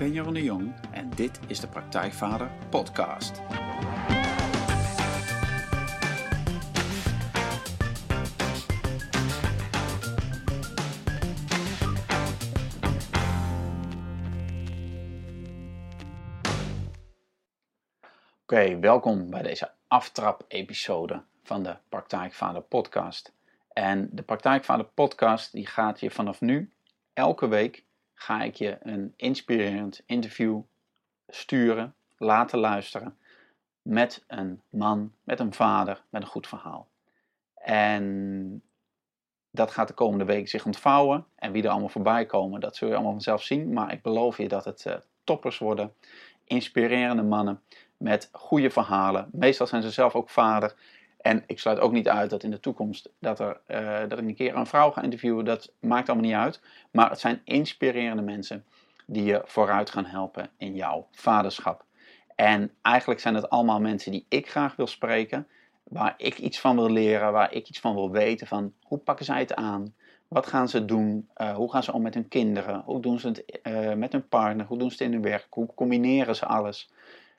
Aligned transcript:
Ben 0.00 0.12
Jeroen 0.12 0.34
de 0.34 0.42
Jong 0.42 0.74
en 0.92 1.10
dit 1.10 1.40
is 1.46 1.60
de 1.60 1.68
Praktijkvader 1.68 2.50
Podcast. 2.70 3.40
Oké, 18.42 18.78
welkom 18.78 19.30
bij 19.30 19.42
deze 19.42 19.70
aftrap-episode 19.88 21.22
van 21.42 21.62
de 21.62 21.76
Praktijkvader 21.88 22.62
Podcast. 22.62 23.32
En 23.72 24.08
de 24.12 24.22
Praktijkvader 24.22 24.86
Podcast 24.86 25.52
die 25.52 25.66
gaat 25.66 26.00
je 26.00 26.10
vanaf 26.10 26.40
nu 26.40 26.72
elke 27.12 27.48
week 27.48 27.84
ga 28.22 28.42
ik 28.42 28.54
je 28.54 28.76
een 28.80 29.12
inspirerend 29.16 30.02
interview 30.06 30.60
sturen, 31.28 31.94
laten 32.16 32.58
luisteren 32.58 33.16
met 33.82 34.24
een 34.26 34.62
man, 34.68 35.12
met 35.24 35.40
een 35.40 35.52
vader, 35.52 36.02
met 36.08 36.22
een 36.22 36.28
goed 36.28 36.46
verhaal. 36.46 36.88
En 37.54 38.62
dat 39.50 39.70
gaat 39.70 39.88
de 39.88 39.94
komende 39.94 40.24
week 40.24 40.48
zich 40.48 40.66
ontvouwen. 40.66 41.26
En 41.34 41.52
wie 41.52 41.62
er 41.62 41.70
allemaal 41.70 41.88
voorbij 41.88 42.26
komen, 42.26 42.60
dat 42.60 42.76
zul 42.76 42.88
je 42.88 42.94
allemaal 42.94 43.12
vanzelf 43.12 43.42
zien. 43.42 43.72
Maar 43.72 43.92
ik 43.92 44.02
beloof 44.02 44.36
je 44.36 44.48
dat 44.48 44.64
het 44.64 44.84
uh, 44.86 44.94
toppers 45.24 45.58
worden. 45.58 45.94
Inspirerende 46.44 47.22
mannen 47.22 47.62
met 47.96 48.28
goede 48.32 48.70
verhalen. 48.70 49.28
Meestal 49.32 49.66
zijn 49.66 49.82
ze 49.82 49.90
zelf 49.90 50.14
ook 50.14 50.30
vader. 50.30 50.74
En 51.20 51.44
ik 51.46 51.58
sluit 51.58 51.78
ook 51.78 51.92
niet 51.92 52.08
uit 52.08 52.30
dat 52.30 52.42
in 52.42 52.50
de 52.50 52.60
toekomst 52.60 53.08
dat, 53.18 53.40
er, 53.40 53.60
uh, 53.68 54.00
dat 54.08 54.18
ik 54.18 54.24
een 54.28 54.34
keer 54.34 54.56
een 54.56 54.66
vrouw 54.66 54.90
ga 54.90 55.02
interviewen. 55.02 55.44
Dat 55.44 55.72
maakt 55.80 56.08
allemaal 56.08 56.26
niet 56.26 56.38
uit. 56.38 56.60
Maar 56.90 57.10
het 57.10 57.20
zijn 57.20 57.40
inspirerende 57.44 58.22
mensen 58.22 58.64
die 59.06 59.24
je 59.24 59.42
vooruit 59.44 59.90
gaan 59.90 60.04
helpen 60.04 60.50
in 60.56 60.74
jouw 60.74 61.06
vaderschap. 61.10 61.84
En 62.34 62.70
eigenlijk 62.82 63.20
zijn 63.20 63.34
het 63.34 63.50
allemaal 63.50 63.80
mensen 63.80 64.12
die 64.12 64.26
ik 64.28 64.50
graag 64.50 64.76
wil 64.76 64.86
spreken. 64.86 65.46
Waar 65.82 66.14
ik 66.16 66.38
iets 66.38 66.60
van 66.60 66.76
wil 66.76 66.90
leren, 66.90 67.32
waar 67.32 67.52
ik 67.52 67.68
iets 67.68 67.80
van 67.80 67.94
wil 67.94 68.10
weten. 68.10 68.46
Van 68.46 68.72
hoe 68.82 68.98
pakken 68.98 69.24
zij 69.24 69.38
het 69.38 69.54
aan? 69.54 69.94
Wat 70.28 70.46
gaan 70.46 70.68
ze 70.68 70.84
doen? 70.84 71.28
Uh, 71.36 71.54
hoe 71.54 71.70
gaan 71.70 71.82
ze 71.82 71.92
om 71.92 72.02
met 72.02 72.14
hun 72.14 72.28
kinderen? 72.28 72.82
Hoe 72.84 73.00
doen 73.00 73.18
ze 73.18 73.28
het 73.28 73.60
uh, 73.62 73.92
met 73.92 74.12
hun 74.12 74.28
partner? 74.28 74.66
Hoe 74.66 74.78
doen 74.78 74.90
ze 74.90 74.96
het 74.96 75.06
in 75.06 75.12
hun 75.12 75.30
werk? 75.30 75.46
Hoe 75.50 75.74
combineren 75.74 76.36
ze 76.36 76.46
alles? 76.46 76.90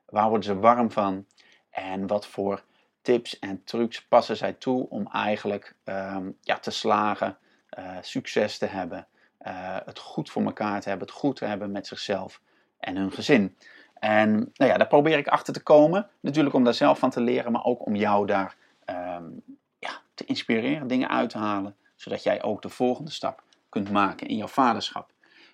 Waar 0.05 0.27
worden 0.29 0.43
ze 0.43 0.59
warm 0.59 0.91
van? 0.91 1.25
En 1.69 2.07
wat 2.07 2.27
voor 2.27 2.63
tips 3.01 3.39
en 3.39 3.63
trucs 3.63 4.05
passen 4.07 4.37
zij 4.37 4.53
toe 4.53 4.89
om 4.89 5.07
eigenlijk 5.07 5.75
um, 5.85 6.37
ja, 6.41 6.59
te 6.59 6.71
slagen, 6.71 7.37
uh, 7.79 7.97
succes 8.01 8.57
te 8.57 8.65
hebben, 8.65 9.07
uh, 9.47 9.77
het 9.85 9.99
goed 9.99 10.29
voor 10.29 10.43
elkaar 10.43 10.81
te 10.81 10.89
hebben, 10.89 11.07
het 11.07 11.17
goed 11.17 11.35
te 11.35 11.45
hebben 11.45 11.71
met 11.71 11.87
zichzelf 11.87 12.41
en 12.79 12.95
hun 12.95 13.11
gezin. 13.11 13.57
En 13.93 14.31
nou 14.33 14.71
ja, 14.71 14.77
daar 14.77 14.87
probeer 14.87 15.17
ik 15.17 15.27
achter 15.27 15.53
te 15.53 15.63
komen. 15.63 16.09
Natuurlijk 16.19 16.55
om 16.55 16.63
daar 16.63 16.73
zelf 16.73 16.99
van 16.99 17.09
te 17.09 17.21
leren, 17.21 17.51
maar 17.51 17.63
ook 17.63 17.85
om 17.85 17.95
jou 17.95 18.25
daar 18.25 18.55
um, 18.85 19.43
ja, 19.79 20.01
te 20.13 20.25
inspireren, 20.25 20.87
dingen 20.87 21.09
uit 21.09 21.29
te 21.29 21.37
halen, 21.37 21.75
zodat 21.95 22.23
jij 22.23 22.43
ook 22.43 22.61
de 22.61 22.69
volgende 22.69 23.11
stap 23.11 23.43
kunt 23.69 23.91
maken 23.91 24.27
in 24.27 24.35
jouw 24.35 24.47
vaderschap. 24.47 25.11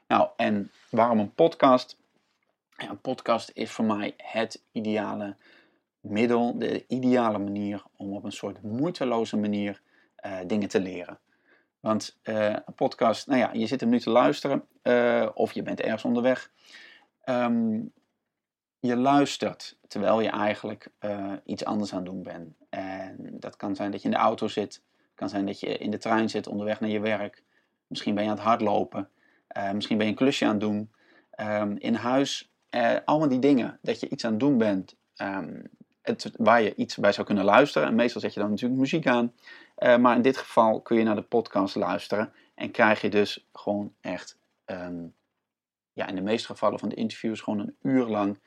Nou, 0.08 0.30
en 0.36 0.72
waarom 0.90 1.20
een 1.20 1.34
podcast? 1.34 1.98
Een 2.76 3.02
podcast 3.02 3.52
is 3.54 3.72
voor 3.72 3.86
mij 3.86 4.14
het 4.18 4.64
ideale 4.72 5.36
middel, 6.02 6.58
de 6.58 6.86
ideale 6.88 7.38
manier 7.38 7.84
om 7.96 8.14
op 8.14 8.24
een 8.24 8.32
soort 8.32 8.62
moeiteloze 8.62 9.38
manier 9.38 9.82
uh, 10.26 10.38
dingen 10.48 10.70
te 10.70 10.80
leren. 10.80 11.20
Want 11.80 12.20
uh, 12.24 12.46
een 12.46 12.74
podcast, 12.76 13.28
nou 13.28 13.40
ja, 13.40 13.50
je 13.54 13.68
zit 13.68 13.80
hem 13.80 13.90
nu 13.90 14.00
te 14.00 14.10
luisteren 14.10 14.64
uh, 14.84 15.30
of 15.34 15.52
je 15.52 15.62
bent 15.62 15.82
ergens 15.82 16.06
onderweg. 16.06 16.52
Um, 17.26 17.92
je 18.80 18.96
luistert 18.96 19.78
terwijl 19.88 20.22
je 20.22 20.30
eigenlijk 20.30 20.92
iets 21.46 21.66
anders 21.66 21.92
aan 21.92 21.98
het 21.98 22.06
doen 22.06 22.24
bent. 22.24 22.56
En 22.70 23.16
dat 23.40 23.56
kan 23.56 23.76
zijn 23.76 23.92
dat 23.92 24.02
je 24.02 24.08
in 24.08 24.14
de 24.14 24.20
auto 24.20 24.48
zit, 24.48 24.84
kan 25.16 25.30
zijn 25.30 25.46
dat 25.46 25.60
je 25.60 25.78
in 25.78 25.92
de 25.92 25.98
trein 25.98 26.30
zit 26.30 26.48
onderweg 26.48 26.80
naar 26.80 26.90
je 26.90 27.00
werk. 27.00 27.44
Misschien 27.88 28.16
ben 28.16 28.24
je 28.24 28.30
aan 28.30 28.36
het 28.36 28.46
hardlopen, 28.46 29.10
misschien 29.74 29.98
ben 29.98 30.06
je 30.06 30.12
een 30.12 30.18
klusje 30.18 30.46
aan 30.46 30.52
het 30.52 30.60
doen. 30.60 30.92
Um, 31.40 31.78
in 31.78 31.94
huis, 31.94 32.52
allemaal 33.06 33.30
die 33.30 33.40
dingen, 33.40 33.80
dat 33.82 34.00
je 34.00 34.10
iets 34.10 34.26
aan 34.26 34.32
het 34.32 34.40
doen 34.40 34.58
bent. 34.58 34.96
Um, 35.22 35.64
het, 36.08 36.32
waar 36.38 36.62
je 36.62 36.76
iets 36.76 36.98
bij 36.98 37.12
zou 37.12 37.28
kunnen 37.28 37.46
luisteren. 37.46 37.88
En 37.88 37.96
meestal 37.96 38.22
zet 38.22 38.34
je 38.34 38.40
dan 38.40 38.50
natuurlijk 38.50 38.80
muziek 38.80 39.08
aan. 39.08 39.34
Uh, 39.80 39.98
maar 39.98 40.16
in 40.16 40.22
dit 40.22 40.38
geval 40.38 40.82
kun 40.82 40.98
je 40.98 41.04
naar 41.04 41.16
de 41.16 41.22
podcast 41.22 41.76
luisteren. 41.76 42.34
En 42.56 42.72
krijg 42.72 43.02
je 43.02 43.10
dus 43.10 43.48
gewoon 43.54 43.94
echt, 44.02 44.38
um, 44.66 45.14
ja, 45.94 46.08
in 46.08 46.16
de 46.16 46.22
meeste 46.22 46.48
gevallen 46.48 46.80
van 46.80 46.90
de 46.90 46.96
interviews, 46.96 47.42
gewoon 47.42 47.60
een 47.60 47.76
uur 47.82 48.06
lang 48.06 48.40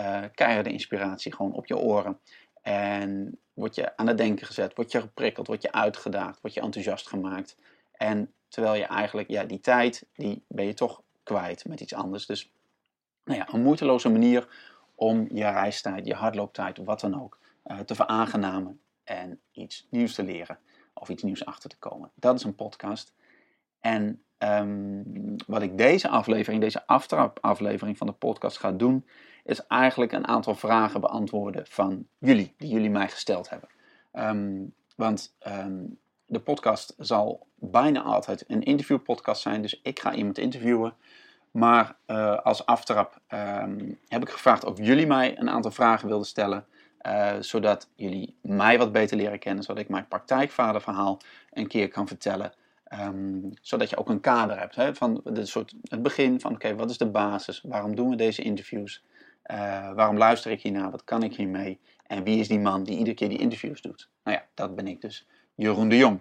uh, 0.00 0.20
keiharde 0.34 0.70
inspiratie 0.70 1.34
gewoon 1.34 1.52
op 1.52 1.66
je 1.66 1.76
oren. 1.76 2.18
En 2.62 3.38
word 3.52 3.74
je 3.74 3.96
aan 3.96 4.06
het 4.06 4.18
denken 4.18 4.46
gezet, 4.46 4.74
word 4.74 4.92
je 4.92 5.00
geprikkeld, 5.00 5.46
word 5.46 5.62
je 5.62 5.72
uitgedaagd, 5.72 6.40
word 6.40 6.54
je 6.54 6.60
enthousiast 6.60 7.08
gemaakt. 7.08 7.56
En 7.92 8.32
terwijl 8.48 8.74
je 8.74 8.84
eigenlijk, 8.84 9.30
ja, 9.30 9.44
die 9.44 9.60
tijd, 9.60 10.06
die 10.14 10.42
ben 10.48 10.66
je 10.66 10.74
toch 10.74 11.02
kwijt 11.22 11.64
met 11.68 11.80
iets 11.80 11.94
anders. 11.94 12.26
Dus, 12.26 12.50
nou 13.24 13.38
ja, 13.38 13.48
een 13.52 13.62
moeiteloze 13.62 14.08
manier 14.08 14.48
om 14.98 15.26
je 15.32 15.50
reistijd, 15.50 16.06
je 16.06 16.14
hardlooptijd, 16.14 16.78
wat 16.78 17.00
dan 17.00 17.22
ook, 17.22 17.38
uh, 17.66 17.78
te 17.78 17.94
veraangenamen 17.94 18.80
en 19.04 19.40
iets 19.52 19.86
nieuws 19.90 20.14
te 20.14 20.22
leren 20.22 20.58
of 20.94 21.08
iets 21.08 21.22
nieuws 21.22 21.44
achter 21.44 21.70
te 21.70 21.78
komen. 21.78 22.10
Dat 22.14 22.34
is 22.34 22.44
een 22.44 22.54
podcast. 22.54 23.14
En 23.80 24.22
um, 24.38 25.36
wat 25.46 25.62
ik 25.62 25.78
deze 25.78 26.08
aflevering, 26.08 26.62
deze 26.62 26.86
aftrap-aflevering 26.86 27.98
van 27.98 28.06
de 28.06 28.12
podcast 28.12 28.58
ga 28.58 28.72
doen, 28.72 29.06
is 29.44 29.66
eigenlijk 29.66 30.12
een 30.12 30.26
aantal 30.26 30.54
vragen 30.54 31.00
beantwoorden 31.00 31.66
van 31.66 32.06
jullie, 32.18 32.54
die 32.56 32.70
jullie 32.70 32.90
mij 32.90 33.08
gesteld 33.08 33.48
hebben. 33.50 33.68
Um, 34.12 34.74
want 34.96 35.36
um, 35.46 35.98
de 36.26 36.40
podcast 36.40 36.94
zal 36.96 37.46
bijna 37.54 38.02
altijd 38.02 38.44
een 38.46 38.62
interviewpodcast 38.62 39.42
zijn, 39.42 39.62
dus 39.62 39.80
ik 39.82 40.00
ga 40.00 40.14
iemand 40.14 40.38
interviewen. 40.38 40.94
Maar 41.58 41.96
uh, 42.06 42.38
als 42.38 42.66
aftrap 42.66 43.20
um, 43.28 43.98
heb 44.08 44.22
ik 44.22 44.28
gevraagd 44.28 44.64
of 44.64 44.78
jullie 44.78 45.06
mij 45.06 45.38
een 45.38 45.50
aantal 45.50 45.70
vragen 45.70 46.08
wilden 46.08 46.26
stellen. 46.26 46.66
Uh, 47.06 47.32
zodat 47.40 47.88
jullie 47.94 48.36
mij 48.42 48.78
wat 48.78 48.92
beter 48.92 49.16
leren 49.16 49.38
kennen. 49.38 49.64
Zodat 49.64 49.82
ik 49.82 49.88
mijn 49.88 50.08
praktijkvaderverhaal 50.08 51.20
een 51.50 51.66
keer 51.66 51.88
kan 51.88 52.06
vertellen. 52.06 52.52
Um, 53.00 53.52
zodat 53.62 53.90
je 53.90 53.96
ook 53.96 54.08
een 54.08 54.20
kader 54.20 54.58
hebt. 54.58 54.76
Hè, 54.76 54.94
van 54.94 55.20
de 55.24 55.46
soort, 55.46 55.74
het 55.82 56.02
begin 56.02 56.40
van 56.40 56.52
oké, 56.52 56.74
wat 56.74 56.90
is 56.90 56.98
de 56.98 57.10
basis? 57.10 57.60
Waarom 57.66 57.94
doen 57.94 58.10
we 58.10 58.16
deze 58.16 58.42
interviews? 58.42 59.04
Uh, 59.50 59.92
waarom 59.92 60.16
luister 60.16 60.50
ik 60.50 60.62
hiernaar? 60.62 60.90
Wat 60.90 61.04
kan 61.04 61.22
ik 61.22 61.34
hiermee? 61.34 61.80
En 62.06 62.22
wie 62.24 62.38
is 62.38 62.48
die 62.48 62.60
man 62.60 62.84
die 62.84 62.96
iedere 62.98 63.16
keer 63.16 63.28
die 63.28 63.38
interviews 63.38 63.80
doet? 63.80 64.08
Nou 64.24 64.36
ja, 64.36 64.44
dat 64.54 64.76
ben 64.76 64.86
ik 64.86 65.00
dus. 65.00 65.26
Jeroen 65.54 65.88
de 65.88 65.96
Jong. 65.96 66.20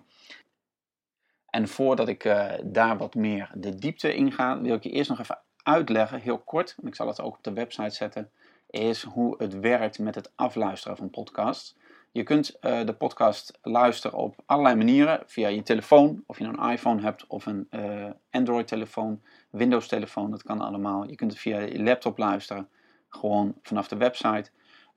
En 1.50 1.68
voordat 1.68 2.08
ik 2.08 2.24
uh, 2.24 2.52
daar 2.64 2.98
wat 2.98 3.16
meer 3.16 3.52
de 3.54 3.76
diepte 3.76 4.16
in 4.16 4.32
ga, 4.32 4.62
wil 4.62 4.76
ik 4.76 4.84
je 4.84 4.90
eerst 4.90 5.10
nog 5.10 5.20
even 5.20 5.40
uitleggen, 5.64 6.20
heel 6.20 6.38
kort, 6.38 6.76
en 6.82 6.88
ik 6.88 6.96
zal 6.96 7.08
het 7.08 7.22
ook 7.22 7.36
op 7.36 7.44
de 7.44 7.54
website 7.54 7.96
zetten, 7.96 8.32
is 8.70 9.04
hoe 9.04 9.36
het 9.38 9.60
werkt 9.60 10.00
met 10.00 10.16
het 10.16 10.32
afluisteren 10.36 10.98
van 10.98 11.10
podcasts. 11.10 11.76
Je 12.12 12.24
kunt 12.24 12.58
uh, 12.62 12.86
de 12.86 12.94
podcast 12.94 13.60
luisteren 13.62 14.18
op 14.18 14.36
allerlei 14.46 14.76
manieren, 14.76 15.24
via 15.26 15.48
je 15.48 15.64
telefoon, 15.64 16.24
of 16.26 16.38
je 16.38 16.44
nou 16.44 16.58
een 16.58 16.72
iPhone 16.72 17.02
hebt 17.02 17.28
of 17.28 17.46
een 17.46 17.68
uh, 17.72 18.10
Android-telefoon, 18.30 19.22
Windows-telefoon, 19.50 20.32
dat 20.32 20.44
kan 20.44 20.62
allemaal. 20.62 21.10
Je 21.10 21.16
kunt 21.16 21.32
het 21.32 21.40
via 21.40 21.60
je 21.60 21.84
laptop 21.84 22.18
luisteren, 22.18 22.70
gewoon 23.10 23.56
vanaf 23.62 23.88
de 23.88 23.98
website. 23.98 24.50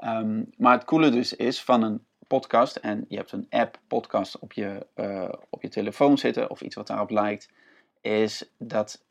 Um, 0.05 0.51
maar 0.57 0.73
het 0.73 0.85
coole 0.85 1.11
dus 1.11 1.37
is 1.37 1.63
van 1.63 1.83
een 1.83 2.05
podcast 2.31 2.77
en 2.77 3.05
je 3.09 3.17
hebt 3.17 3.32
een 3.32 3.47
app 3.50 3.79
podcast 3.87 4.38
op 4.38 4.53
je, 4.53 4.87
uh, 4.94 5.29
op 5.49 5.62
je 5.62 5.69
telefoon 5.69 6.19
zitten 6.19 6.50
of 6.50 6.61
iets 6.61 6.75
wat 6.75 6.87
daarop 6.87 7.11
lijkt, 7.11 7.49
is 8.00 8.50
dat 8.59 9.05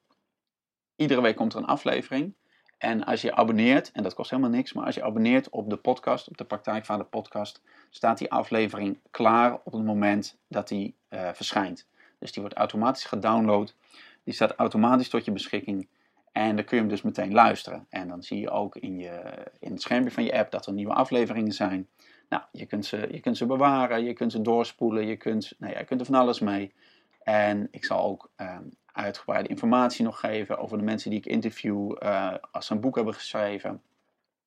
iedere 0.95 1.21
week 1.21 1.35
komt 1.35 1.53
er 1.53 1.59
een 1.59 1.65
aflevering. 1.65 2.33
En 2.77 3.03
als 3.03 3.21
je 3.21 3.35
abonneert, 3.35 3.91
en 3.91 4.03
dat 4.03 4.13
kost 4.13 4.29
helemaal 4.29 4.51
niks, 4.51 4.73
maar 4.73 4.85
als 4.85 4.95
je 4.95 5.03
abonneert 5.03 5.49
op 5.49 5.69
de 5.69 5.77
podcast, 5.77 6.27
op 6.27 6.37
de 6.37 6.43
Praktijkvader 6.43 7.05
podcast, 7.05 7.61
staat 7.89 8.17
die 8.17 8.31
aflevering 8.31 8.99
klaar 9.11 9.53
op 9.63 9.73
het 9.73 9.83
moment 9.83 10.37
dat 10.47 10.67
die 10.67 10.95
uh, 11.09 11.29
verschijnt. 11.33 11.87
Dus 12.19 12.31
die 12.31 12.41
wordt 12.41 12.57
automatisch 12.57 13.05
gedownload, 13.05 13.73
die 14.23 14.33
staat 14.33 14.55
automatisch 14.55 15.09
tot 15.09 15.25
je 15.25 15.31
beschikking. 15.31 15.87
En 16.31 16.55
dan 16.55 16.65
kun 16.65 16.75
je 16.77 16.83
hem 16.83 16.91
dus 16.91 17.01
meteen 17.01 17.33
luisteren. 17.33 17.85
En 17.89 18.07
dan 18.07 18.23
zie 18.23 18.39
je 18.39 18.49
ook 18.49 18.75
in, 18.75 18.97
je, 18.97 19.21
in 19.59 19.71
het 19.71 19.81
schermpje 19.81 20.11
van 20.11 20.23
je 20.23 20.33
app 20.33 20.51
dat 20.51 20.65
er 20.65 20.73
nieuwe 20.73 20.93
afleveringen 20.93 21.53
zijn. 21.53 21.87
Nou, 22.29 22.43
je 22.51 22.65
kunt, 22.65 22.85
ze, 22.85 23.07
je 23.11 23.19
kunt 23.19 23.37
ze 23.37 23.45
bewaren, 23.45 24.03
je 24.03 24.13
kunt 24.13 24.31
ze 24.31 24.41
doorspoelen, 24.41 25.05
je 25.05 25.17
kunt, 25.17 25.53
nou 25.57 25.73
ja, 25.73 25.79
je 25.79 25.85
kunt 25.85 25.99
er 25.99 26.05
van 26.05 26.15
alles 26.15 26.39
mee. 26.39 26.73
En 27.23 27.67
ik 27.71 27.85
zal 27.85 28.03
ook 28.03 28.31
um, 28.37 28.69
uitgebreide 28.85 29.49
informatie 29.49 30.05
nog 30.05 30.19
geven 30.19 30.57
over 30.57 30.77
de 30.77 30.83
mensen 30.83 31.09
die 31.09 31.19
ik 31.19 31.25
interview 31.25 31.95
uh, 32.03 32.33
als 32.51 32.65
ze 32.65 32.73
een 32.73 32.79
boek 32.79 32.95
hebben 32.95 33.13
geschreven. 33.13 33.81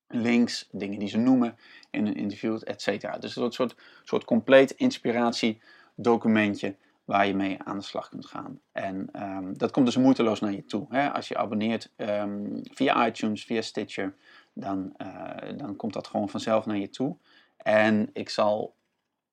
Links, 0.07 0.69
dingen 0.71 0.99
die 0.99 1.07
ze 1.07 1.17
noemen 1.17 1.57
in 1.89 2.07
een 2.07 2.15
interview, 2.15 2.59
et 2.63 2.81
cetera. 2.81 3.17
Dus 3.17 3.35
een 3.35 3.51
soort, 3.51 3.75
soort 4.03 4.23
compleet 4.23 4.71
inspiratiedocumentje 4.71 6.75
waar 7.05 7.27
je 7.27 7.35
mee 7.35 7.57
aan 7.63 7.77
de 7.77 7.83
slag 7.83 8.09
kunt 8.09 8.25
gaan. 8.25 8.59
En 8.71 9.09
ehm, 9.11 9.53
dat 9.53 9.71
komt 9.71 9.85
dus 9.85 9.97
moeiteloos 9.97 10.39
naar 10.39 10.51
je 10.51 10.65
toe. 10.65 10.85
Hè? 10.89 11.11
Als 11.11 11.27
je 11.27 11.37
abonneert 11.37 11.91
ehm, 11.95 12.59
via 12.63 13.07
iTunes, 13.07 13.43
via 13.43 13.61
Stitcher, 13.61 14.15
dan, 14.53 14.93
eh, 14.97 15.57
dan 15.57 15.75
komt 15.75 15.93
dat 15.93 16.07
gewoon 16.07 16.29
vanzelf 16.29 16.65
naar 16.65 16.77
je 16.77 16.89
toe. 16.89 17.17
En 17.63 18.09
ik 18.13 18.29
zal 18.29 18.75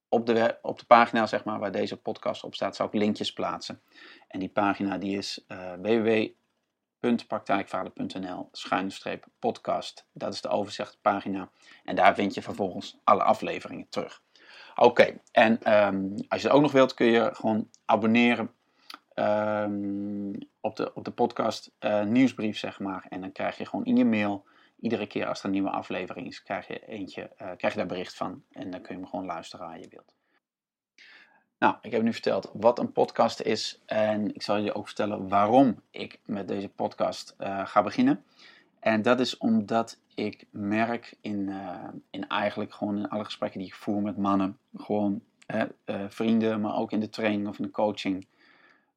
op 0.09 0.27
de, 0.27 0.59
op 0.63 0.79
de 0.79 0.85
pagina 0.85 1.27
zeg 1.27 1.45
maar, 1.45 1.59
waar 1.59 1.73
deze 1.73 1.97
podcast 1.97 2.45
op 2.45 2.55
staat, 2.55 2.77
zal 2.77 2.87
ik 2.87 2.93
linkjes 2.93 3.33
plaatsen. 3.33 3.83
En 4.29 4.41
die 4.41 4.49
pagina 4.49 4.99
die 4.99 5.17
is 5.17 5.45
uh, 5.49 5.73
www.praktijkvader.nl 5.83 8.49
schuine 8.53 9.21
podcast. 9.39 10.07
Dat 10.13 10.35
is 10.35 10.41
de 10.41 10.49
overzichtpagina. 10.49 11.51
En 11.85 11.97
daar 11.97 12.15
vind 12.15 12.35
je 12.35 12.43
vervolgens 12.43 12.99
alle 13.05 13.23
afleveringen 13.23 13.87
terug. 13.89 14.23
Oké, 14.75 15.21
en 15.33 15.63
ehm, 15.63 16.09
als 16.29 16.41
je 16.41 16.47
het 16.47 16.57
ook 16.57 16.63
nog 16.63 16.73
wilt, 16.73 16.95
kun 16.95 17.07
je 17.07 17.31
gewoon 17.35 17.69
abonneren 17.85 18.55
um, 19.15 20.39
op, 20.61 20.77
de, 20.77 20.95
op 20.95 21.05
de 21.05 21.11
podcast 21.11 21.71
uh, 21.81 22.03
nieuwsbrief, 22.03 22.59
zeg 22.59 22.81
maar. 22.81 23.07
En 23.09 23.21
dan 23.21 23.33
krijg 23.33 23.59
je 23.59 23.67
gewoon 23.67 23.85
in 23.85 23.97
je 23.97 24.05
mail, 24.05 24.47
iedere 24.81 25.07
keer 25.07 25.27
als 25.27 25.39
er 25.39 25.45
een 25.45 25.51
nieuwe 25.51 25.71
aflevering 25.71 26.27
is, 26.27 26.43
krijg 26.43 26.67
je, 26.67 26.87
eentje, 26.87 27.23
uh, 27.23 27.51
krijg 27.57 27.73
je 27.73 27.79
daar 27.79 27.87
bericht 27.87 28.15
van. 28.15 28.43
En 28.51 28.71
dan 28.71 28.81
kun 28.81 28.95
je 28.95 29.01
hem 29.01 29.11
gewoon 29.11 29.27
luisteren 29.27 29.67
waar 29.67 29.81
je 29.81 29.89
wilt. 29.89 30.15
Nou, 31.59 31.75
ik 31.83 31.93
heb 31.93 32.03
nu 32.03 32.13
verteld 32.13 32.51
wat 32.55 32.79
een 32.79 32.93
podcast 32.93 33.41
is. 33.41 33.83
En 33.87 34.35
ik 34.35 34.43
zal 34.43 34.57
je 34.57 34.75
ook 34.75 34.87
vertellen 34.87 35.29
waarom 35.29 35.83
ik 35.91 36.21
met 36.25 36.49
deze 36.49 36.69
podcast 36.69 37.35
uh, 37.39 37.67
ga 37.67 37.83
beginnen. 37.83 38.25
En 38.79 39.03
dat 39.03 39.21
is 39.21 39.39
omdat 39.39 39.99
ik 40.15 40.47
merk 40.51 41.17
in, 41.21 41.49
uh, 41.49 41.89
in 42.11 42.29
eigenlijk 42.29 42.75
gewoon 42.75 42.97
in 42.97 43.09
alle 43.09 43.25
gesprekken 43.25 43.59
die 43.59 43.69
ik 43.69 43.75
voer 43.75 44.03
met 44.03 44.17
mannen, 44.17 44.59
gewoon 44.77 45.23
vrienden, 46.09 46.61
maar 46.61 46.77
ook 46.77 46.93
in 46.93 47.01
de 47.01 47.09
training 47.09 47.49
of 47.49 47.59
in 47.59 47.65
de 47.65 47.71
coaching, 47.71 48.27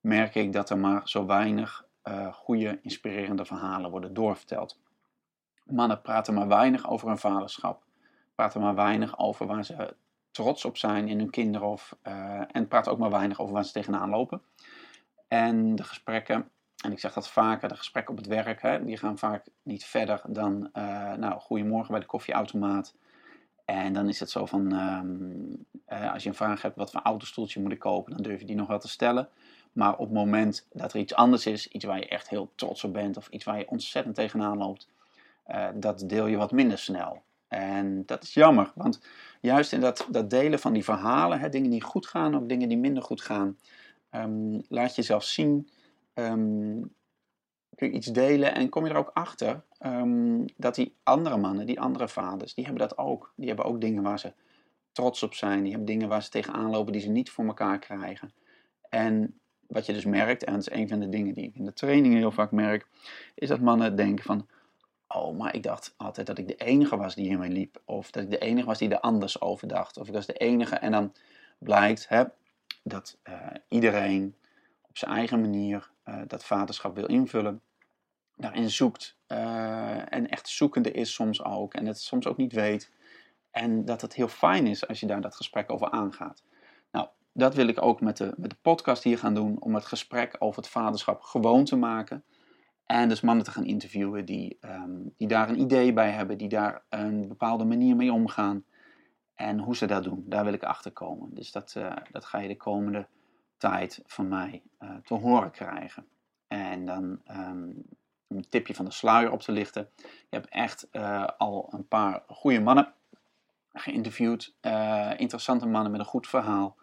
merk 0.01 0.35
ik 0.35 0.53
dat 0.53 0.69
er 0.69 0.77
maar 0.77 1.01
zo 1.09 1.25
weinig 1.25 1.85
goede, 2.31 2.79
inspirerende 2.81 3.45
verhalen 3.45 3.91
worden 3.91 4.13
doorverteld. 4.13 4.79
Mannen 5.63 6.01
praten 6.01 6.33
maar 6.33 6.47
weinig 6.47 6.89
over 6.89 7.07
hun 7.07 7.17
vaderschap, 7.17 7.83
praten 8.35 8.61
maar 8.61 8.75
weinig 8.75 9.19
over 9.19 9.47
waar 9.47 9.65
ze 9.65 9.95
trots 10.31 10.65
op 10.65 10.77
zijn 10.77 11.07
in 11.07 11.19
hun 11.19 11.29
kinderen 11.29 11.67
of, 11.67 11.97
en 12.51 12.67
praten 12.67 12.91
ook 12.91 12.97
maar 12.97 13.09
weinig 13.09 13.39
over 13.39 13.53
waar 13.53 13.65
ze 13.65 13.71
tegenaan 13.71 14.09
lopen. 14.09 14.41
En 15.27 15.75
de 15.75 15.83
gesprekken 15.83 16.51
en 16.83 16.91
ik 16.91 16.99
zeg 16.99 17.13
dat 17.13 17.29
vaker, 17.29 17.69
de 17.69 17.75
gesprekken 17.75 18.13
op 18.13 18.19
het 18.19 18.27
werk, 18.27 18.61
hè, 18.61 18.85
die 18.85 18.97
gaan 18.97 19.17
vaak 19.17 19.45
niet 19.61 19.85
verder 19.85 20.21
dan, 20.27 20.69
uh, 20.73 21.13
nou, 21.13 21.39
goedemorgen 21.39 21.91
bij 21.91 21.99
de 21.99 22.05
koffieautomaat. 22.05 22.95
En 23.65 23.93
dan 23.93 24.07
is 24.07 24.19
het 24.19 24.29
zo 24.29 24.45
van, 24.45 24.73
uh, 24.73 26.13
als 26.13 26.23
je 26.23 26.29
een 26.29 26.35
vraag 26.35 26.61
hebt, 26.61 26.75
wat 26.75 26.91
voor 26.91 27.01
autostoeltje 27.01 27.61
moet 27.61 27.71
ik 27.71 27.79
kopen, 27.79 28.13
dan 28.13 28.21
durf 28.21 28.39
je 28.39 28.45
die 28.45 28.55
nog 28.55 28.67
wel 28.67 28.79
te 28.79 28.87
stellen. 28.87 29.29
Maar 29.71 29.93
op 29.93 30.05
het 30.05 30.13
moment 30.13 30.67
dat 30.71 30.93
er 30.93 30.99
iets 30.99 31.15
anders 31.15 31.45
is, 31.45 31.67
iets 31.67 31.85
waar 31.85 31.99
je 31.99 32.07
echt 32.07 32.29
heel 32.29 32.51
trots 32.55 32.83
op 32.83 32.93
bent, 32.93 33.17
of 33.17 33.27
iets 33.27 33.43
waar 33.43 33.57
je 33.57 33.69
ontzettend 33.69 34.15
tegenaan 34.15 34.57
loopt, 34.57 34.89
uh, 35.47 35.67
dat 35.75 36.03
deel 36.05 36.27
je 36.27 36.37
wat 36.37 36.51
minder 36.51 36.77
snel. 36.77 37.23
En 37.47 38.05
dat 38.05 38.23
is 38.23 38.33
jammer, 38.33 38.71
want 38.75 39.01
juist 39.41 39.73
in 39.73 39.79
dat, 39.79 40.07
dat 40.09 40.29
delen 40.29 40.59
van 40.59 40.73
die 40.73 40.83
verhalen, 40.83 41.39
hè, 41.39 41.49
dingen 41.49 41.69
die 41.69 41.81
goed 41.81 42.07
gaan, 42.07 42.35
of 42.35 42.43
dingen 42.43 42.69
die 42.69 42.77
minder 42.77 43.03
goed 43.03 43.21
gaan, 43.21 43.57
um, 44.11 44.61
laat 44.69 44.95
je 44.95 45.01
zelf 45.01 45.23
zien 45.23 45.69
um, 46.13 46.93
kun 47.75 47.87
je 47.87 47.93
iets 47.93 48.07
delen 48.07 48.55
en 48.55 48.69
kom 48.69 48.85
je 48.85 48.91
er 48.91 48.97
ook 48.97 49.11
achter 49.13 49.63
um, 49.85 50.45
dat 50.57 50.75
die 50.75 50.95
andere 51.03 51.37
mannen, 51.37 51.65
die 51.65 51.79
andere 51.79 52.07
vaders, 52.07 52.53
die 52.53 52.65
hebben 52.65 52.87
dat 52.87 52.97
ook. 52.97 53.33
Die 53.35 53.47
hebben 53.47 53.65
ook 53.65 53.81
dingen 53.81 54.03
waar 54.03 54.19
ze 54.19 54.33
trots 54.91 55.23
op 55.23 55.33
zijn. 55.33 55.61
Die 55.61 55.69
hebben 55.69 55.87
dingen 55.87 56.07
waar 56.07 56.23
ze 56.23 56.29
tegenaan 56.29 56.69
lopen 56.69 56.91
die 56.91 57.01
ze 57.01 57.09
niet 57.09 57.29
voor 57.29 57.45
elkaar 57.45 57.79
krijgen. 57.79 58.33
En 58.89 59.39
wat 59.67 59.85
je 59.85 59.93
dus 59.93 60.05
merkt, 60.05 60.43
en 60.43 60.53
dat 60.53 60.61
is 60.61 60.77
een 60.77 60.87
van 60.87 60.99
de 60.99 61.09
dingen 61.09 61.33
die 61.33 61.43
ik 61.43 61.55
in 61.55 61.65
de 61.65 61.73
trainingen 61.73 62.17
heel 62.17 62.31
vaak 62.31 62.51
merk, 62.51 62.87
is 63.35 63.47
dat 63.47 63.59
mannen 63.59 63.95
denken 63.95 64.25
van, 64.25 64.47
oh, 65.13 65.37
maar 65.37 65.55
ik 65.55 65.63
dacht 65.63 65.93
altijd 65.97 66.27
dat 66.27 66.37
ik 66.37 66.47
de 66.47 66.55
enige 66.55 66.97
was 66.97 67.15
die 67.15 67.27
hiermee 67.27 67.49
liep. 67.49 67.81
Of 67.85 68.11
dat 68.11 68.23
ik 68.23 68.29
de 68.29 68.37
enige 68.37 68.65
was 68.65 68.77
die 68.77 68.89
er 68.89 68.99
anders 68.99 69.41
over 69.41 69.67
dacht. 69.67 69.97
Of 69.97 70.07
ik 70.07 70.13
was 70.13 70.25
de 70.25 70.33
enige. 70.33 70.75
En 70.75 70.91
dan 70.91 71.13
blijkt 71.57 72.09
hè, 72.09 72.23
dat 72.83 73.17
uh, 73.23 73.35
iedereen 73.67 74.35
op 74.81 74.97
zijn 74.97 75.11
eigen 75.11 75.41
manier 75.41 75.91
uh, 76.05 76.21
dat 76.27 76.45
vaderschap 76.45 76.95
wil 76.95 77.05
invullen, 77.05 77.61
daarin 78.35 78.69
zoekt 78.69 79.17
uh, 79.27 80.13
en 80.13 80.29
echt 80.29 80.47
zoekende 80.47 80.91
is 80.91 81.13
soms 81.13 81.43
ook 81.43 81.73
en 81.73 81.85
het 81.85 81.99
soms 81.99 82.27
ook 82.27 82.37
niet 82.37 82.53
weet. 82.53 82.91
En 83.51 83.85
dat 83.85 84.01
het 84.01 84.13
heel 84.13 84.27
fijn 84.27 84.67
is 84.67 84.87
als 84.87 84.99
je 84.99 85.05
daar 85.05 85.21
dat 85.21 85.35
gesprek 85.35 85.71
over 85.71 85.89
aangaat. 85.89 86.43
Nou, 86.91 87.07
dat 87.31 87.55
wil 87.55 87.67
ik 87.67 87.81
ook 87.81 88.01
met 88.01 88.17
de, 88.17 88.33
met 88.37 88.49
de 88.49 88.55
podcast 88.61 89.03
hier 89.03 89.17
gaan 89.17 89.33
doen, 89.33 89.61
om 89.61 89.75
het 89.75 89.85
gesprek 89.85 90.35
over 90.39 90.61
het 90.61 90.71
vaderschap 90.71 91.21
gewoon 91.21 91.65
te 91.65 91.75
maken. 91.75 92.23
En 92.85 93.09
dus 93.09 93.21
mannen 93.21 93.45
te 93.45 93.51
gaan 93.51 93.65
interviewen 93.65 94.25
die, 94.25 94.57
um, 94.61 95.13
die 95.17 95.27
daar 95.27 95.49
een 95.49 95.59
idee 95.59 95.93
bij 95.93 96.11
hebben, 96.11 96.37
die 96.37 96.49
daar 96.49 96.83
een 96.89 97.27
bepaalde 97.27 97.65
manier 97.65 97.95
mee 97.95 98.13
omgaan. 98.13 98.65
En 99.35 99.59
hoe 99.59 99.75
ze 99.75 99.85
dat 99.85 100.03
doen, 100.03 100.23
daar 100.27 100.43
wil 100.43 100.53
ik 100.53 100.63
achter 100.63 100.91
komen. 100.91 101.29
Dus 101.33 101.51
dat, 101.51 101.73
uh, 101.77 101.95
dat 102.11 102.25
ga 102.25 102.39
je 102.39 102.47
de 102.47 102.57
komende 102.57 103.07
tijd 103.57 104.01
van 104.05 104.27
mij 104.27 104.63
uh, 104.79 104.95
te 105.03 105.13
horen 105.13 105.51
krijgen. 105.51 106.07
En 106.47 106.85
dan 106.85 107.21
um, 107.31 107.83
een 108.27 108.49
tipje 108.49 108.75
van 108.75 108.85
de 108.85 108.91
sluier 108.91 109.31
op 109.31 109.41
te 109.41 109.51
lichten. 109.51 109.89
Je 109.99 110.35
hebt 110.37 110.49
echt 110.49 110.87
uh, 110.91 111.27
al 111.37 111.73
een 111.73 111.87
paar 111.87 112.23
goede 112.27 112.59
mannen 112.61 112.93
geïnterviewd. 113.73 114.55
Interessante 115.17 115.67
mannen 115.67 115.91
met 115.91 115.99
een 115.99 116.05
goed 116.05 116.27
verhaal. 116.27 116.77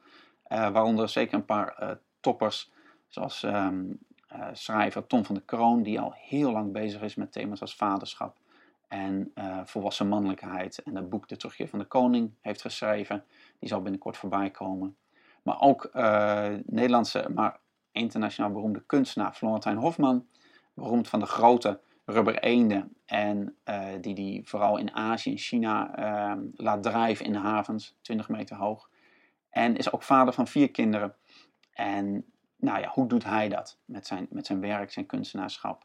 waaronder 0.48 1.08
zeker 1.08 1.34
een 1.34 1.44
paar 1.44 1.98
toppers. 2.20 2.72
Zoals 3.08 3.42
um, 3.42 3.98
schrijver 4.52 5.06
Tom 5.06 5.24
van 5.24 5.34
der 5.34 5.44
Kroon, 5.44 5.82
die 5.82 6.00
al 6.00 6.14
heel 6.16 6.52
lang 6.52 6.72
bezig 6.72 7.02
is 7.02 7.14
met 7.14 7.32
thema's 7.32 7.60
als 7.60 7.76
vaderschap 7.76 8.36
en 8.88 9.32
volwassen 9.64 10.08
mannelijkheid. 10.08 10.82
En 10.82 10.94
dat 10.94 11.08
boek 11.08 11.28
De 11.28 11.36
Terugkeer 11.36 11.68
van 11.68 11.78
de 11.78 11.84
Koning 11.84 12.32
heeft 12.40 12.60
geschreven. 12.60 13.24
Die 13.58 13.68
zal 13.68 13.82
binnenkort 13.82 14.16
voorbij 14.16 14.50
komen. 14.50 14.96
Maar 15.42 15.60
ook 15.60 15.90
uh, 15.94 16.48
Nederlandse, 16.66 17.30
maar 17.34 17.58
internationaal 17.92 18.52
beroemde 18.52 18.82
kunstenaar 18.86 19.32
Florentijn 19.32 19.76
Hofman. 19.76 20.26
Beroemd 20.74 21.08
van 21.08 21.20
de 21.20 21.26
grote 21.26 21.80
rubber 22.04 22.38
eenden. 22.38 22.96
En 23.06 23.56
die 24.00 24.14
die 24.14 24.48
vooral 24.48 24.76
in 24.76 24.94
Azië 24.94 25.30
en 25.30 25.38
China 25.38 25.98
uh, 25.98 26.42
laat 26.56 26.82
drijven 26.82 27.24
in 27.24 27.32
de 27.32 27.38
havens, 27.38 27.96
20 28.00 28.28
meter 28.28 28.56
hoog. 28.56 28.88
En 29.50 29.76
is 29.76 29.92
ook 29.92 30.02
vader 30.02 30.34
van 30.34 30.46
vier 30.46 30.70
kinderen. 30.70 31.14
En 31.72 32.24
nou 32.60 32.80
ja, 32.80 32.88
hoe 32.88 33.08
doet 33.08 33.24
hij 33.24 33.48
dat 33.48 33.78
met 33.84 34.06
zijn, 34.06 34.26
met 34.30 34.46
zijn 34.46 34.60
werk, 34.60 34.92
zijn 34.92 35.06
kunstenaarschap? 35.06 35.84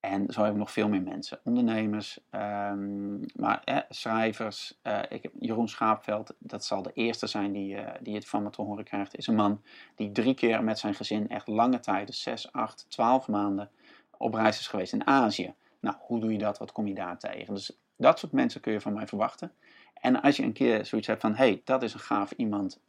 En 0.00 0.24
zo 0.28 0.34
hebben 0.34 0.52
we 0.52 0.58
nog 0.58 0.72
veel 0.72 0.88
meer 0.88 1.02
mensen. 1.02 1.40
Ondernemers, 1.44 2.20
um, 2.30 3.20
maar 3.34 3.62
eh, 3.64 3.78
schrijvers. 3.88 4.80
Ik 5.08 5.30
Jeroen 5.38 5.68
Schaapveld, 5.68 6.34
dat 6.38 6.64
zal 6.64 6.82
de 6.82 6.92
eerste 6.92 7.26
zijn 7.26 7.52
die, 7.52 7.74
uh, 7.74 7.88
die 8.00 8.14
het 8.14 8.28
van 8.28 8.42
me 8.42 8.50
te 8.50 8.62
horen 8.62 8.84
krijgt. 8.84 9.16
Is 9.16 9.26
een 9.26 9.34
man 9.34 9.62
die 9.94 10.12
drie 10.12 10.34
keer 10.34 10.64
met 10.64 10.78
zijn 10.78 10.94
gezin 10.94 11.28
echt 11.28 11.46
lange 11.46 11.80
tijd, 11.80 12.06
dus 12.06 12.22
zes, 12.22 12.52
acht, 12.52 12.86
twaalf 12.88 13.28
maanden, 13.28 13.70
op 14.16 14.34
reis 14.34 14.58
is 14.58 14.66
geweest 14.66 14.92
in 14.92 15.06
Azië. 15.06 15.54
Nou, 15.80 15.96
hoe 16.00 16.20
doe 16.20 16.32
je 16.32 16.38
dat? 16.38 16.58
Wat 16.58 16.72
kom 16.72 16.86
je 16.86 16.94
daar 16.94 17.18
tegen? 17.18 17.54
Dus 17.54 17.78
dat 17.96 18.18
soort 18.18 18.32
mensen 18.32 18.60
kun 18.60 18.72
je 18.72 18.80
van 18.80 18.92
mij 18.92 19.06
verwachten. 19.06 19.52
En 20.00 20.20
als 20.20 20.36
je 20.36 20.42
een 20.42 20.52
keer 20.52 20.84
zoiets 20.86 21.08
hebt 21.08 21.20
van, 21.20 21.34
hé, 21.34 21.44
hey, 21.44 21.60
dat 21.64 21.82
is 21.82 21.94
een 21.94 22.00
gaaf 22.00 22.30
iemand, 22.32 22.80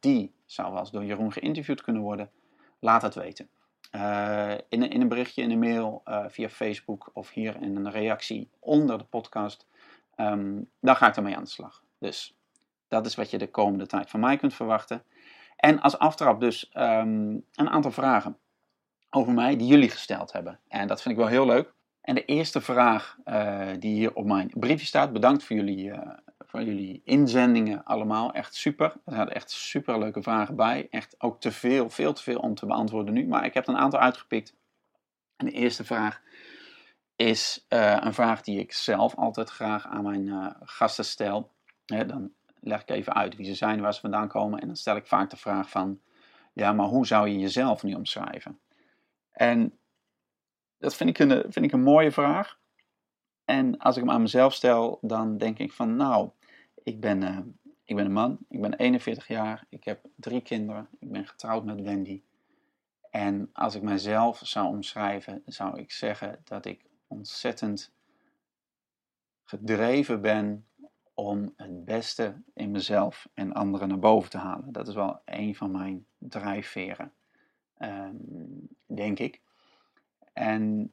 die 0.00 0.32
zou 0.46 0.70
wel 0.70 0.80
eens 0.80 0.90
door 0.90 1.04
Jeroen 1.04 1.32
geïnterviewd 1.32 1.82
kunnen 1.82 2.02
worden, 2.02 2.30
laat 2.78 3.02
het 3.02 3.14
weten. 3.14 3.48
Uh, 3.92 4.52
in, 4.68 4.90
in, 4.90 5.00
een 5.00 5.08
berichtje, 5.08 5.42
in 5.42 5.50
een 5.50 5.58
mail, 5.58 6.02
uh, 6.04 6.24
via 6.28 6.48
Facebook 6.48 7.10
of 7.12 7.30
hier 7.30 7.62
in 7.62 7.76
een 7.76 7.90
reactie 7.90 8.50
onder 8.58 8.98
de 8.98 9.04
podcast. 9.04 9.66
Um, 10.16 10.70
dan 10.80 10.96
ga 10.96 11.08
ik 11.08 11.16
ermee 11.16 11.36
aan 11.36 11.42
de 11.42 11.48
slag. 11.48 11.82
Dus 11.98 12.36
dat 12.88 13.06
is 13.06 13.14
wat 13.14 13.30
je 13.30 13.38
de 13.38 13.50
komende 13.50 13.86
tijd 13.86 14.10
van 14.10 14.20
mij 14.20 14.36
kunt 14.36 14.54
verwachten. 14.54 15.02
En 15.56 15.80
als 15.80 15.98
aftrap 15.98 16.40
dus 16.40 16.70
um, 16.74 17.44
een 17.54 17.68
aantal 17.68 17.90
vragen 17.90 18.38
over 19.10 19.32
mij 19.32 19.56
die 19.56 19.66
jullie 19.66 19.90
gesteld 19.90 20.32
hebben. 20.32 20.60
En 20.68 20.86
dat 20.86 21.02
vind 21.02 21.14
ik 21.14 21.20
wel 21.20 21.30
heel 21.30 21.46
leuk. 21.46 21.72
En 22.00 22.14
de 22.14 22.24
eerste 22.24 22.60
vraag 22.60 23.16
die 23.78 23.94
hier 23.94 24.14
op 24.14 24.26
mijn 24.26 24.50
briefje 24.54 24.86
staat, 24.86 25.12
bedankt 25.12 25.44
voor 25.44 25.56
jullie 25.56 25.92
voor 26.52 26.62
jullie 26.62 27.02
inzendingen 27.04 27.84
allemaal. 27.84 28.32
Echt 28.32 28.54
super. 28.54 28.92
Er 29.04 29.14
zaten 29.14 29.34
echt 29.34 29.50
super 29.50 29.98
leuke 29.98 30.22
vragen 30.22 30.56
bij. 30.56 30.86
Echt 30.90 31.14
ook 31.18 31.40
te 31.40 31.52
veel, 31.52 31.90
veel 31.90 32.12
te 32.12 32.22
veel 32.22 32.38
om 32.38 32.54
te 32.54 32.66
beantwoorden 32.66 33.14
nu. 33.14 33.26
Maar 33.26 33.44
ik 33.44 33.54
heb 33.54 33.66
een 33.68 33.76
aantal 33.76 34.00
uitgepikt. 34.00 34.54
En 35.36 35.46
de 35.46 35.52
eerste 35.52 35.84
vraag 35.84 36.22
is 37.16 37.66
uh, 37.68 37.96
een 38.00 38.14
vraag 38.14 38.42
die 38.42 38.58
ik 38.58 38.72
zelf 38.72 39.14
altijd 39.14 39.50
graag 39.50 39.86
aan 39.86 40.02
mijn 40.02 40.26
uh, 40.26 40.46
gasten 40.60 41.04
stel. 41.04 41.52
dan 41.84 42.32
leg 42.60 42.80
ik 42.80 42.90
even 42.90 43.14
uit 43.14 43.36
wie 43.36 43.46
ze 43.46 43.54
zijn, 43.54 43.80
waar 43.80 43.94
ze 43.94 44.00
vandaan 44.00 44.28
komen. 44.28 44.60
En 44.60 44.66
dan 44.66 44.76
stel 44.76 44.96
ik 44.96 45.06
vaak 45.06 45.30
de 45.30 45.36
vraag 45.36 45.70
van, 45.70 46.00
ja, 46.52 46.72
maar 46.72 46.86
hoe 46.86 47.06
zou 47.06 47.28
je 47.28 47.38
jezelf 47.38 47.82
nu 47.82 47.94
omschrijven? 47.94 48.60
En 49.30 49.78
dat 50.78 50.94
vind 50.94 51.10
ik 51.10 51.18
een, 51.18 51.42
vind 51.52 51.64
ik 51.64 51.72
een 51.72 51.82
mooie 51.82 52.12
vraag. 52.12 52.58
En 53.44 53.78
als 53.78 53.96
ik 53.96 54.02
hem 54.02 54.12
aan 54.12 54.22
mezelf 54.22 54.54
stel, 54.54 54.98
dan 55.00 55.38
denk 55.38 55.58
ik 55.58 55.72
van, 55.72 55.96
nou, 55.96 56.30
ik 56.82 57.00
ben, 57.00 57.22
uh, 57.22 57.38
ik 57.84 57.96
ben 57.96 58.04
een 58.04 58.12
man, 58.12 58.38
ik 58.48 58.60
ben 58.60 58.74
41 58.74 59.26
jaar, 59.26 59.66
ik 59.68 59.84
heb 59.84 60.00
drie 60.16 60.40
kinderen, 60.40 60.88
ik 60.98 61.10
ben 61.10 61.26
getrouwd 61.26 61.64
met 61.64 61.80
Wendy. 61.80 62.22
En 63.10 63.50
als 63.52 63.74
ik 63.74 63.82
mijzelf 63.82 64.40
zou 64.44 64.68
omschrijven, 64.68 65.42
zou 65.46 65.78
ik 65.78 65.90
zeggen 65.90 66.40
dat 66.44 66.66
ik 66.66 66.84
ontzettend 67.06 67.92
gedreven 69.44 70.20
ben 70.20 70.66
om 71.14 71.52
het 71.56 71.84
beste 71.84 72.42
in 72.54 72.70
mezelf 72.70 73.28
en 73.34 73.52
anderen 73.52 73.88
naar 73.88 73.98
boven 73.98 74.30
te 74.30 74.38
halen. 74.38 74.72
Dat 74.72 74.88
is 74.88 74.94
wel 74.94 75.20
een 75.24 75.54
van 75.54 75.70
mijn 75.70 76.06
drijfveren, 76.18 77.12
ehm, 77.76 78.16
denk 78.86 79.18
ik. 79.18 79.40
En 80.32 80.92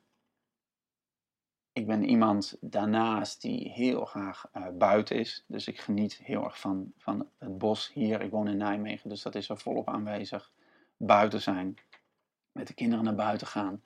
ik 1.73 1.87
ben 1.87 2.03
iemand 2.03 2.57
daarnaast 2.61 3.41
die 3.41 3.71
heel 3.71 4.05
graag 4.05 4.49
uh, 4.57 4.67
buiten 4.77 5.15
is. 5.15 5.43
Dus 5.47 5.67
ik 5.67 5.79
geniet 5.79 6.19
heel 6.23 6.43
erg 6.43 6.59
van, 6.59 6.93
van 6.97 7.29
het 7.37 7.57
bos 7.57 7.93
hier. 7.93 8.21
Ik 8.21 8.31
woon 8.31 8.47
in 8.47 8.57
Nijmegen, 8.57 9.09
dus 9.09 9.21
dat 9.21 9.35
is 9.35 9.49
er 9.49 9.57
volop 9.57 9.89
aanwezig. 9.89 10.51
Buiten 10.97 11.41
zijn, 11.41 11.75
met 12.51 12.67
de 12.67 12.73
kinderen 12.73 13.03
naar 13.03 13.15
buiten 13.15 13.47
gaan. 13.47 13.81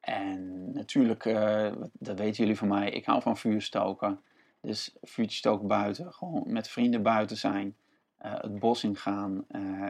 En 0.00 0.72
natuurlijk, 0.72 1.24
uh, 1.24 1.72
dat 1.92 2.18
weten 2.18 2.42
jullie 2.42 2.58
van 2.58 2.68
mij, 2.68 2.90
ik 2.90 3.04
hou 3.04 3.22
van 3.22 3.36
vuur 3.36 3.62
stoken. 3.62 4.20
Dus 4.60 4.96
vuurtje 5.02 5.36
stoken 5.36 5.68
buiten, 5.68 6.12
gewoon 6.12 6.42
met 6.46 6.68
vrienden 6.68 7.02
buiten 7.02 7.36
zijn. 7.36 7.76
Uh, 8.24 8.40
het 8.40 8.58
bos 8.58 8.84
ingaan, 8.84 9.44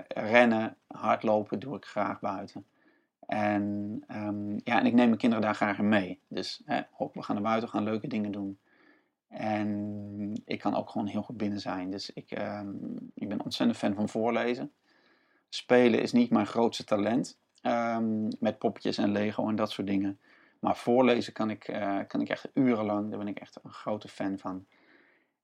rennen, 0.08 0.76
hardlopen 0.86 1.58
doe 1.58 1.76
ik 1.76 1.84
graag 1.84 2.20
buiten. 2.20 2.66
En, 3.26 4.04
um, 4.08 4.60
ja, 4.64 4.78
en 4.78 4.86
ik 4.86 4.92
neem 4.92 5.06
mijn 5.06 5.16
kinderen 5.16 5.44
daar 5.44 5.54
graag 5.54 5.78
mee. 5.78 6.20
Dus 6.28 6.62
hè, 6.64 6.80
hop, 6.90 7.14
we 7.14 7.22
gaan 7.22 7.34
naar 7.34 7.44
buiten, 7.44 7.70
we 7.70 7.76
gaan 7.76 7.84
leuke 7.84 8.06
dingen 8.06 8.32
doen. 8.32 8.58
En 9.28 10.42
ik 10.44 10.58
kan 10.58 10.74
ook 10.74 10.90
gewoon 10.90 11.06
heel 11.06 11.22
goed 11.22 11.36
binnen 11.36 11.60
zijn. 11.60 11.90
Dus 11.90 12.12
ik, 12.12 12.38
um, 12.38 12.96
ik 13.14 13.28
ben 13.28 13.44
ontzettend 13.44 13.78
fan 13.78 13.94
van 13.94 14.08
voorlezen. 14.08 14.72
Spelen 15.48 16.02
is 16.02 16.12
niet 16.12 16.30
mijn 16.30 16.46
grootste 16.46 16.84
talent. 16.84 17.38
Um, 17.62 18.28
met 18.40 18.58
poppetjes 18.58 18.98
en 18.98 19.12
Lego 19.12 19.48
en 19.48 19.56
dat 19.56 19.70
soort 19.70 19.86
dingen. 19.86 20.18
Maar 20.58 20.76
voorlezen 20.76 21.32
kan 21.32 21.50
ik, 21.50 21.68
uh, 21.68 21.98
kan 22.06 22.20
ik 22.20 22.28
echt 22.28 22.48
urenlang. 22.54 23.08
Daar 23.08 23.18
ben 23.18 23.28
ik 23.28 23.38
echt 23.38 23.58
een 23.62 23.72
grote 23.72 24.08
fan 24.08 24.38
van. 24.38 24.66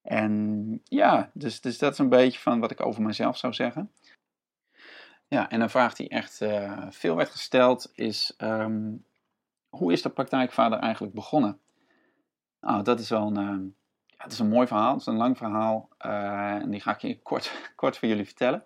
En 0.02 0.80
ja, 0.84 1.30
dus, 1.34 1.60
dus 1.60 1.78
dat 1.78 1.92
is 1.92 1.98
een 1.98 2.08
beetje 2.08 2.38
van 2.38 2.60
wat 2.60 2.70
ik 2.70 2.86
over 2.86 3.02
mezelf 3.02 3.36
zou 3.36 3.52
zeggen. 3.52 3.90
Ja, 5.30 5.50
en 5.50 5.60
een 5.60 5.70
vraag 5.70 5.94
die 5.94 6.08
echt 6.08 6.40
uh, 6.40 6.86
veel 6.88 7.16
werd 7.16 7.30
gesteld 7.30 7.90
is: 7.94 8.34
um, 8.38 9.04
hoe 9.68 9.92
is 9.92 10.02
de 10.02 10.08
praktijkvader 10.08 10.78
eigenlijk 10.78 11.14
begonnen? 11.14 11.60
Nou, 12.60 12.82
dat 12.82 13.00
is 13.00 13.08
wel 13.08 13.36
een, 13.36 13.74
het 14.16 14.32
is 14.32 14.38
een 14.38 14.48
mooi 14.48 14.66
verhaal, 14.66 14.92
het 14.92 15.00
is 15.00 15.06
een 15.06 15.16
lang 15.16 15.36
verhaal 15.36 15.88
uh, 16.06 16.54
en 16.54 16.70
die 16.70 16.80
ga 16.80 16.94
ik 16.94 17.00
je 17.00 17.22
kort, 17.22 17.52
kort 17.76 17.98
voor 17.98 18.08
jullie 18.08 18.24
vertellen. 18.24 18.64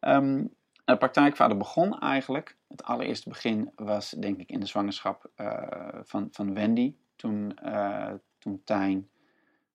Um, 0.00 0.54
de 0.84 0.96
praktijkvader 0.96 1.56
begon 1.56 1.98
eigenlijk, 1.98 2.56
het 2.68 2.84
allereerste 2.84 3.28
begin 3.28 3.72
was 3.76 4.10
denk 4.10 4.38
ik 4.38 4.50
in 4.50 4.60
de 4.60 4.66
zwangerschap 4.66 5.30
van, 6.02 6.28
van 6.30 6.54
Wendy, 6.54 6.94
toen, 7.16 7.58
toen 8.38 8.62
Tijn, 8.64 9.08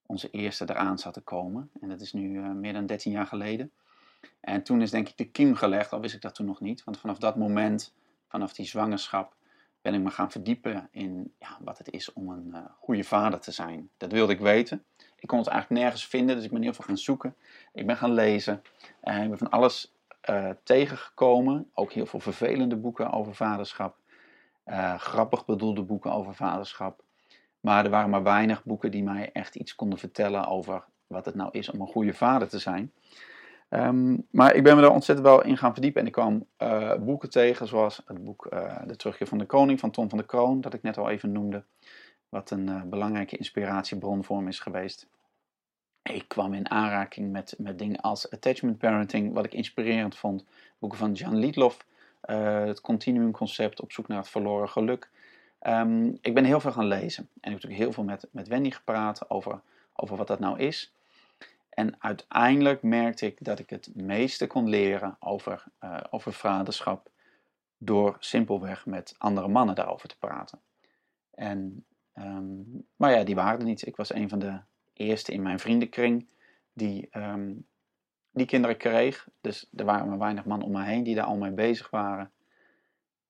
onze 0.05 0.29
eerste, 0.29 0.69
eraan 0.69 0.97
zat 0.97 1.13
te 1.13 1.21
komen. 1.21 1.69
En 1.81 1.89
dat 1.89 2.01
is 2.01 2.13
nu 2.13 2.39
meer 2.39 2.73
dan 2.73 2.85
13 2.85 3.11
jaar 3.11 3.27
geleden. 3.27 3.71
En 4.39 4.63
toen 4.63 4.81
is 4.81 4.91
denk 4.91 5.09
ik 5.09 5.17
de 5.17 5.29
kiem 5.29 5.55
gelegd, 5.55 5.91
al 5.91 5.99
wist 5.99 6.15
ik 6.15 6.21
dat 6.21 6.35
toen 6.35 6.45
nog 6.45 6.59
niet. 6.59 6.83
Want 6.83 6.99
vanaf 6.99 7.17
dat 7.17 7.35
moment, 7.35 7.93
vanaf 8.27 8.53
die 8.53 8.65
zwangerschap, 8.65 9.35
ben 9.81 9.93
ik 9.93 10.01
me 10.01 10.09
gaan 10.09 10.31
verdiepen 10.31 10.87
in 10.91 11.33
ja, 11.39 11.57
wat 11.59 11.77
het 11.77 11.91
is 11.91 12.13
om 12.13 12.29
een 12.29 12.49
uh, 12.53 12.59
goede 12.79 13.03
vader 13.03 13.39
te 13.39 13.51
zijn. 13.51 13.89
Dat 13.97 14.11
wilde 14.11 14.33
ik 14.33 14.39
weten. 14.39 14.83
Ik 15.19 15.27
kon 15.27 15.37
het 15.37 15.47
eigenlijk 15.47 15.81
nergens 15.81 16.07
vinden, 16.07 16.35
dus 16.35 16.45
ik 16.45 16.51
ben 16.51 16.61
heel 16.61 16.73
veel 16.73 16.85
gaan 16.85 16.97
zoeken. 16.97 17.35
Ik 17.73 17.85
ben 17.85 17.97
gaan 17.97 18.13
lezen. 18.13 18.61
Uh, 19.03 19.23
ik 19.23 19.29
ben 19.29 19.37
van 19.37 19.49
alles 19.49 19.93
uh, 20.29 20.49
tegengekomen. 20.63 21.69
Ook 21.73 21.91
heel 21.91 22.05
veel 22.05 22.19
vervelende 22.19 22.75
boeken 22.75 23.11
over 23.11 23.35
vaderschap. 23.35 23.97
grappig 24.97 25.45
bedoelde 25.45 25.81
boeken 25.81 26.11
over 26.11 26.35
vaderschap. 26.35 27.03
Maar 27.59 27.85
er 27.85 27.91
waren 27.91 28.09
maar 28.09 28.23
weinig 28.23 28.63
boeken 28.63 28.91
die 28.91 29.03
mij 29.03 29.29
echt 29.33 29.55
iets 29.55 29.75
konden 29.75 29.99
vertellen 29.99 30.47
over 30.47 30.83
wat 31.07 31.25
het 31.25 31.35
nou 31.35 31.49
is 31.51 31.69
om 31.69 31.81
een 31.81 31.87
goede 31.87 32.13
vader 32.13 32.47
te 32.47 32.59
zijn. 32.59 32.91
Um, 33.69 34.27
maar 34.31 34.55
ik 34.55 34.63
ben 34.63 34.75
me 34.75 34.81
daar 34.81 34.91
ontzettend 34.91 35.27
wel 35.27 35.43
in 35.43 35.57
gaan 35.57 35.73
verdiepen. 35.73 36.01
En 36.01 36.07
ik 36.07 36.13
kwam 36.13 36.45
uh, 36.57 36.93
boeken 36.95 37.29
tegen, 37.29 37.67
zoals 37.67 38.01
het 38.05 38.23
boek 38.23 38.47
uh, 38.53 38.75
De 38.85 38.95
Terugkeer 38.95 39.27
van 39.27 39.37
de 39.37 39.45
Koning 39.45 39.79
van 39.79 39.91
Tom 39.91 40.09
van 40.09 40.17
der 40.17 40.27
Kroon, 40.27 40.61
dat 40.61 40.73
ik 40.73 40.83
net 40.83 40.97
al 40.97 41.09
even 41.09 41.31
noemde. 41.31 41.63
Wat 42.29 42.51
een 42.51 42.67
uh, 42.67 42.81
belangrijke 42.81 43.37
inspiratiebron 43.37 44.23
voor 44.23 44.43
me 44.43 44.49
is 44.49 44.59
geweest. 44.59 45.07
Ik 46.01 46.27
kwam 46.27 46.53
in 46.53 46.69
aanraking 46.69 47.31
met, 47.31 47.55
met 47.57 47.79
dingen 47.79 48.01
als 48.01 48.31
attachment 48.31 48.77
parenting, 48.77 49.33
wat 49.33 49.45
ik 49.45 49.53
inspirerend 49.53 50.17
vond. 50.17 50.45
Boeken 50.79 50.97
van 50.97 51.13
Jan 51.13 51.35
Lietloff, 51.35 51.85
het 52.21 52.81
continuumconcept 52.81 53.81
op 53.81 53.91
zoek 53.91 54.07
naar 54.07 54.17
het 54.17 54.29
verloren 54.29 54.69
geluk. 54.69 55.09
Um, 55.61 56.17
ik 56.21 56.33
ben 56.33 56.43
heel 56.43 56.59
veel 56.59 56.71
gaan 56.71 56.85
lezen. 56.85 57.23
En 57.23 57.29
ik 57.33 57.41
heb 57.41 57.53
natuurlijk 57.53 57.81
heel 57.81 57.91
veel 57.91 58.03
met, 58.03 58.27
met 58.31 58.47
Wendy 58.47 58.71
gepraat 58.71 59.29
over, 59.29 59.61
over 59.95 60.17
wat 60.17 60.27
dat 60.27 60.39
nou 60.39 60.59
is. 60.59 60.93
En 61.77 61.95
uiteindelijk 61.99 62.83
merkte 62.83 63.25
ik 63.25 63.43
dat 63.43 63.59
ik 63.59 63.69
het 63.69 63.95
meeste 63.95 64.47
kon 64.47 64.69
leren 64.69 65.17
over, 65.19 65.63
uh, 65.83 65.99
over 66.09 66.33
vaderschap 66.33 67.09
door 67.77 68.15
simpelweg 68.19 68.85
met 68.85 69.15
andere 69.17 69.47
mannen 69.47 69.75
daarover 69.75 70.09
te 70.09 70.17
praten. 70.17 70.59
En, 71.33 71.85
um, 72.15 72.85
maar 72.95 73.11
ja, 73.11 73.23
die 73.23 73.35
waren 73.35 73.59
er 73.59 73.65
niet. 73.65 73.87
Ik 73.87 73.95
was 73.95 74.13
een 74.13 74.29
van 74.29 74.39
de 74.39 74.59
eerste 74.93 75.31
in 75.31 75.41
mijn 75.41 75.59
vriendenkring 75.59 76.27
die, 76.73 77.09
um, 77.11 77.65
die 78.31 78.45
kinderen 78.45 78.77
kreeg. 78.77 79.27
Dus 79.41 79.69
er 79.75 79.85
waren 79.85 80.07
maar 80.07 80.17
weinig 80.17 80.45
mannen 80.45 80.67
om 80.67 80.73
me 80.73 80.83
heen 80.83 81.03
die 81.03 81.15
daar 81.15 81.25
al 81.25 81.37
mee 81.37 81.51
bezig 81.51 81.89
waren. 81.89 82.31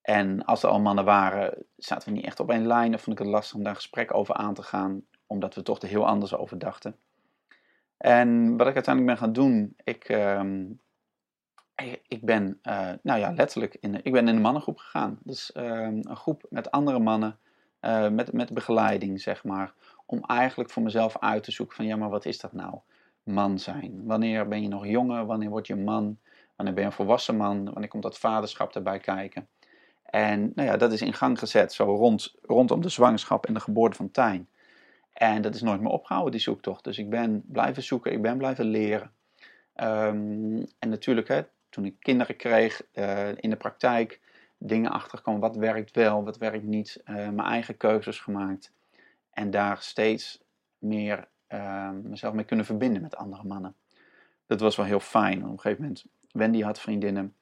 En 0.01 0.46
als 0.46 0.63
er 0.63 0.70
al 0.70 0.80
mannen 0.80 1.06
waren, 1.06 1.66
zaten 1.77 2.10
we 2.10 2.16
niet 2.16 2.25
echt 2.25 2.39
op 2.39 2.50
één 2.50 2.68
lijn. 2.68 2.94
Of 2.94 3.01
vond 3.01 3.20
ik 3.20 3.25
het 3.25 3.34
lastig 3.34 3.56
om 3.56 3.63
daar 3.63 3.75
gesprek 3.75 4.13
over 4.13 4.36
aan 4.36 4.54
te 4.54 4.63
gaan, 4.63 5.06
omdat 5.25 5.56
we 5.56 5.63
toch 5.63 5.82
er 5.82 5.88
heel 5.88 6.08
anders 6.08 6.36
over 6.36 6.60
dachten. 6.60 6.96
En 7.98 8.58
wat 8.58 8.68
ik 8.68 8.74
uiteindelijk 8.74 9.06
ben 9.06 9.27
gaan 9.27 9.34
doen, 9.34 9.75
ik, 9.84 10.10
uh, 10.10 10.42
ik 12.08 12.25
ben, 12.25 12.60
uh, 12.63 12.92
nou 13.01 13.20
ja, 13.20 13.32
letterlijk, 13.32 13.77
in, 13.80 14.04
ik 14.04 14.12
ben 14.12 14.27
in 14.27 14.36
een 14.36 14.42
mannengroep 14.42 14.77
gegaan. 14.77 15.20
Dus 15.24 15.51
uh, 15.58 15.63
een 15.82 16.16
groep 16.16 16.46
met 16.50 16.72
andere 16.72 17.00
mannen, 17.00 17.39
uh, 17.82 18.10
met, 18.10 18.34
met 18.34 18.54
begeleiding, 18.54 19.22
zeg 19.22 19.44
maar. 19.44 19.74
Om 20.06 20.24
eigenlijk 20.24 20.70
voor 20.70 20.84
mezelf 20.84 21.20
uit 21.20 21.44
te 21.44 21.51
zoeken 21.51 21.75
van, 21.75 21.86
ja, 21.86 21.96
maar 21.96 22.10
wat 22.10 22.25
is 22.25 22.39
dat 22.39 22.54
nou? 22.54 22.80
Man 23.24 23.60
zijn. 23.60 24.01
Wanneer 24.06 24.48
ben 24.48 24.62
je 24.62 24.68
nog 24.68 24.88
jonger? 24.88 25.25
Wanneer 25.25 25.50
word 25.50 25.68
je 25.68 25.75
man? 25.75 26.18
Wanneer 26.56 26.74
ben 26.74 26.84
je 26.84 26.89
een 26.89 26.96
volwassen 26.96 27.38
man? 27.38 27.63
Wanneer 27.63 27.88
komt 27.88 28.04
dat 28.04 28.18
vaderschap 28.18 28.75
erbij 28.75 29.00
kijken? 29.00 29.48
En 30.04 30.51
nou 30.56 30.68
ja, 30.68 30.77
dat 30.77 30.92
is 30.92 31.01
in 31.01 31.13
gang 31.13 31.39
gezet, 31.39 31.74
zo 31.74 31.84
rond, 31.84 32.36
rondom 32.42 32.82
de 32.82 32.89
zwangerschap 32.89 33.46
en 33.46 33.54
de 33.54 33.60
geboorte 33.60 33.98
van 33.98 34.12
Tijn. 34.12 34.50
En 35.18 35.42
dat 35.42 35.56
is 35.56 35.62
nooit 35.62 35.82
meer 35.82 35.92
opgehouden, 35.92 36.32
die 36.32 36.42
zoektocht. 36.42 36.84
Dus 36.84 36.98
ik 36.98 37.10
ben 37.10 37.44
blijven 37.46 37.84
zoeken, 37.84 38.12
ik 38.12 38.22
ben 38.22 38.38
blijven 38.38 38.66
leren. 38.66 39.12
Um, 39.76 40.66
en 40.80 40.90
natuurlijk, 40.90 41.28
hè, 41.28 41.42
toen 41.70 41.86
ik 41.86 41.96
kinderen 42.00 42.36
kreeg 42.36 42.82
uh, 42.94 43.28
in 43.36 43.50
de 43.50 43.56
praktijk, 43.56 44.22
dingen 44.58 44.92
achterkomen. 44.92 45.42
Wat 45.42 45.56
werkt 45.56 45.92
wel, 45.92 46.24
wat 46.24 46.38
werkt 46.38 46.64
niet. 46.64 47.02
Uh, 47.06 47.16
mijn 47.16 47.40
eigen 47.40 47.78
keuzes 47.78 48.20
gemaakt. 48.20 48.74
En 49.32 49.52
daar 49.52 49.78
steeds 49.78 50.44
meer 50.78 51.28
uh, 51.50 51.90
mezelf 51.90 52.34
mee 52.34 52.46
kunnen 52.46 52.66
verbinden 52.66 53.02
met 53.02 53.16
andere 53.16 53.44
mannen. 53.44 53.76
Dat 54.46 54.60
was 54.60 54.76
wel 54.76 54.86
heel 54.86 55.00
fijn. 55.00 55.44
Op 55.44 55.52
een 55.52 55.60
gegeven 55.60 55.82
moment, 55.82 56.06
Wendy 56.32 56.62
had 56.62 56.80
vriendinnen. 56.80 57.36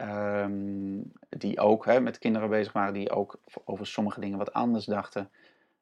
Um, 0.00 1.12
die 1.28 1.60
ook 1.60 1.84
hè, 1.84 2.00
met 2.00 2.18
kinderen 2.18 2.48
bezig 2.48 2.72
waren, 2.72 2.94
die 2.94 3.10
ook 3.10 3.40
over 3.64 3.86
sommige 3.86 4.20
dingen 4.20 4.38
wat 4.38 4.52
anders 4.52 4.84
dachten. 4.84 5.30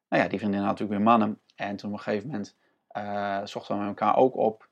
Nou 0.09 0.23
ja, 0.23 0.29
die 0.29 0.39
vriendin 0.39 0.59
had 0.59 0.69
natuurlijk 0.69 0.99
weer 0.99 1.07
mannen. 1.09 1.39
En 1.55 1.75
toen 1.75 1.91
op 1.91 1.97
een 1.97 2.03
gegeven 2.03 2.27
moment 2.27 2.55
uh, 2.97 3.41
zochten 3.43 3.79
we 3.79 3.85
elkaar 3.85 4.15
ook 4.15 4.35
op. 4.35 4.69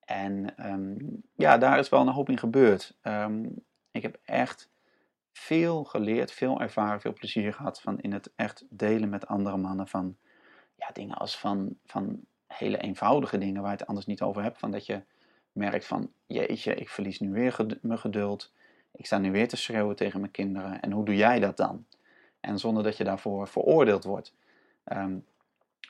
En 0.00 0.66
um, 0.70 1.22
ja, 1.34 1.58
daar 1.58 1.78
is 1.78 1.88
wel 1.88 2.00
een 2.00 2.08
hoop 2.08 2.28
in 2.28 2.38
gebeurd. 2.38 2.96
Um, 3.02 3.64
ik 3.90 4.02
heb 4.02 4.18
echt 4.24 4.70
veel 5.32 5.84
geleerd, 5.84 6.32
veel 6.32 6.60
ervaren, 6.60 7.00
veel 7.00 7.12
plezier 7.12 7.52
gehad 7.52 7.80
van 7.80 8.00
in 8.00 8.12
het 8.12 8.32
echt 8.36 8.64
delen 8.68 9.08
met 9.08 9.26
andere 9.26 9.56
mannen 9.56 9.88
van 9.88 10.16
ja, 10.76 10.90
dingen 10.92 11.16
als 11.16 11.38
van, 11.38 11.76
van 11.84 12.20
hele 12.46 12.78
eenvoudige 12.78 13.38
dingen 13.38 13.62
waar 13.62 13.70
je 13.70 13.76
het 13.76 13.86
anders 13.86 14.06
niet 14.06 14.22
over 14.22 14.42
hebt. 14.42 14.58
Van 14.58 14.70
dat 14.70 14.86
je 14.86 15.02
merkt 15.52 15.86
van, 15.86 16.12
jeetje, 16.26 16.74
ik 16.74 16.88
verlies 16.88 17.20
nu 17.20 17.30
weer 17.32 17.78
mijn 17.80 17.98
geduld. 17.98 18.52
Ik 18.92 19.06
sta 19.06 19.18
nu 19.18 19.30
weer 19.30 19.48
te 19.48 19.56
schreeuwen 19.56 19.96
tegen 19.96 20.20
mijn 20.20 20.32
kinderen. 20.32 20.80
En 20.80 20.92
hoe 20.92 21.04
doe 21.04 21.16
jij 21.16 21.40
dat 21.40 21.56
dan? 21.56 21.86
En 22.40 22.58
zonder 22.58 22.82
dat 22.82 22.96
je 22.96 23.04
daarvoor 23.04 23.48
veroordeeld 23.48 24.04
wordt. 24.04 24.34
Um, 24.92 25.24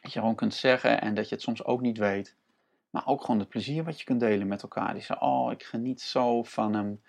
dat 0.06 0.12
je 0.12 0.20
gewoon 0.20 0.34
kunt 0.34 0.54
zeggen 0.54 1.00
en 1.00 1.14
dat 1.14 1.28
je 1.28 1.34
het 1.34 1.44
soms 1.44 1.64
ook 1.64 1.80
niet 1.80 1.98
weet. 1.98 2.36
Maar 2.90 3.06
ook 3.06 3.20
gewoon 3.20 3.40
het 3.40 3.48
plezier 3.48 3.84
wat 3.84 3.98
je 3.98 4.04
kunt 4.04 4.20
delen 4.20 4.46
met 4.46 4.62
elkaar. 4.62 4.92
Die 4.92 5.02
zeggen, 5.02 5.26
oh, 5.26 5.52
ik 5.52 5.62
geniet 5.62 6.00
zo 6.00 6.42
van 6.42 6.74
hem. 6.74 7.00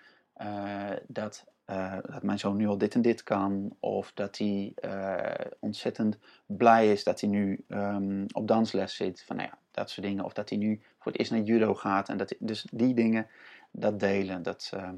Uh, 0.42 0.96
dat, 1.06 1.44
uh, 1.66 1.96
dat 2.02 2.22
mijn 2.22 2.38
zoon 2.38 2.56
nu 2.56 2.66
al 2.66 2.78
dit 2.78 2.94
en 2.94 3.02
dit 3.02 3.22
kan. 3.22 3.76
Of 3.80 4.12
dat 4.14 4.38
hij 4.38 4.72
uh, 4.84 5.46
ontzettend 5.58 6.18
blij 6.46 6.92
is 6.92 7.04
dat 7.04 7.20
hij 7.20 7.30
nu 7.30 7.64
um, 7.68 8.26
op 8.32 8.48
dansles 8.48 8.96
zit. 8.96 9.22
Van, 9.22 9.36
nou 9.36 9.48
ja, 9.48 9.58
dat 9.70 9.90
soort 9.90 10.06
dingen. 10.06 10.24
Of 10.24 10.32
dat 10.32 10.48
hij 10.48 10.58
nu 10.58 10.82
voor 10.98 11.12
het 11.12 11.20
eerst 11.20 11.32
naar 11.32 11.40
judo 11.40 11.74
gaat. 11.74 12.08
En 12.08 12.16
dat, 12.16 12.34
dus 12.38 12.66
die 12.72 12.94
dingen, 12.94 13.26
dat 13.70 14.00
delen, 14.00 14.42
dat, 14.42 14.70
ehm, 14.74 14.96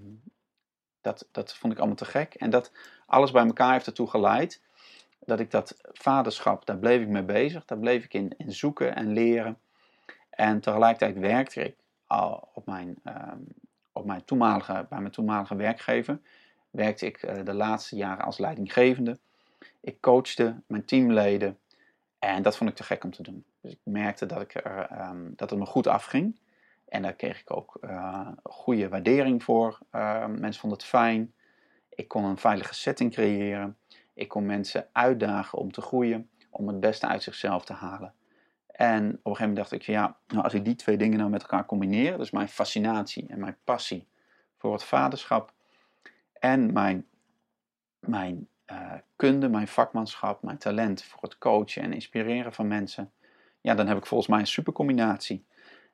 dat, 1.00 1.28
dat 1.32 1.54
vond 1.54 1.72
ik 1.72 1.78
allemaal 1.78 1.96
te 1.96 2.04
gek. 2.04 2.34
En 2.34 2.50
dat 2.50 2.72
alles 3.06 3.30
bij 3.30 3.44
elkaar 3.44 3.72
heeft 3.72 3.86
ertoe 3.86 4.10
geleid 4.10 4.62
dat 5.24 5.40
ik 5.40 5.50
dat 5.50 5.76
vaderschap, 5.92 6.66
daar 6.66 6.78
bleef 6.78 7.00
ik 7.00 7.08
mee 7.08 7.22
bezig. 7.22 7.64
Daar 7.64 7.78
bleef 7.78 8.04
ik 8.04 8.14
in, 8.14 8.34
in 8.36 8.52
zoeken 8.52 8.96
en 8.96 9.12
leren. 9.12 9.58
En 10.30 10.60
tegelijkertijd 10.60 11.18
werkte 11.18 11.62
ik 11.62 11.76
al 12.06 12.48
op 12.54 12.66
mijn, 12.66 12.96
ehm, 13.04 13.38
op 13.92 14.04
mijn 14.04 14.24
toenmalige, 14.24 14.86
bij 14.88 15.00
mijn 15.00 15.12
toenmalige 15.12 15.56
werkgever. 15.56 16.20
Werkte 16.70 17.06
ik 17.06 17.22
uh, 17.22 17.44
de 17.44 17.54
laatste 17.54 17.96
jaren 17.96 18.24
als 18.24 18.38
leidinggevende. 18.38 19.18
Ik 19.80 20.00
coachte 20.00 20.60
mijn 20.66 20.84
teamleden. 20.84 21.58
En 22.18 22.42
dat 22.42 22.56
vond 22.56 22.70
ik 22.70 22.76
te 22.76 22.82
gek 22.82 23.04
om 23.04 23.10
te 23.10 23.22
doen. 23.22 23.44
Dus 23.60 23.72
ik 23.72 23.78
merkte 23.82 24.26
dat, 24.26 24.40
ik 24.40 24.54
um, 24.92 25.32
dat 25.36 25.50
het 25.50 25.58
me 25.58 25.66
goed 25.66 25.86
afging. 25.86 26.38
En 26.88 27.02
daar 27.02 27.12
kreeg 27.12 27.40
ik 27.40 27.56
ook 27.56 27.78
uh, 27.80 28.28
goede 28.42 28.88
waardering 28.88 29.42
voor. 29.42 29.78
Uh, 29.92 30.26
mensen 30.26 30.60
vonden 30.60 30.78
het 30.78 30.88
fijn. 30.88 31.32
Ik 31.88 32.08
kon 32.08 32.24
een 32.24 32.38
veilige 32.38 32.74
setting 32.74 33.12
creëren. 33.12 33.76
Ik 34.20 34.28
kon 34.28 34.46
mensen 34.46 34.88
uitdagen 34.92 35.58
om 35.58 35.72
te 35.72 35.80
groeien, 35.80 36.30
om 36.50 36.68
het 36.68 36.80
beste 36.80 37.06
uit 37.06 37.22
zichzelf 37.22 37.64
te 37.64 37.72
halen. 37.72 38.14
En 38.66 38.98
op 38.98 39.06
een 39.06 39.20
gegeven 39.22 39.38
moment 39.38 39.56
dacht 39.56 39.72
ik 39.72 39.82
ja, 39.82 40.16
nou 40.26 40.42
als 40.42 40.54
ik 40.54 40.64
die 40.64 40.74
twee 40.74 40.96
dingen 40.96 41.18
nou 41.18 41.30
met 41.30 41.42
elkaar 41.42 41.66
combineer, 41.66 42.18
dus 42.18 42.30
mijn 42.30 42.48
fascinatie 42.48 43.26
en 43.28 43.40
mijn 43.40 43.56
passie 43.64 44.08
voor 44.56 44.72
het 44.72 44.84
vaderschap 44.84 45.52
en 46.32 46.72
mijn, 46.72 47.06
mijn 47.98 48.48
uh, 48.72 48.92
kunde, 49.16 49.48
mijn 49.48 49.68
vakmanschap, 49.68 50.42
mijn 50.42 50.58
talent 50.58 51.02
voor 51.02 51.22
het 51.22 51.38
coachen 51.38 51.82
en 51.82 51.92
inspireren 51.92 52.52
van 52.52 52.68
mensen, 52.68 53.12
ja, 53.60 53.74
dan 53.74 53.86
heb 53.86 53.96
ik 53.96 54.06
volgens 54.06 54.28
mij 54.30 54.40
een 54.40 54.46
super 54.46 54.72
combinatie. 54.72 55.44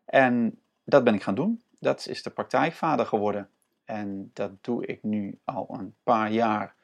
En 0.04 0.60
dat 0.84 1.04
ben 1.04 1.14
ik 1.14 1.22
gaan 1.22 1.34
doen. 1.34 1.62
Dat 1.78 2.06
is 2.06 2.22
de 2.22 2.30
praktijkvader 2.30 3.06
geworden. 3.06 3.48
En 3.84 4.30
dat 4.32 4.64
doe 4.64 4.86
ik 4.86 5.02
nu 5.02 5.38
al 5.44 5.66
een 5.70 5.94
paar 6.02 6.30
jaar. 6.30 6.75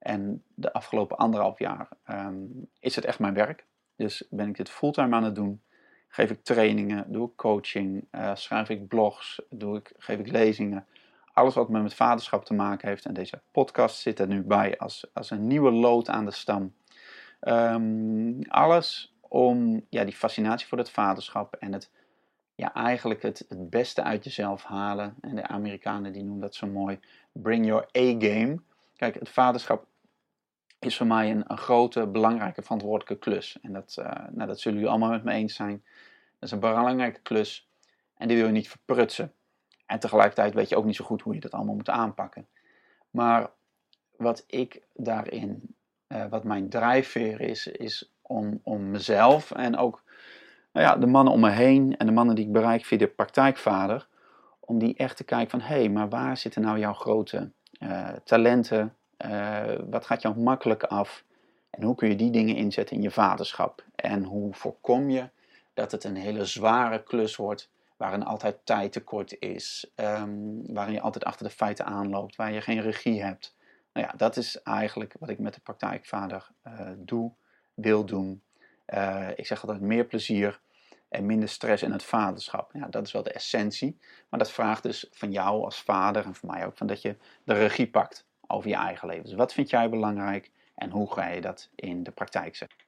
En 0.00 0.42
de 0.54 0.72
afgelopen 0.72 1.16
anderhalf 1.16 1.58
jaar 1.58 1.88
um, 2.10 2.68
is 2.78 2.96
het 2.96 3.04
echt 3.04 3.18
mijn 3.18 3.34
werk. 3.34 3.66
Dus 3.96 4.26
ben 4.30 4.48
ik 4.48 4.56
dit 4.56 4.70
fulltime 4.70 5.16
aan 5.16 5.24
het 5.24 5.34
doen. 5.34 5.62
Geef 6.08 6.30
ik 6.30 6.44
trainingen, 6.44 7.12
doe 7.12 7.28
ik 7.28 7.36
coaching, 7.36 8.04
uh, 8.12 8.34
schrijf 8.34 8.68
ik 8.68 8.88
blogs, 8.88 9.42
doe 9.50 9.76
ik, 9.76 9.92
geef 9.96 10.18
ik 10.18 10.30
lezingen. 10.30 10.86
Alles 11.32 11.54
wat 11.54 11.68
met 11.68 11.94
vaderschap 11.94 12.44
te 12.44 12.54
maken 12.54 12.88
heeft. 12.88 13.04
En 13.04 13.14
deze 13.14 13.40
podcast 13.50 14.00
zit 14.00 14.18
er 14.18 14.26
nu 14.26 14.42
bij 14.42 14.78
als, 14.78 15.10
als 15.12 15.30
een 15.30 15.46
nieuwe 15.46 15.70
lood 15.70 16.08
aan 16.08 16.24
de 16.24 16.30
stam. 16.30 16.74
Um, 17.40 18.42
alles 18.48 19.14
om 19.20 19.86
ja, 19.88 20.04
die 20.04 20.14
fascinatie 20.14 20.66
voor 20.66 20.78
het 20.78 20.90
vaderschap 20.90 21.54
en 21.54 21.72
het 21.72 21.90
ja, 22.54 22.74
eigenlijk 22.74 23.22
het, 23.22 23.44
het 23.48 23.70
beste 23.70 24.02
uit 24.02 24.24
jezelf 24.24 24.62
halen. 24.62 25.14
En 25.20 25.34
de 25.34 25.46
Amerikanen 25.46 26.12
die 26.12 26.22
noemen 26.22 26.40
dat 26.40 26.54
zo 26.54 26.66
mooi, 26.66 27.00
bring 27.32 27.66
your 27.66 27.84
A-game. 27.98 28.60
Kijk, 28.96 29.14
het 29.14 29.28
vaderschap 29.28 29.86
is 30.80 30.96
voor 30.96 31.06
mij 31.06 31.30
een, 31.30 31.58
grote, 31.58 32.06
belangrijke, 32.06 32.62
verantwoordelijke 32.62 33.18
klus. 33.18 33.58
En 33.62 33.72
dat, 33.72 33.96
uh, 33.98 34.06
nou, 34.30 34.48
dat 34.48 34.60
zullen 34.60 34.78
jullie 34.78 34.92
allemaal 34.92 35.10
met 35.10 35.24
me 35.24 35.32
eens 35.32 35.54
zijn. 35.54 35.82
Dat 36.38 36.48
is 36.48 36.50
een 36.50 36.60
belangrijke 36.60 37.20
klus 37.20 37.68
en 38.16 38.28
die 38.28 38.36
wil 38.36 38.46
je 38.46 38.52
niet 38.52 38.68
verprutsen. 38.68 39.32
En 39.86 39.98
tegelijkertijd 39.98 40.54
weet 40.54 40.68
je 40.68 40.76
ook 40.76 40.84
niet 40.84 40.96
zo 40.96 41.04
goed 41.04 41.22
hoe 41.22 41.34
je 41.34 41.40
dat 41.40 41.52
allemaal 41.52 41.74
moet 41.74 41.88
aanpakken. 41.88 42.46
Maar 43.10 43.50
wat 44.16 44.44
ik 44.46 44.82
daarin, 44.94 45.74
uh, 46.08 46.26
wat 46.26 46.44
mijn 46.44 46.68
drijfveer 46.68 47.40
is, 47.40 47.66
is 47.66 48.12
om, 48.22 48.60
om 48.62 48.90
mezelf 48.90 49.50
en 49.50 49.76
ook 49.76 50.02
nou 50.72 50.86
ja, 50.86 50.96
de 50.96 51.06
mannen 51.06 51.32
om 51.32 51.40
me 51.40 51.50
heen 51.50 51.96
en 51.96 52.06
de 52.06 52.12
mannen 52.12 52.34
die 52.34 52.46
ik 52.46 52.52
bereik 52.52 52.84
via 52.84 52.98
de 52.98 53.06
praktijkvader, 53.06 54.08
om 54.60 54.78
die 54.78 54.96
echt 54.96 55.16
te 55.16 55.24
kijken 55.24 55.50
van 55.50 55.60
hé, 55.60 55.74
hey, 55.74 55.88
maar 55.88 56.08
waar 56.08 56.36
zitten 56.36 56.62
nou 56.62 56.78
jouw 56.78 56.92
grote 56.92 57.50
uh, 57.82 58.08
talenten? 58.24 58.94
Uh, 59.24 59.74
wat 59.90 60.06
gaat 60.06 60.22
jou 60.22 60.38
makkelijk 60.38 60.82
af? 60.82 61.24
En 61.70 61.82
hoe 61.82 61.94
kun 61.94 62.08
je 62.08 62.16
die 62.16 62.30
dingen 62.30 62.56
inzetten 62.56 62.96
in 62.96 63.02
je 63.02 63.10
vaderschap? 63.10 63.84
En 63.94 64.24
hoe 64.24 64.54
voorkom 64.54 65.10
je 65.10 65.28
dat 65.74 65.92
het 65.92 66.04
een 66.04 66.16
hele 66.16 66.44
zware 66.44 67.02
klus 67.02 67.36
wordt, 67.36 67.70
waarin 67.96 68.24
altijd 68.24 68.56
tijd 68.64 68.92
tekort 68.92 69.36
is, 69.38 69.92
um, 69.96 70.74
waarin 70.74 70.94
je 70.94 71.00
altijd 71.00 71.24
achter 71.24 71.46
de 71.46 71.52
feiten 71.52 71.86
aanloopt, 71.86 72.36
waar 72.36 72.52
je 72.52 72.60
geen 72.60 72.80
regie 72.80 73.22
hebt? 73.22 73.56
Nou 73.92 74.06
ja, 74.06 74.12
dat 74.16 74.36
is 74.36 74.62
eigenlijk 74.62 75.14
wat 75.18 75.28
ik 75.28 75.38
met 75.38 75.54
de 75.54 75.60
praktijkvader 75.60 76.48
uh, 76.66 76.90
doe, 76.96 77.32
wil 77.74 78.04
doen. 78.04 78.42
Uh, 78.86 79.28
ik 79.34 79.46
zeg 79.46 79.62
altijd 79.62 79.80
meer 79.80 80.04
plezier 80.04 80.60
en 81.08 81.26
minder 81.26 81.48
stress 81.48 81.82
in 81.82 81.92
het 81.92 82.02
vaderschap. 82.02 82.70
Ja, 82.72 82.86
dat 82.86 83.06
is 83.06 83.12
wel 83.12 83.22
de 83.22 83.32
essentie. 83.32 83.98
Maar 84.28 84.38
dat 84.38 84.50
vraagt 84.50 84.82
dus 84.82 85.08
van 85.10 85.32
jou 85.32 85.64
als 85.64 85.82
vader 85.82 86.24
en 86.24 86.34
van 86.34 86.48
mij 86.48 86.66
ook 86.66 86.76
van 86.76 86.86
dat 86.86 87.02
je 87.02 87.16
de 87.44 87.54
regie 87.54 87.90
pakt 87.90 88.28
over 88.50 88.68
je 88.68 88.76
eigen 88.76 89.08
leven. 89.08 89.24
Dus 89.24 89.34
wat 89.34 89.52
vind 89.52 89.70
jij 89.70 89.88
belangrijk 89.88 90.50
en 90.74 90.90
hoe 90.90 91.12
ga 91.12 91.26
je 91.26 91.40
dat 91.40 91.70
in 91.74 92.02
de 92.02 92.10
praktijk 92.10 92.56
zetten? 92.56 92.78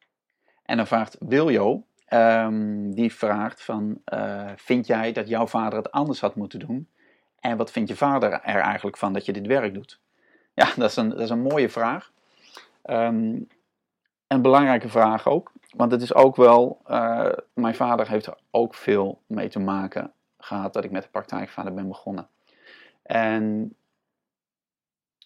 En 0.62 0.76
dan 0.76 0.86
vraagt 0.86 1.16
Wiljo, 1.20 1.84
um, 2.08 2.94
die 2.94 3.12
vraagt 3.12 3.62
van, 3.62 4.00
uh, 4.14 4.50
vind 4.56 4.86
jij 4.86 5.12
dat 5.12 5.28
jouw 5.28 5.46
vader 5.46 5.78
het 5.78 5.90
anders 5.90 6.20
had 6.20 6.34
moeten 6.34 6.58
doen? 6.58 6.88
En 7.40 7.56
wat 7.56 7.70
vindt 7.70 7.88
je 7.88 7.96
vader 7.96 8.32
er 8.32 8.60
eigenlijk 8.60 8.96
van 8.96 9.12
dat 9.12 9.24
je 9.24 9.32
dit 9.32 9.46
werk 9.46 9.74
doet? 9.74 10.00
Ja, 10.54 10.68
dat 10.76 10.90
is 10.90 10.96
een, 10.96 11.08
dat 11.08 11.20
is 11.20 11.30
een 11.30 11.42
mooie 11.42 11.68
vraag. 11.68 12.12
Um, 12.84 13.48
een 14.26 14.42
belangrijke 14.42 14.88
vraag 14.88 15.26
ook. 15.26 15.52
Want 15.76 15.92
het 15.92 16.02
is 16.02 16.14
ook 16.14 16.36
wel, 16.36 16.80
uh, 16.86 17.32
mijn 17.54 17.74
vader 17.74 18.08
heeft 18.08 18.26
er 18.26 18.38
ook 18.50 18.74
veel 18.74 19.20
mee 19.26 19.48
te 19.48 19.58
maken 19.58 20.12
gehad 20.38 20.72
dat 20.72 20.84
ik 20.84 20.90
met 20.90 21.02
de 21.02 21.08
praktijkvader 21.08 21.74
ben 21.74 21.88
begonnen. 21.88 22.28
En, 23.02 23.74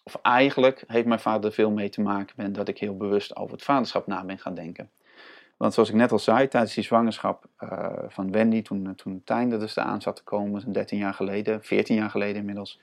of 0.07 0.19
eigenlijk 0.21 0.83
heeft 0.87 1.05
mijn 1.05 1.19
vader 1.19 1.45
er 1.45 1.55
veel 1.55 1.71
mee 1.71 1.89
te 1.89 2.01
maken 2.01 2.33
met 2.37 2.55
dat 2.55 2.67
ik 2.67 2.77
heel 2.77 2.97
bewust 2.97 3.35
over 3.35 3.53
het 3.53 3.63
vaderschap 3.63 4.07
na 4.07 4.23
ben 4.23 4.39
gaan 4.39 4.53
denken. 4.53 4.89
Want 5.57 5.73
zoals 5.73 5.89
ik 5.89 5.95
net 5.95 6.11
al 6.11 6.19
zei, 6.19 6.47
tijdens 6.47 6.73
die 6.73 6.83
zwangerschap 6.83 7.45
uh, 7.59 7.89
van 8.07 8.31
Wendy, 8.31 8.61
toen, 8.61 8.95
toen 8.95 9.21
Tijn 9.23 9.51
er 9.51 9.59
dus 9.59 9.77
aan 9.77 10.01
zat 10.01 10.15
te 10.15 10.23
komen, 10.23 10.71
13 10.71 10.97
jaar 10.97 11.13
geleden, 11.13 11.63
14 11.63 11.95
jaar 11.95 12.09
geleden 12.09 12.35
inmiddels, 12.35 12.79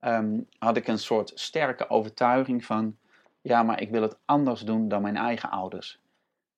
um, 0.00 0.48
had 0.58 0.76
ik 0.76 0.88
een 0.88 0.98
soort 0.98 1.32
sterke 1.34 1.90
overtuiging 1.90 2.64
van 2.64 2.96
ja, 3.40 3.62
maar 3.62 3.80
ik 3.80 3.90
wil 3.90 4.02
het 4.02 4.16
anders 4.24 4.60
doen 4.60 4.88
dan 4.88 5.02
mijn 5.02 5.16
eigen 5.16 5.50
ouders. 5.50 6.00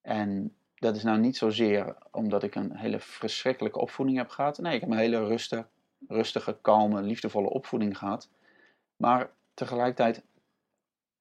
En 0.03 0.55
dat 0.75 0.97
is 0.97 1.03
nou 1.03 1.19
niet 1.19 1.37
zozeer 1.37 1.97
omdat 2.11 2.43
ik 2.43 2.55
een 2.55 2.77
hele 2.77 3.01
verschrikkelijke 3.01 3.81
opvoeding 3.81 4.19
heb 4.19 4.29
gehad. 4.29 4.59
Nee, 4.59 4.75
ik 4.75 4.81
heb 4.81 4.91
een 4.91 4.97
hele 4.97 5.27
rustige, 5.27 5.67
rustige 6.09 6.57
kalme, 6.63 7.03
liefdevolle 7.03 7.49
opvoeding 7.49 7.99
gehad. 7.99 8.29
Maar 8.97 9.31
tegelijkertijd 9.55 10.23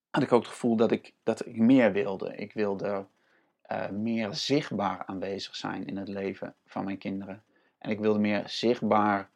had 0.10 0.24
ik 0.24 0.32
ook 0.32 0.42
het 0.42 0.52
gevoel 0.52 0.76
dat 0.76 0.92
ik, 0.92 1.14
dat 1.24 1.46
ik 1.46 1.58
meer 1.58 1.92
wilde. 1.92 2.36
Ik 2.36 2.54
wilde 2.54 3.06
uh, 3.72 3.90
meer 3.90 4.34
zichtbaar 4.34 5.04
aanwezig 5.06 5.56
zijn 5.56 5.86
in 5.86 5.98
het 5.98 6.08
leven 6.08 6.56
van 6.66 6.84
mijn 6.84 6.98
kinderen. 6.98 7.44
En 7.78 7.90
ik 7.90 8.00
wilde 8.00 8.20
meer 8.20 8.44
zichtbaar 8.46 9.30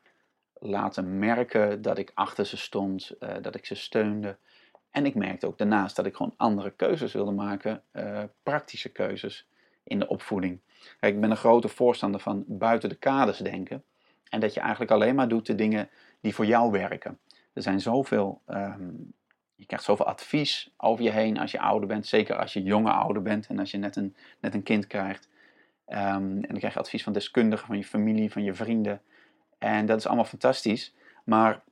laten 0.54 1.20
merken 1.20 1.82
dat 1.82 1.98
ik 1.98 2.12
achter 2.14 2.46
ze 2.46 2.58
stond, 2.58 3.12
uh, 3.20 3.36
dat 3.42 3.56
ik 3.56 3.66
ze 3.66 3.76
steunde. 3.76 4.38
En 4.92 5.06
ik 5.06 5.16
merkte 5.16 5.48
ook 5.48 5.58
daarnaast 5.58 5.96
dat 5.96 6.06
ik 6.06 6.16
gewoon 6.16 6.34
andere 6.38 6.72
keuzes 6.72 7.14
wilde 7.14 7.32
maken, 7.32 7.84
uh, 7.94 8.24
praktische 8.44 8.90
keuzes 8.90 9.48
in 9.84 10.00
de 10.00 10.08
opvoeding. 10.08 10.60
Kijk, 11.00 11.14
ik 11.14 11.22
ben 11.22 11.32
een 11.32 11.38
grote 11.38 11.68
voorstander 11.68 12.20
van 12.20 12.44
buiten 12.48 12.90
de 12.90 12.96
kaders 12.96 13.38
denken. 13.38 13.84
En 14.30 14.40
dat 14.40 14.54
je 14.54 14.60
eigenlijk 14.60 14.92
alleen 14.92 15.16
maar 15.16 15.28
doet 15.28 15.46
de 15.46 15.56
dingen 15.56 15.90
die 16.22 16.36
voor 16.36 16.46
jou 16.46 16.72
werken. 16.72 17.20
Er 17.58 17.64
zijn 17.64 17.82
zoveel, 17.82 18.42
um, 18.48 19.14
je 19.56 19.66
krijgt 19.66 19.86
zoveel 19.86 20.06
advies 20.06 20.74
over 20.78 21.04
je 21.04 21.10
heen 21.10 21.38
als 21.38 21.52
je 21.52 21.60
ouder 21.60 21.88
bent. 21.88 22.08
Zeker 22.08 22.36
als 22.36 22.54
je 22.54 22.64
jonge 22.64 22.92
ouder 22.92 23.22
bent 23.22 23.48
en 23.48 23.60
als 23.60 23.72
je 23.72 23.78
net 23.78 23.96
een, 23.96 24.16
net 24.40 24.54
een 24.54 24.64
kind 24.64 24.88
krijgt. 24.88 25.30
Um, 25.88 25.96
en 25.96 26.42
dan 26.42 26.58
krijg 26.58 26.74
je 26.74 26.80
advies 26.80 27.04
van 27.04 27.14
deskundigen, 27.14 27.68
van 27.68 27.78
je 27.78 27.84
familie, 27.84 28.32
van 28.32 28.44
je 28.44 28.54
vrienden. 28.54 29.02
En 29.58 29.86
dat 29.86 29.98
is 29.98 30.06
allemaal 30.06 30.26
fantastisch. 30.26 30.94
Maar 31.24 31.64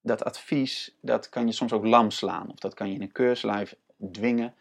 dat 0.00 0.24
advies, 0.24 0.96
dat 1.00 1.28
kan 1.28 1.46
je 1.46 1.52
soms 1.52 1.72
ook 1.72 1.84
lam 1.84 2.10
slaan. 2.10 2.50
Of 2.50 2.58
dat 2.58 2.74
kan 2.74 2.88
je 2.88 2.94
in 2.94 3.02
een 3.02 3.12
keurslijf 3.12 3.76
dwingen. 4.12 4.54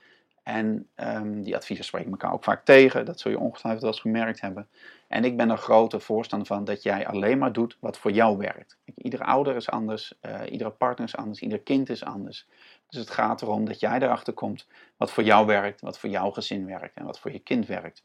En 0.47 0.89
um, 0.95 1.43
die 1.43 1.55
adviezen 1.55 1.85
spreken 1.85 2.11
elkaar 2.11 2.33
ook 2.33 2.43
vaak 2.43 2.65
tegen. 2.65 3.05
Dat 3.05 3.19
zul 3.19 3.31
je 3.31 3.39
ongetwijfeld 3.39 3.81
wel 3.81 3.91
eens 3.91 4.01
gemerkt 4.01 4.41
hebben. 4.41 4.67
En 5.07 5.23
ik 5.23 5.37
ben 5.37 5.49
er 5.49 5.57
grote 5.57 5.99
voorstander 5.99 6.47
van 6.47 6.63
dat 6.63 6.83
jij 6.83 7.07
alleen 7.07 7.37
maar 7.37 7.53
doet 7.53 7.77
wat 7.79 7.97
voor 7.97 8.11
jou 8.11 8.37
werkt. 8.37 8.77
Iedere 8.95 9.23
ouder 9.23 9.55
is 9.55 9.69
anders, 9.69 10.13
uh, 10.21 10.41
iedere 10.49 10.69
partner 10.69 11.07
is 11.07 11.15
anders, 11.15 11.39
ieder 11.39 11.59
kind 11.59 11.89
is 11.89 12.03
anders. 12.03 12.47
Dus 12.89 12.99
het 12.99 13.09
gaat 13.09 13.41
erom 13.41 13.65
dat 13.65 13.79
jij 13.79 13.99
erachter 13.99 14.33
komt 14.33 14.67
wat 14.97 15.11
voor 15.11 15.23
jou 15.23 15.45
werkt, 15.45 15.81
wat 15.81 15.99
voor 15.99 16.09
jouw 16.09 16.31
gezin 16.31 16.65
werkt 16.65 16.95
en 16.95 17.05
wat 17.05 17.19
voor 17.19 17.31
je 17.31 17.39
kind 17.39 17.65
werkt. 17.65 18.03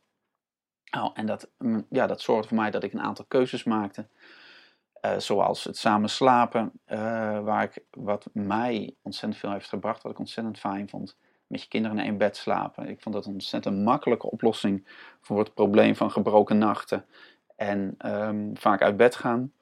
Nou, 0.91 1.11
en 1.15 1.27
dat, 1.27 1.51
mm, 1.59 1.87
ja, 1.91 2.07
dat 2.07 2.21
zorgt 2.21 2.49
voor 2.49 2.57
mij 2.57 2.71
dat 2.71 2.83
ik 2.83 2.93
een 2.93 3.01
aantal 3.01 3.25
keuzes 3.29 3.65
maakte. 3.65 4.07
Uh, 5.05 5.19
zoals 5.19 5.65
het 5.65 5.77
samen 5.77 6.09
slapen, 6.09 6.73
uh, 6.87 6.99
waar 7.41 7.63
ik, 7.63 7.85
wat 7.91 8.29
mij 8.33 8.95
ontzettend 9.03 9.41
veel 9.41 9.53
heeft 9.53 9.69
gebracht, 9.69 10.03
wat 10.03 10.13
ik 10.13 10.19
ontzettend 10.19 10.59
fijn 10.59 10.89
vond. 10.89 11.17
Met 11.53 11.63
je 11.63 11.69
kinderen 11.69 11.99
in 11.99 12.19
bed 12.19 12.37
slapen. 12.37 12.89
Ik 12.89 13.01
vond 13.01 13.15
dat 13.15 13.27
een 13.27 13.33
ontzettend 13.33 13.85
makkelijke 13.85 14.31
oplossing 14.31 14.87
voor 15.21 15.39
het 15.39 15.55
probleem 15.55 15.97
van 15.97 16.11
gebroken 16.11 16.59
nachten. 16.59 17.05
En 17.57 17.95
ehm, 17.99 18.55
vaak 18.55 18.83
uit 18.83 18.97
bed 18.97 19.15
gaan. 19.15 19.53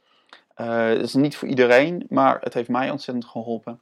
Het 0.55 1.03
is 1.03 1.14
niet 1.14 1.37
voor 1.37 1.48
iedereen, 1.48 2.07
maar 2.09 2.40
het 2.40 2.55
heeft 2.55 2.68
mij 2.68 2.90
ontzettend 2.90 3.26
geholpen. 3.26 3.81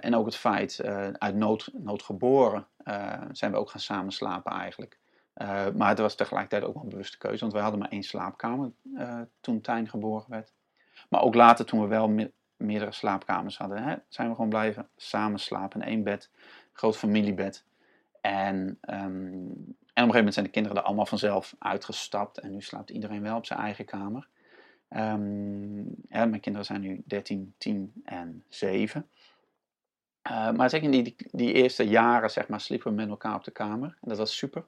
en 0.00 0.14
ook 0.14 0.26
het 0.26 0.36
feit, 0.36 0.80
uit 1.12 1.34
nood, 1.34 1.70
nood 1.72 2.02
geboren, 2.02 2.66
zijn 3.32 3.52
we 3.52 3.56
ook 3.56 3.70
gaan 3.70 3.80
samen 3.80 4.12
slapen 4.12 4.52
eigenlijk. 4.52 4.98
maar 5.74 5.88
het 5.88 5.98
was 5.98 6.14
tegelijkertijd 6.14 6.64
ook 6.64 6.74
wel 6.74 6.82
een 6.82 6.88
bewuste 6.88 7.18
keuze, 7.18 7.40
want 7.40 7.52
we 7.52 7.58
hadden 7.58 7.80
maar 7.80 7.90
één 7.90 8.02
slaapkamer 8.02 8.70
toen 9.40 9.60
Tijn 9.60 9.88
geboren 9.88 10.26
werd. 10.28 10.52
Maar 11.08 11.22
ook 11.22 11.34
later, 11.34 11.64
toen 11.64 11.80
we 11.80 11.86
wel 11.86 12.30
meerdere 12.56 12.92
slaapkamers 12.92 13.58
hadden, 13.58 13.82
hè, 13.82 13.94
zijn 14.08 14.28
we 14.28 14.34
gewoon 14.34 14.50
blijven 14.50 14.88
samen 14.96 15.38
slapen 15.38 15.80
in 15.80 15.86
één 15.86 16.02
bed. 16.02 16.30
Groot 16.78 16.96
familiebed. 16.96 17.64
En, 18.20 18.56
um, 18.56 18.78
en 18.90 18.94
op 18.94 19.04
een 19.94 19.94
gegeven 19.94 20.14
moment 20.14 20.34
zijn 20.34 20.44
de 20.44 20.50
kinderen 20.50 20.78
er 20.78 20.84
allemaal 20.84 21.06
vanzelf 21.06 21.54
uitgestapt. 21.58 22.38
En 22.38 22.50
nu 22.50 22.60
slaapt 22.60 22.90
iedereen 22.90 23.22
wel 23.22 23.36
op 23.36 23.46
zijn 23.46 23.60
eigen 23.60 23.84
kamer. 23.84 24.28
Um, 24.90 25.94
mijn 26.10 26.40
kinderen 26.40 26.66
zijn 26.66 26.80
nu 26.80 27.02
13, 27.06 27.54
10 27.58 27.92
en 28.04 28.44
7. 28.48 29.08
Uh, 30.30 30.50
maar 30.50 30.70
zeker 30.70 30.92
in 30.92 31.02
die, 31.02 31.16
die 31.30 31.52
eerste 31.52 31.88
jaren, 31.88 32.30
zeg 32.30 32.48
maar, 32.48 32.60
sliepen 32.60 32.90
we 32.90 32.96
met 32.96 33.08
elkaar 33.08 33.34
op 33.34 33.44
de 33.44 33.50
kamer. 33.50 33.96
En 34.00 34.08
dat 34.08 34.18
was 34.18 34.36
super. 34.36 34.64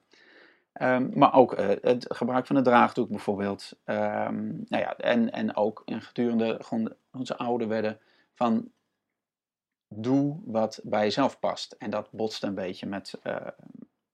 Um, 0.81 1.11
maar 1.13 1.33
ook 1.33 1.59
uh, 1.59 1.69
het 1.81 2.05
gebruik 2.09 2.45
van 2.47 2.55
de 2.55 2.61
draagdoek 2.61 3.09
bijvoorbeeld. 3.09 3.71
Um, 3.85 4.63
nou 4.67 4.83
ja, 4.83 4.97
en, 4.97 5.31
en 5.31 5.55
ook 5.55 5.81
in 5.85 6.01
gedurende 6.01 6.57
gewoon 6.61 6.93
onze 7.11 7.37
ouder 7.37 7.67
werden 7.67 7.99
van 8.33 8.71
doe 9.93 10.39
wat 10.45 10.79
bij 10.83 11.03
jezelf 11.03 11.39
past. 11.39 11.71
En 11.71 11.89
dat 11.89 12.11
botste 12.11 12.47
een 12.47 12.55
beetje 12.55 12.85
met, 12.85 13.19
uh, 13.23 13.35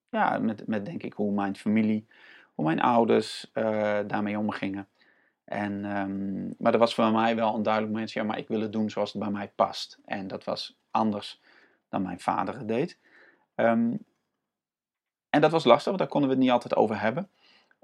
ja, 0.09 0.37
met, 0.37 0.67
met 0.67 0.85
denk 0.85 1.03
ik 1.03 1.13
hoe 1.13 1.31
mijn 1.31 1.55
familie, 1.55 2.07
hoe 2.55 2.65
mijn 2.65 2.81
ouders 2.81 3.51
uh, 3.53 3.99
daarmee 4.07 4.37
omgingen. 4.37 4.87
En, 5.43 5.97
um, 5.97 6.55
maar 6.57 6.73
er 6.73 6.79
was 6.79 6.95
voor 6.95 7.11
mij 7.11 7.35
wel 7.35 7.55
een 7.55 7.63
duidelijk 7.63 7.93
moment, 7.93 8.11
ja, 8.11 8.23
maar 8.23 8.37
ik 8.37 8.47
wil 8.47 8.61
het 8.61 8.71
doen 8.71 8.89
zoals 8.89 9.13
het 9.13 9.21
bij 9.21 9.31
mij 9.31 9.51
past. 9.55 9.99
En 10.05 10.27
dat 10.27 10.43
was 10.43 10.77
anders 10.91 11.41
dan 11.89 12.01
mijn 12.01 12.19
vader 12.19 12.57
het 12.57 12.67
deed. 12.67 12.97
Um, 13.55 14.05
en 15.29 15.41
dat 15.41 15.51
was 15.51 15.63
lastig, 15.63 15.85
want 15.85 15.97
daar 15.97 16.07
konden 16.07 16.29
we 16.29 16.35
het 16.35 16.43
niet 16.43 16.53
altijd 16.53 16.75
over 16.75 17.01
hebben. 17.01 17.29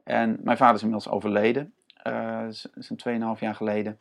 En 0.03 0.39
mijn 0.43 0.58
vader 0.58 0.75
is 0.75 0.82
inmiddels 0.82 1.13
overleden, 1.13 1.73
uh, 2.08 2.47
zo'n 2.75 2.97
2,5 3.36 3.39
jaar 3.39 3.56
geleden. 3.56 3.99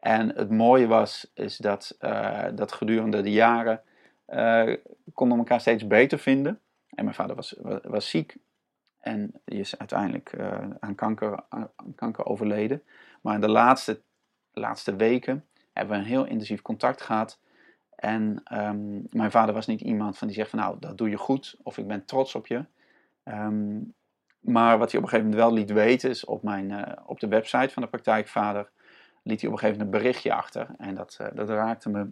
En 0.00 0.36
het 0.36 0.50
mooie 0.50 0.86
was, 0.86 1.30
is 1.34 1.56
dat, 1.56 1.96
uh, 2.00 2.44
dat 2.54 2.72
gedurende 2.72 3.20
de 3.20 3.32
jaren 3.32 3.82
uh, 4.28 4.76
konden 5.14 5.36
we 5.36 5.42
elkaar 5.42 5.60
steeds 5.60 5.86
beter 5.86 6.18
vinden. 6.18 6.60
En 6.94 7.04
mijn 7.04 7.16
vader 7.16 7.36
was, 7.36 7.54
was, 7.82 8.10
ziek 8.10 8.36
en 9.00 9.32
die 9.44 9.60
is 9.60 9.78
uiteindelijk 9.78 10.32
uh, 10.32 10.58
aan, 10.80 10.94
kanker, 10.94 11.44
aan 11.48 11.94
kanker 11.94 12.26
overleden. 12.26 12.82
Maar 13.20 13.34
in 13.34 13.40
de 13.40 13.48
laatste, 13.48 14.00
laatste 14.52 14.96
weken 14.96 15.44
hebben 15.72 15.96
we 15.96 16.02
een 16.02 16.08
heel 16.08 16.24
intensief 16.24 16.62
contact 16.62 17.00
gehad. 17.00 17.40
En 17.94 18.42
um, 18.52 19.06
mijn 19.10 19.30
vader 19.30 19.54
was 19.54 19.66
niet 19.66 19.80
iemand 19.80 20.18
van 20.18 20.26
die 20.26 20.36
zegt 20.36 20.50
van 20.50 20.58
nou, 20.58 20.76
dat 20.80 20.98
doe 20.98 21.10
je 21.10 21.16
goed 21.16 21.56
of 21.62 21.78
ik 21.78 21.86
ben 21.86 22.04
trots 22.04 22.34
op 22.34 22.46
je. 22.46 22.64
Um, 23.24 23.94
maar 24.40 24.78
wat 24.78 24.90
hij 24.90 25.00
op 25.00 25.06
een 25.06 25.10
gegeven 25.10 25.30
moment 25.30 25.48
wel 25.48 25.52
liet 25.52 25.70
weten 25.70 26.10
is 26.10 26.24
op, 26.24 26.42
mijn, 26.42 26.98
op 27.06 27.20
de 27.20 27.28
website 27.28 27.72
van 27.72 27.82
de 27.82 27.88
praktijkvader 27.88 28.70
liet 29.28 29.40
hij 29.40 29.50
op 29.50 29.54
een 29.54 29.60
gegeven 29.60 29.78
moment 29.78 29.94
een 29.94 30.02
berichtje 30.02 30.32
achter. 30.32 30.68
En 30.78 30.94
dat, 30.94 31.18
uh, 31.20 31.26
dat 31.34 31.48
raakte 31.48 31.88
me 31.88 32.10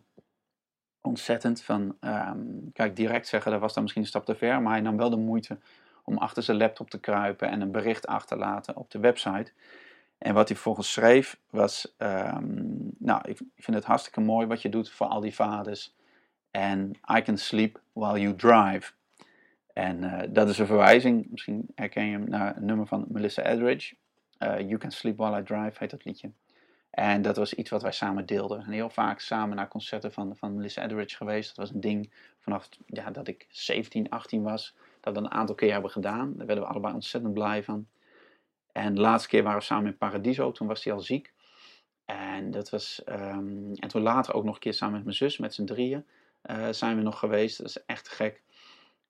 ontzettend 1.01 1.63
van, 1.63 1.97
um, 2.01 2.71
kijk 2.73 2.97
direct 2.97 3.29
zeggen 3.29 3.51
dat 3.51 3.61
was 3.61 3.75
dan 3.75 3.83
misschien 3.83 4.03
een 4.03 4.09
stap 4.09 4.25
te 4.25 4.35
ver, 4.35 4.63
maar 4.63 4.73
hij 4.73 4.81
nam 4.81 4.97
wel 4.97 5.11
de 5.11 5.17
moeite 5.17 5.59
om 6.05 6.19
achter 6.19 6.43
zijn 6.43 6.57
laptop 6.57 6.91
te 6.91 7.01
kruipen 7.01 7.49
en 7.49 7.61
een 7.61 7.71
bericht 7.71 8.07
achter 8.07 8.37
te 8.37 8.45
laten 8.45 8.77
op 8.77 8.91
de 8.91 8.99
website. 8.99 9.53
En 10.19 10.35
wat 10.35 10.49
hij 10.49 10.57
volgens 10.57 10.93
schreef 10.93 11.39
was, 11.51 11.95
um, 11.99 12.95
nou 12.99 13.21
ik 13.29 13.39
vind 13.57 13.77
het 13.77 13.85
hartstikke 13.85 14.21
mooi 14.21 14.47
wat 14.47 14.63
je 14.63 14.69
doet 14.69 14.91
voor 14.91 15.07
al 15.07 15.21
die 15.21 15.35
vaders. 15.35 15.95
En 16.51 16.91
I 17.17 17.23
can 17.23 17.39
sleep 17.39 17.81
while 17.93 18.21
you 18.21 18.35
drive. 18.35 18.93
En 19.73 20.03
uh, 20.03 20.19
dat 20.29 20.49
is 20.49 20.59
een 20.59 20.67
verwijzing, 20.67 21.27
misschien 21.31 21.67
herken 21.75 22.05
je 22.05 22.13
hem, 22.13 22.29
naar 22.29 22.57
een 22.57 22.65
nummer 22.65 22.87
van 22.87 23.05
Melissa 23.09 23.43
Etheridge. 23.43 23.95
Uh, 24.39 24.61
you 24.61 24.79
Can 24.79 24.91
Sleep 24.91 25.17
While 25.17 25.39
I 25.39 25.43
Drive 25.43 25.79
heet 25.79 25.91
dat 25.91 26.05
liedje. 26.05 26.31
En 26.97 27.23
dat 27.23 27.37
was 27.37 27.55
iets 27.55 27.71
wat 27.71 27.83
wij 27.83 27.93
samen 27.93 28.27
deelden. 28.27 28.65
En 28.65 28.71
heel 28.71 28.91
vaak 28.91 29.21
samen 29.21 29.57
naar 29.57 29.69
concerten 29.69 30.13
van, 30.13 30.37
van 30.37 30.55
Melissa 30.55 30.83
Etheridge 30.83 31.17
geweest. 31.17 31.49
Dat 31.49 31.57
was 31.57 31.75
een 31.75 31.81
ding 31.81 32.13
vanaf 32.39 32.69
ja, 32.87 33.11
dat 33.11 33.29
ik 33.29 33.47
17, 33.51 34.11
18 34.11 34.43
was. 34.43 34.75
Dat 35.01 35.15
we 35.15 35.21
een 35.21 35.31
aantal 35.31 35.55
keer 35.55 35.73
hebben 35.73 35.91
gedaan. 35.91 36.35
Daar 36.37 36.47
werden 36.47 36.65
we 36.65 36.71
allebei 36.71 36.95
ontzettend 36.95 37.35
blij 37.35 37.63
van. 37.65 37.87
En 38.73 38.95
de 38.95 39.01
laatste 39.01 39.29
keer 39.29 39.43
waren 39.43 39.59
we 39.59 39.65
samen 39.65 39.87
in 39.87 39.97
Paradiso. 39.97 40.53
Toen 40.53 40.67
was 40.67 40.85
hij 40.85 40.93
al 40.93 41.01
ziek. 41.01 41.33
En, 42.05 42.51
dat 42.51 42.71
was, 42.71 43.03
um, 43.09 43.73
en 43.75 43.89
toen 43.89 44.03
later 44.03 44.35
ook 44.35 44.45
nog 44.45 44.55
een 44.55 44.61
keer 44.61 44.75
samen 44.75 44.95
met 44.95 45.05
mijn 45.05 45.17
zus, 45.17 45.39
met 45.39 45.55
z'n 45.55 45.65
drieën, 45.65 46.05
uh, 46.51 46.69
zijn 46.71 46.97
we 46.97 47.03
nog 47.03 47.19
geweest. 47.19 47.59
Dat 47.59 47.67
is 47.67 47.85
echt 47.85 48.09
gek. 48.09 48.43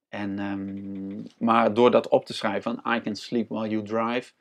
En, 0.08 0.38
um, 0.38 1.26
maar 1.38 1.74
door 1.74 1.90
dat 1.90 2.08
op 2.08 2.24
te 2.24 2.34
schrijven, 2.34 2.80
I 2.86 3.00
can 3.00 3.16
sleep 3.16 3.48
while 3.48 3.68
you 3.68 3.84
drive, 3.84 4.32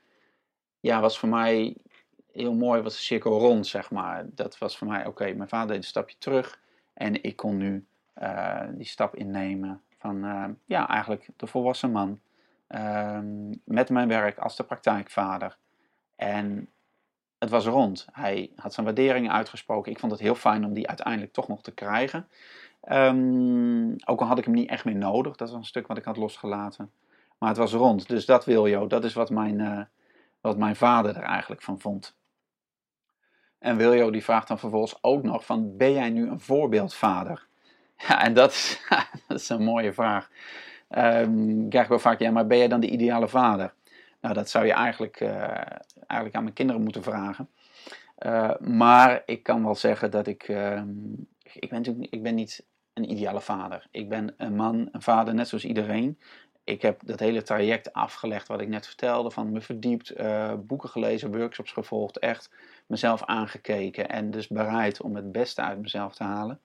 ja, 0.79 1.01
was 1.01 1.19
voor 1.19 1.29
mij 1.29 1.75
heel 2.35 2.53
mooi, 2.53 2.81
was 2.81 2.93
de 2.93 3.01
cirkel 3.01 3.39
rond, 3.39 3.67
zeg 3.67 3.91
maar. 3.91 4.25
Dat 4.29 4.57
was 4.57 4.77
voor 4.77 4.87
mij, 4.87 5.05
oké, 5.05 5.33
mijn 5.33 5.49
vader 5.49 5.67
deed 5.67 5.77
een 5.77 5.83
stapje 5.83 6.15
terug 6.19 6.59
en 6.93 7.23
ik 7.23 7.35
kon 7.35 7.57
nu 7.57 7.85
uh, 8.21 8.61
die 8.71 8.85
stap 8.85 9.15
innemen 9.15 9.81
van, 9.97 10.25
uh, 10.25 10.45
ja, 10.65 10.87
eigenlijk 10.87 11.27
de 11.35 11.47
volwassen 11.47 11.91
man. 11.91 12.19
Uh, 12.69 13.19
met 13.63 13.89
mijn 13.89 14.07
werk 14.07 14.37
als 14.37 14.55
de 14.55 14.63
praktijkvader. 14.63 15.57
En 16.15 16.69
het 17.39 17.49
was 17.49 17.65
rond. 17.65 18.07
Hij 18.11 18.51
had 18.55 18.73
zijn 18.73 18.85
waardering 18.85 19.31
uitgesproken. 19.31 19.91
Ik 19.91 19.99
vond 19.99 20.11
het 20.11 20.21
heel 20.21 20.35
fijn 20.35 20.65
om 20.65 20.73
die 20.73 20.87
uiteindelijk 20.87 21.33
toch 21.33 21.47
nog 21.47 21.61
te 21.61 21.71
krijgen. 21.71 22.27
Um, 22.91 23.95
ook 24.05 24.19
al 24.19 24.27
had 24.27 24.37
ik 24.37 24.45
hem 24.45 24.53
niet 24.53 24.69
echt 24.69 24.85
meer 24.85 24.95
nodig, 24.95 25.35
dat 25.35 25.49
was 25.49 25.57
een 25.57 25.65
stuk 25.65 25.87
wat 25.87 25.97
ik 25.97 26.03
had 26.03 26.17
losgelaten. 26.17 26.91
Maar 27.37 27.49
het 27.49 27.57
was 27.57 27.73
rond, 27.73 28.07
dus 28.07 28.25
dat 28.25 28.45
wil 28.45 28.65
je 28.65 28.87
Dat 28.87 29.03
is 29.03 29.13
wat 29.13 29.29
mijn, 29.29 29.59
uh, 29.59 29.81
wat 30.41 30.57
mijn 30.57 30.75
vader 30.75 31.15
er 31.15 31.23
eigenlijk 31.23 31.61
van 31.61 31.79
vond. 31.79 32.15
En 33.65 33.77
Wiljo 33.77 34.11
die 34.11 34.23
vraagt 34.23 34.47
dan 34.47 34.59
vervolgens 34.59 34.97
ook 35.01 35.23
nog 35.23 35.45
van, 35.45 35.77
ben 35.77 35.93
jij 35.93 36.09
nu 36.09 36.29
een 36.29 36.39
voorbeeldvader? 36.39 37.47
Ja, 37.97 38.23
en 38.23 38.33
dat 38.33 38.51
is, 39.27 39.49
een 39.49 39.63
mooie 39.63 39.93
vraag. 39.93 40.29
Um, 40.89 41.63
ik 41.63 41.69
krijg 41.69 41.87
wel 41.87 41.99
vaak, 41.99 42.19
ja, 42.19 42.31
maar 42.31 42.47
ben 42.47 42.57
jij 42.57 42.67
dan 42.67 42.79
de 42.79 42.89
ideale 42.89 43.27
vader? 43.27 43.73
Nou, 44.21 44.33
dat 44.33 44.49
zou 44.49 44.65
je 44.65 44.73
eigenlijk, 44.73 45.19
uh, 45.19 45.29
eigenlijk 46.07 46.35
aan 46.35 46.43
mijn 46.43 46.53
kinderen 46.53 46.81
moeten 46.81 47.03
vragen. 47.03 47.49
Uh, 48.25 48.51
maar 48.59 49.23
ik 49.25 49.43
kan 49.43 49.63
wel 49.63 49.75
zeggen 49.75 50.11
dat 50.11 50.27
ik, 50.27 50.47
uh, 50.47 50.81
ik, 51.53 51.69
ben, 51.69 52.01
ik 52.09 52.23
ben 52.23 52.35
niet 52.35 52.65
een 52.93 53.11
ideale 53.11 53.41
vader. 53.41 53.87
Ik 53.91 54.09
ben 54.09 54.33
een 54.37 54.55
man, 54.55 54.89
een 54.91 55.01
vader, 55.01 55.33
net 55.33 55.47
zoals 55.47 55.65
iedereen. 55.65 56.19
Ik 56.63 56.81
heb 56.81 57.01
dat 57.05 57.19
hele 57.19 57.41
traject 57.41 57.93
afgelegd 57.93 58.47
wat 58.47 58.61
ik 58.61 58.67
net 58.67 58.85
vertelde, 58.85 59.31
van 59.31 59.51
me 59.51 59.61
verdiept, 59.61 60.19
uh, 60.19 60.53
boeken 60.57 60.89
gelezen, 60.89 61.37
workshops 61.37 61.71
gevolgd, 61.71 62.19
echt 62.19 62.49
mezelf 62.85 63.23
aangekeken 63.23 64.09
en 64.09 64.31
dus 64.31 64.47
bereid 64.47 65.01
om 65.01 65.15
het 65.15 65.31
beste 65.31 65.61
uit 65.61 65.81
mezelf 65.81 66.15
te 66.15 66.23
halen. 66.23 66.59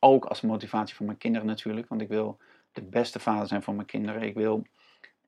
Ook 0.00 0.24
als 0.24 0.40
motivatie 0.40 0.94
voor 0.94 1.06
mijn 1.06 1.18
kinderen 1.18 1.46
natuurlijk, 1.46 1.88
want 1.88 2.00
ik 2.00 2.08
wil 2.08 2.38
de 2.72 2.82
beste 2.82 3.18
vader 3.18 3.46
zijn 3.46 3.62
voor 3.62 3.74
mijn 3.74 3.86
kinderen. 3.86 4.22
Ik 4.22 4.34
wil 4.34 4.66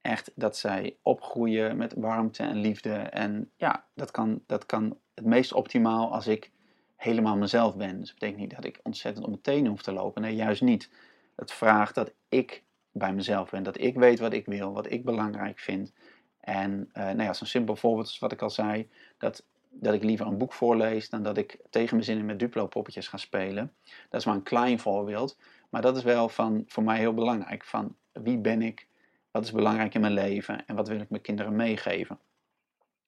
echt 0.01 0.33
dat 0.35 0.57
zij 0.57 0.97
opgroeien 1.03 1.77
met 1.77 1.95
warmte 1.97 2.43
en 2.43 2.57
liefde. 2.57 2.95
En 2.95 3.51
ja, 3.57 3.85
dat 3.95 4.11
kan, 4.11 4.43
dat 4.47 4.67
kan 4.67 4.99
het 5.15 5.25
meest 5.25 5.53
optimaal 5.53 6.13
als 6.13 6.27
ik 6.27 6.51
helemaal 6.97 7.37
mezelf 7.37 7.77
ben. 7.77 7.99
Dus 7.99 8.09
dat 8.09 8.19
betekent 8.19 8.41
niet 8.41 8.55
dat 8.55 8.65
ik 8.65 8.81
ontzettend 8.83 9.25
om 9.25 9.31
mijn 9.31 9.43
tenen 9.43 9.71
hoef 9.71 9.83
te 9.83 9.93
lopen. 9.93 10.23
Nee, 10.23 10.35
juist 10.35 10.63
niet. 10.63 10.91
Het 11.37 11.53
vraagt 11.53 11.95
dat 11.95 12.13
ik 12.29 12.63
bij 12.93 13.13
mezelf 13.13 13.51
ben. 13.51 13.63
Dat 13.63 13.81
ik 13.81 13.95
weet 13.95 14.19
wat 14.19 14.33
ik 14.33 14.47
wil, 14.47 14.73
wat 14.73 14.91
ik 14.91 15.05
belangrijk 15.05 15.59
vind. 15.59 15.93
En 16.41 16.91
uh, 16.93 17.03
nou 17.03 17.23
ja, 17.23 17.33
zo'n 17.33 17.47
simpel 17.47 17.77
voorbeeld 17.77 18.07
is 18.07 18.19
wat 18.19 18.33
ik 18.33 18.43
al 18.43 18.51
zei. 18.51 18.91
Dat, 19.19 19.45
dat 19.81 19.95
ik 19.95 20.03
liever 20.03 20.27
een 20.27 20.39
boek 20.39 20.53
voorlees 20.53 21.11
dan 21.11 21.23
dat 21.23 21.37
ik 21.37 21.59
tegen 21.71 21.95
mijn 21.95 22.07
zinnen 22.07 22.27
met 22.27 22.39
Duplo-poppetjes 22.39 23.09
ga 23.09 23.17
spelen. 23.17 23.73
Dat 24.09 24.21
is 24.21 24.27
maar 24.27 24.35
een 24.35 24.43
klein 24.43 24.79
voorbeeld. 24.79 25.39
Maar 25.71 25.83
dat 25.83 25.97
is 25.97 26.03
wel 26.03 26.29
van, 26.29 26.65
voor 26.67 26.83
mij 26.83 26.99
heel 26.99 27.15
belangrijk. 27.15 27.65
Van 27.65 27.97
wie 28.13 28.39
ben 28.39 28.63
ik? 28.63 28.87
Wat 29.31 29.45
is 29.45 29.53
belangrijk 29.53 29.95
in 29.95 30.01
mijn 30.01 30.13
leven? 30.13 30.67
En 30.67 30.77
wat 30.77 30.89
wil 30.89 31.01
ik 31.01 31.11
mijn 31.11 31.23
kinderen 31.23 31.57
meegeven? 31.57 32.19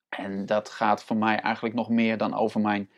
En 0.08 0.46
dat 0.46 0.68
gaat 0.68 1.04
voor 1.04 1.16
mij 1.16 1.40
eigenlijk 1.40 1.74
nog 1.74 1.88
meer 1.88 2.16
dan 2.16 2.34
over 2.34 2.60
mijn 2.60 2.90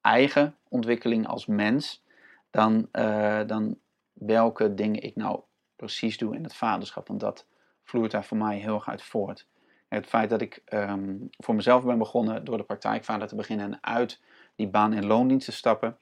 eigen 0.00 0.56
ontwikkeling 0.68 1.26
als 1.26 1.46
mens 1.46 2.02
dan, 2.50 2.88
uh, 2.92 3.40
dan 3.46 3.78
welke 4.12 4.74
dingen 4.74 5.02
ik 5.02 5.16
nou 5.16 5.40
precies 5.76 6.18
doe 6.18 6.34
in 6.34 6.42
het 6.42 6.54
vaderschap. 6.54 7.08
Want 7.08 7.20
dat 7.20 7.46
vloeit 7.82 8.10
daar 8.10 8.24
voor 8.24 8.36
mij 8.36 8.58
heel 8.58 8.74
erg 8.74 8.88
uit 8.88 9.02
voort. 9.02 9.46
Het 9.94 10.06
feit 10.06 10.30
dat 10.30 10.40
ik 10.40 10.62
um, 10.72 11.28
voor 11.30 11.54
mezelf 11.54 11.84
ben 11.84 11.98
begonnen 11.98 12.44
door 12.44 12.56
de 12.56 12.62
praktijkvader 12.64 13.28
te 13.28 13.34
beginnen 13.34 13.66
en 13.66 13.78
uit 13.80 14.20
die 14.56 14.68
baan 14.68 14.92
in 14.92 15.06
loondienst 15.06 15.46
te 15.46 15.52
stappen, 15.52 15.98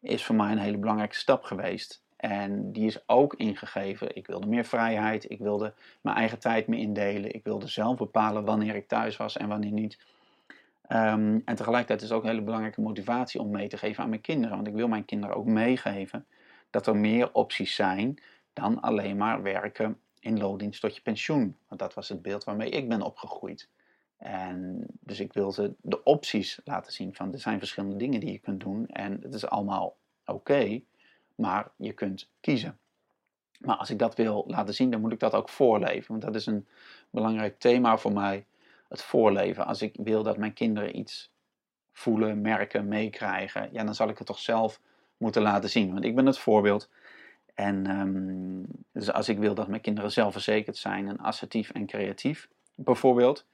is 0.00 0.24
voor 0.24 0.34
mij 0.34 0.52
een 0.52 0.58
hele 0.58 0.78
belangrijke 0.78 1.14
stap 1.14 1.42
geweest. 1.42 2.02
En 2.16 2.72
die 2.72 2.86
is 2.86 3.08
ook 3.08 3.34
ingegeven. 3.34 4.16
Ik 4.16 4.26
wilde 4.26 4.46
meer 4.46 4.64
vrijheid, 4.64 5.30
ik 5.30 5.38
wilde 5.38 5.74
mijn 6.00 6.16
eigen 6.16 6.38
tijd 6.38 6.66
meer 6.66 6.78
indelen, 6.78 7.34
ik 7.34 7.44
wilde 7.44 7.68
zelf 7.68 7.96
bepalen 7.96 8.44
wanneer 8.44 8.74
ik 8.74 8.88
thuis 8.88 9.16
was 9.16 9.36
en 9.36 9.48
wanneer 9.48 9.72
niet. 9.72 9.98
Ehm, 10.86 11.40
en 11.44 11.54
tegelijkertijd 11.54 12.02
is 12.02 12.08
het 12.08 12.16
ook 12.16 12.24
een 12.24 12.30
hele 12.30 12.42
belangrijke 12.42 12.80
motivatie 12.80 13.40
om 13.40 13.50
mee 13.50 13.68
te 13.68 13.78
geven 13.78 14.02
aan 14.02 14.08
mijn 14.08 14.20
kinderen. 14.20 14.56
Want 14.56 14.68
ik 14.68 14.74
wil 14.74 14.88
mijn 14.88 15.04
kinderen 15.04 15.36
ook 15.36 15.46
meegeven 15.46 16.26
dat 16.70 16.86
er 16.86 16.96
meer 16.96 17.32
opties 17.32 17.74
zijn 17.74 18.18
dan 18.52 18.80
alleen 18.80 19.16
maar 19.16 19.42
werken 19.42 19.98
in 20.24 20.70
tot 20.80 20.94
je 20.94 21.02
pensioen. 21.02 21.56
Want 21.68 21.80
dat 21.80 21.94
was 21.94 22.08
het 22.08 22.22
beeld 22.22 22.44
waarmee 22.44 22.70
ik 22.70 22.88
ben 22.88 23.02
opgegroeid. 23.02 23.68
En 24.16 24.86
dus 25.00 25.20
ik 25.20 25.32
wil 25.32 25.52
ze 25.52 25.74
de 25.80 26.02
opties 26.02 26.60
laten 26.64 26.92
zien 26.92 27.14
van 27.14 27.32
er 27.32 27.38
zijn 27.38 27.58
verschillende 27.58 27.96
dingen 27.96 28.20
die 28.20 28.32
je 28.32 28.38
kunt 28.38 28.60
doen 28.60 28.86
en 28.86 29.18
het 29.22 29.34
is 29.34 29.46
allemaal 29.46 29.96
oké, 30.24 30.82
maar 31.34 31.70
je 31.76 31.92
kunt 31.92 32.30
kiezen. 32.40 32.78
Maar 33.58 33.76
als 33.76 33.90
ik 33.90 33.98
dat 33.98 34.14
wil 34.14 34.44
laten 34.46 34.74
zien, 34.74 34.90
dan 34.90 35.00
moet 35.00 35.12
ik 35.12 35.20
dat 35.20 35.32
ook 35.32 35.48
voorleven. 35.48 36.08
Want 36.08 36.22
dat 36.22 36.34
is 36.34 36.46
een 36.46 36.66
belangrijk 37.10 37.58
thema 37.58 37.96
voor 37.98 38.12
mij, 38.12 38.46
het 38.88 39.02
voorleven. 39.02 39.66
Als 39.66 39.82
ik 39.82 39.96
wil 40.02 40.22
dat 40.22 40.36
mijn 40.36 40.52
kinderen 40.52 40.98
iets 40.98 41.30
voelen, 41.92 42.40
merken, 42.40 42.88
meekrijgen, 42.88 43.68
ja, 43.72 43.84
dan 43.84 43.94
zal 43.94 44.08
ik 44.08 44.18
het 44.18 44.26
toch 44.26 44.38
zelf 44.38 44.80
moeten 45.16 45.42
laten 45.42 45.70
zien. 45.70 45.92
Want 45.92 46.04
ik 46.04 46.14
ben 46.14 46.26
het 46.26 46.38
voorbeeld. 46.38 46.88
En 47.54 47.90
um, 48.00 48.66
dus 48.92 49.12
als 49.12 49.28
ik 49.28 49.38
wil 49.38 49.54
dat 49.54 49.68
mijn 49.68 49.80
kinderen 49.80 50.12
zelfverzekerd 50.12 50.76
zijn 50.76 51.08
en 51.08 51.18
assertief 51.18 51.70
en 51.70 51.86
creatief, 51.86 52.48
bijvoorbeeld, 52.74 53.44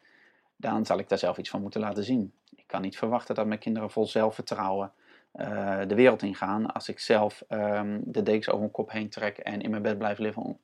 dan 0.56 0.86
zal 0.86 0.98
ik 0.98 1.08
daar 1.08 1.18
zelf 1.18 1.38
iets 1.38 1.50
van 1.50 1.62
moeten 1.62 1.80
laten 1.80 2.04
zien. 2.04 2.32
Ik 2.56 2.66
kan 2.66 2.82
niet 2.82 2.98
verwachten 2.98 3.34
dat 3.34 3.46
mijn 3.46 3.58
kinderen 3.58 3.90
vol 3.90 4.06
zelfvertrouwen 4.06 4.92
uh, 5.34 5.80
de 5.86 5.94
wereld 5.94 6.22
ingaan 6.22 6.72
als 6.72 6.88
ik 6.88 6.98
zelf 6.98 7.44
um, 7.48 8.00
de 8.04 8.22
dekens 8.22 8.48
over 8.48 8.60
mijn 8.60 8.70
kop 8.70 8.90
heen 8.90 9.08
trek 9.08 9.38
en 9.38 9.60
in 9.60 9.70
mijn 9.70 9.82
bed 9.82 9.98
blijf 9.98 10.18
liggen, 10.18 10.58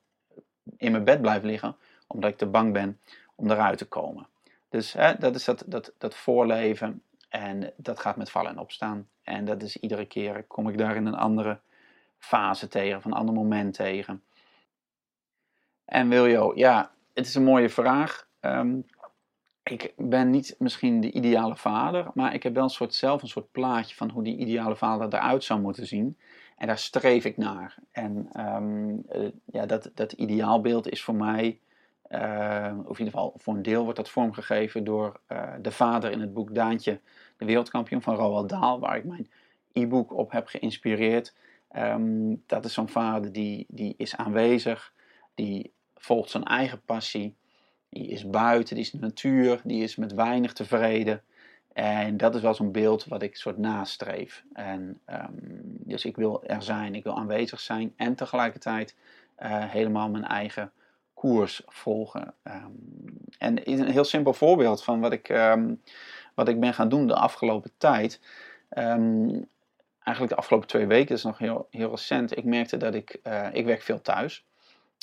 in 0.77 0.91
mijn 0.91 1.03
bed 1.03 1.21
blijf 1.21 1.43
liggen 1.43 1.75
omdat 2.07 2.29
ik 2.29 2.37
te 2.37 2.45
bang 2.45 2.73
ben 2.73 2.99
om 3.35 3.51
eruit 3.51 3.77
te 3.77 3.85
komen. 3.85 4.27
Dus 4.69 4.93
hè, 4.93 5.13
dat 5.17 5.35
is 5.35 5.45
dat, 5.45 5.63
dat, 5.65 5.93
dat 5.97 6.15
voorleven 6.15 7.01
en 7.29 7.73
dat 7.75 7.99
gaat 7.99 8.15
met 8.17 8.29
vallen 8.29 8.51
en 8.51 8.59
opstaan. 8.59 9.07
En 9.23 9.45
dat 9.45 9.61
is 9.61 9.77
iedere 9.77 10.05
keer 10.05 10.43
kom 10.43 10.69
ik 10.69 10.77
daar 10.77 10.95
in 10.95 11.05
een 11.05 11.15
andere 11.15 11.59
fase 12.17 12.67
tegen, 12.67 12.97
of 12.97 13.05
een 13.05 13.13
ander 13.13 13.35
moment 13.35 13.73
tegen. 13.73 14.23
En 15.85 16.09
Wiljo, 16.09 16.51
ja, 16.55 16.91
het 17.13 17.25
is 17.25 17.35
een 17.35 17.43
mooie 17.43 17.69
vraag. 17.69 18.27
Um, 18.41 18.85
ik 19.63 19.93
ben 19.97 20.29
niet 20.29 20.55
misschien 20.59 21.01
de 21.01 21.11
ideale 21.11 21.55
vader, 21.55 22.07
maar 22.13 22.33
ik 22.33 22.43
heb 22.43 22.53
wel 22.53 22.63
een 22.63 22.69
soort, 22.69 22.93
zelf 22.93 23.21
een 23.21 23.27
soort 23.27 23.51
plaatje 23.51 23.95
van 23.95 24.09
hoe 24.09 24.23
die 24.23 24.37
ideale 24.37 24.75
vader 24.75 25.13
eruit 25.13 25.43
zou 25.43 25.61
moeten 25.61 25.87
zien. 25.87 26.17
En 26.57 26.67
daar 26.67 26.77
streef 26.77 27.25
ik 27.25 27.37
naar. 27.37 27.75
En 27.91 28.29
um, 28.39 29.03
uh, 29.15 29.29
ja, 29.45 29.65
dat, 29.65 29.91
dat 29.93 30.11
ideaalbeeld 30.11 30.89
is 30.89 31.03
voor 31.03 31.15
mij, 31.15 31.59
uh, 32.09 32.73
of 32.77 32.99
in 32.99 33.05
ieder 33.05 33.19
geval 33.19 33.33
voor 33.37 33.53
een 33.53 33.61
deel 33.61 33.83
wordt 33.83 33.97
dat 33.97 34.09
vormgegeven 34.09 34.83
door 34.83 35.19
uh, 35.27 35.53
de 35.61 35.71
vader 35.71 36.11
in 36.11 36.21
het 36.21 36.33
boek 36.33 36.55
Daantje, 36.55 36.99
de 37.37 37.45
wereldkampioen 37.45 38.01
van 38.01 38.15
Roald 38.15 38.49
Dahl, 38.49 38.79
waar 38.79 38.97
ik 38.97 39.03
mijn 39.03 39.29
e-book 39.73 40.13
op 40.13 40.31
heb 40.31 40.47
geïnspireerd. 40.47 41.35
Um, 41.75 42.43
dat 42.45 42.65
is 42.65 42.73
zo'n 42.73 42.89
vader 42.89 43.31
die, 43.31 43.65
die 43.69 43.93
is 43.97 44.15
aanwezig, 44.15 44.93
die 45.35 45.73
volgt 45.95 46.29
zijn 46.29 46.43
eigen 46.43 46.81
passie. 46.81 47.35
Die 47.89 48.07
is 48.07 48.29
buiten, 48.29 48.75
die 48.75 48.83
is 48.83 48.91
in 48.91 48.99
de 48.99 49.05
natuur, 49.05 49.61
die 49.63 49.83
is 49.83 49.95
met 49.95 50.13
weinig 50.13 50.53
tevreden. 50.53 51.21
En 51.73 52.17
dat 52.17 52.35
is 52.35 52.41
wel 52.41 52.53
zo'n 52.53 52.71
beeld 52.71 53.05
wat 53.05 53.21
ik 53.21 53.35
soort 53.35 53.57
nastreef. 53.57 54.43
En, 54.53 54.99
um, 55.09 55.29
dus 55.63 56.05
ik 56.05 56.15
wil 56.15 56.43
er 56.43 56.61
zijn, 56.61 56.95
ik 56.95 57.03
wil 57.03 57.17
aanwezig 57.17 57.59
zijn 57.59 57.93
en 57.95 58.15
tegelijkertijd 58.15 58.95
uh, 59.39 59.65
helemaal 59.69 60.09
mijn 60.09 60.25
eigen 60.25 60.71
koers 61.13 61.61
volgen. 61.65 62.33
Um, 62.43 62.75
en 63.37 63.69
een 63.71 63.91
heel 63.91 64.03
simpel 64.03 64.33
voorbeeld 64.33 64.83
van 64.83 64.99
wat 64.99 65.11
ik, 65.11 65.27
wat 66.35 66.47
ik 66.47 66.59
ben 66.59 66.73
gaan 66.73 66.89
doen 66.89 67.07
de 67.07 67.15
afgelopen 67.15 67.71
tijd. 67.77 68.19
Eigenlijk 70.07 70.29
de 70.29 70.41
afgelopen 70.41 70.67
twee 70.67 70.85
weken, 70.85 71.07
dat 71.07 71.17
is 71.17 71.23
nog 71.23 71.37
heel, 71.37 71.67
heel 71.71 71.89
recent. 71.89 72.37
Ik 72.37 72.43
merkte 72.43 72.77
dat 72.77 72.93
ik, 72.93 73.19
uh, 73.23 73.47
ik 73.51 73.65
werk 73.65 73.81
veel 73.81 74.01
thuis. 74.01 74.45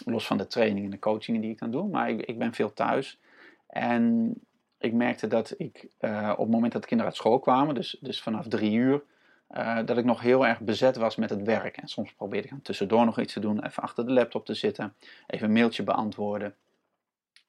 Los 0.05 0.27
van 0.27 0.37
de 0.37 0.47
trainingen 0.47 0.85
en 0.85 0.90
de 0.90 0.99
coachingen 0.99 1.40
die 1.40 1.51
ik 1.51 1.59
dan 1.59 1.71
doe. 1.71 1.88
Maar 1.88 2.11
ik, 2.11 2.23
ik 2.23 2.38
ben 2.38 2.55
veel 2.55 2.73
thuis. 2.73 3.19
En 3.67 4.35
ik 4.79 4.93
merkte 4.93 5.27
dat 5.27 5.55
ik 5.57 5.88
uh, 6.01 6.31
op 6.33 6.38
het 6.38 6.51
moment 6.51 6.73
dat 6.73 6.83
de 6.83 6.88
kinderen 6.88 7.12
uit 7.12 7.21
school 7.23 7.38
kwamen, 7.38 7.75
dus, 7.75 7.97
dus 8.01 8.23
vanaf 8.23 8.49
drie 8.49 8.73
uur, 8.73 9.03
uh, 9.51 9.79
dat 9.85 9.99
ik 9.99 10.05
nog 10.05 10.21
heel 10.21 10.47
erg 10.47 10.61
bezet 10.61 10.97
was 10.97 11.17
met 11.17 11.31
het 11.31 11.43
werk. 11.43 11.77
En 11.77 11.88
soms 11.88 12.12
probeerde 12.12 12.45
ik 12.45 12.51
dan 12.51 12.62
tussendoor 12.62 13.05
nog 13.05 13.21
iets 13.21 13.33
te 13.33 13.40
doen, 13.40 13.64
even 13.64 13.83
achter 13.83 14.07
de 14.07 14.12
laptop 14.12 14.47
te 14.47 14.55
zitten, 14.55 14.95
even 15.27 15.47
een 15.47 15.53
mailtje 15.53 15.83
beantwoorden. 15.83 16.55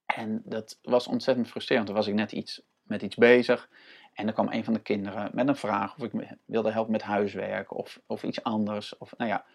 En 0.06 0.42
dat 0.46 0.80
was 0.84 1.08
ontzettend 1.08 1.48
frustrerend. 1.48 1.88
Toen 1.88 1.96
was 1.96 2.08
ik 2.08 2.14
net 2.14 2.32
iets, 2.32 2.62
met 2.84 3.02
iets 3.02 3.16
bezig. 3.16 3.70
En 4.16 4.26
dan 4.26 4.34
kwam 4.34 4.52
een 4.52 4.64
van 4.64 4.74
de 4.74 4.82
kinderen 4.82 5.30
met 5.34 5.48
een 5.48 5.56
vraag 5.56 5.96
of 5.96 6.04
ik 6.04 6.38
wilde 6.46 6.72
helpen 6.72 6.92
met 6.92 7.02
huiswerk 7.02 7.78
of, 7.78 8.02
of 8.06 8.24
iets 8.24 8.44
anders. 8.44 8.98
Of, 8.98 9.14
nou 9.18 9.30
ja. 9.30 9.46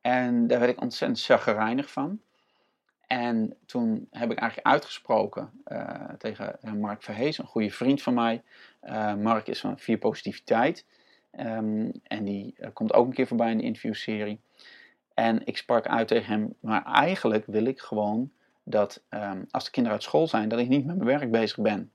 En 0.00 0.46
daar 0.46 0.58
werd 0.58 0.70
ik 0.70 0.80
ontzettend 0.80 1.22
chagrijnig 1.22 1.90
van. 1.90 2.20
En 3.06 3.56
toen 3.66 4.06
heb 4.10 4.30
ik 4.30 4.38
eigenlijk 4.38 4.68
uitgesproken 4.68 5.50
uh, 5.66 6.08
tegen 6.18 6.58
Mark 6.78 7.02
Verhees, 7.02 7.38
een 7.38 7.46
goede 7.46 7.70
vriend 7.70 8.02
van 8.02 8.14
mij. 8.14 8.42
Uh, 8.82 9.14
Mark 9.14 9.46
is 9.46 9.60
van 9.60 9.78
Vier 9.78 9.98
Positiviteit. 9.98 10.86
Um, 11.40 11.92
en 12.02 12.24
die 12.24 12.54
komt 12.72 12.92
ook 12.92 13.06
een 13.06 13.12
keer 13.12 13.26
voorbij 13.26 13.50
in 13.50 13.58
de 13.58 13.64
interviewserie. 13.64 14.40
En 15.14 15.46
ik 15.46 15.56
sprak 15.56 15.86
uit 15.86 16.08
tegen 16.08 16.32
hem, 16.32 16.54
maar 16.60 16.84
eigenlijk 16.84 17.46
wil 17.46 17.64
ik 17.64 17.80
gewoon 17.80 18.32
dat 18.62 19.02
um, 19.10 19.46
als 19.50 19.64
de 19.64 19.70
kinderen 19.70 19.98
uit 19.98 20.06
school 20.06 20.26
zijn, 20.26 20.48
dat 20.48 20.58
ik 20.58 20.68
niet 20.68 20.86
met 20.86 20.96
mijn 20.96 21.18
werk 21.18 21.30
bezig 21.30 21.58
ben. 21.58 21.92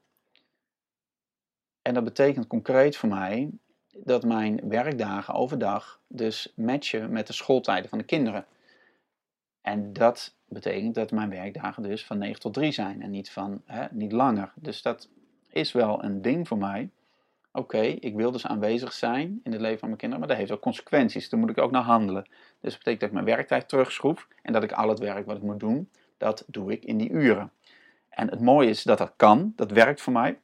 En 1.86 1.94
dat 1.94 2.04
betekent 2.04 2.48
concreet 2.48 2.98
voor 2.98 3.10
mij 3.10 3.50
dat 3.98 4.24
mijn 4.24 4.70
werkdagen 4.70 5.34
overdag 5.34 6.00
dus 6.08 6.54
matchen 6.56 7.12
met 7.12 7.28
de 7.28 7.34
schooltijden 7.34 7.90
van 7.90 7.98
de 7.98 8.04
kinderen. 8.04 8.46
En 9.62 9.94
dat 9.94 10.36
betekent 10.46 10.96
dat 10.96 11.12
mijn 11.12 11.30
werkdagen 11.30 11.84
dus 11.84 12.06
van 12.06 12.18
9 12.18 12.40
tot 12.40 12.54
3 12.54 12.72
zijn 12.72 13.02
en 13.02 13.12
niet, 13.12 13.32
van, 13.32 13.62
hè, 13.66 13.86
niet 13.92 14.12
langer. 14.12 14.52
Dus 14.56 14.82
dat 14.82 15.10
is 15.50 15.72
wel 15.72 16.04
een 16.04 16.22
ding 16.22 16.48
voor 16.48 16.58
mij. 16.58 16.90
Oké, 17.52 17.82
ik 17.82 18.16
wil 18.16 18.32
dus 18.32 18.48
aanwezig 18.48 18.94
zijn 18.94 19.40
in 19.44 19.52
het 19.52 19.62
leven 19.62 19.80
van 19.80 19.88
mijn 19.88 20.00
kinderen, 20.00 20.20
maar 20.20 20.36
dat 20.36 20.46
heeft 20.46 20.58
ook 20.58 20.62
consequenties. 20.62 21.30
Daar 21.30 21.40
moet 21.40 21.50
ik 21.50 21.58
ook 21.58 21.72
naar 21.72 21.82
handelen. 21.82 22.24
Dus 22.60 22.72
dat 22.74 22.78
betekent 22.78 23.00
dat 23.00 23.10
ik 23.10 23.16
mijn 23.16 23.36
werktijd 23.36 23.70
terugschroef 23.70 24.28
en 24.42 24.54
dat 24.54 24.64
ik 24.64 24.72
al 24.72 24.90
het 24.90 25.00
werk 25.00 25.26
wat 25.26 25.38
ik 25.38 25.44
moet 25.44 25.60
doen, 25.60 25.90
dat 26.18 26.44
doe 26.48 26.72
ik 26.72 26.86
in 26.86 26.98
die 26.98 27.10
uren. 27.10 27.52
En 28.10 28.30
het 28.30 28.42
mooie 28.42 28.70
is 28.70 28.84
dat 28.84 28.98
dat 28.98 29.14
kan, 29.16 29.54
dat 29.56 29.72
werkt 29.72 30.02
voor 30.02 30.14
mij. 30.14 30.40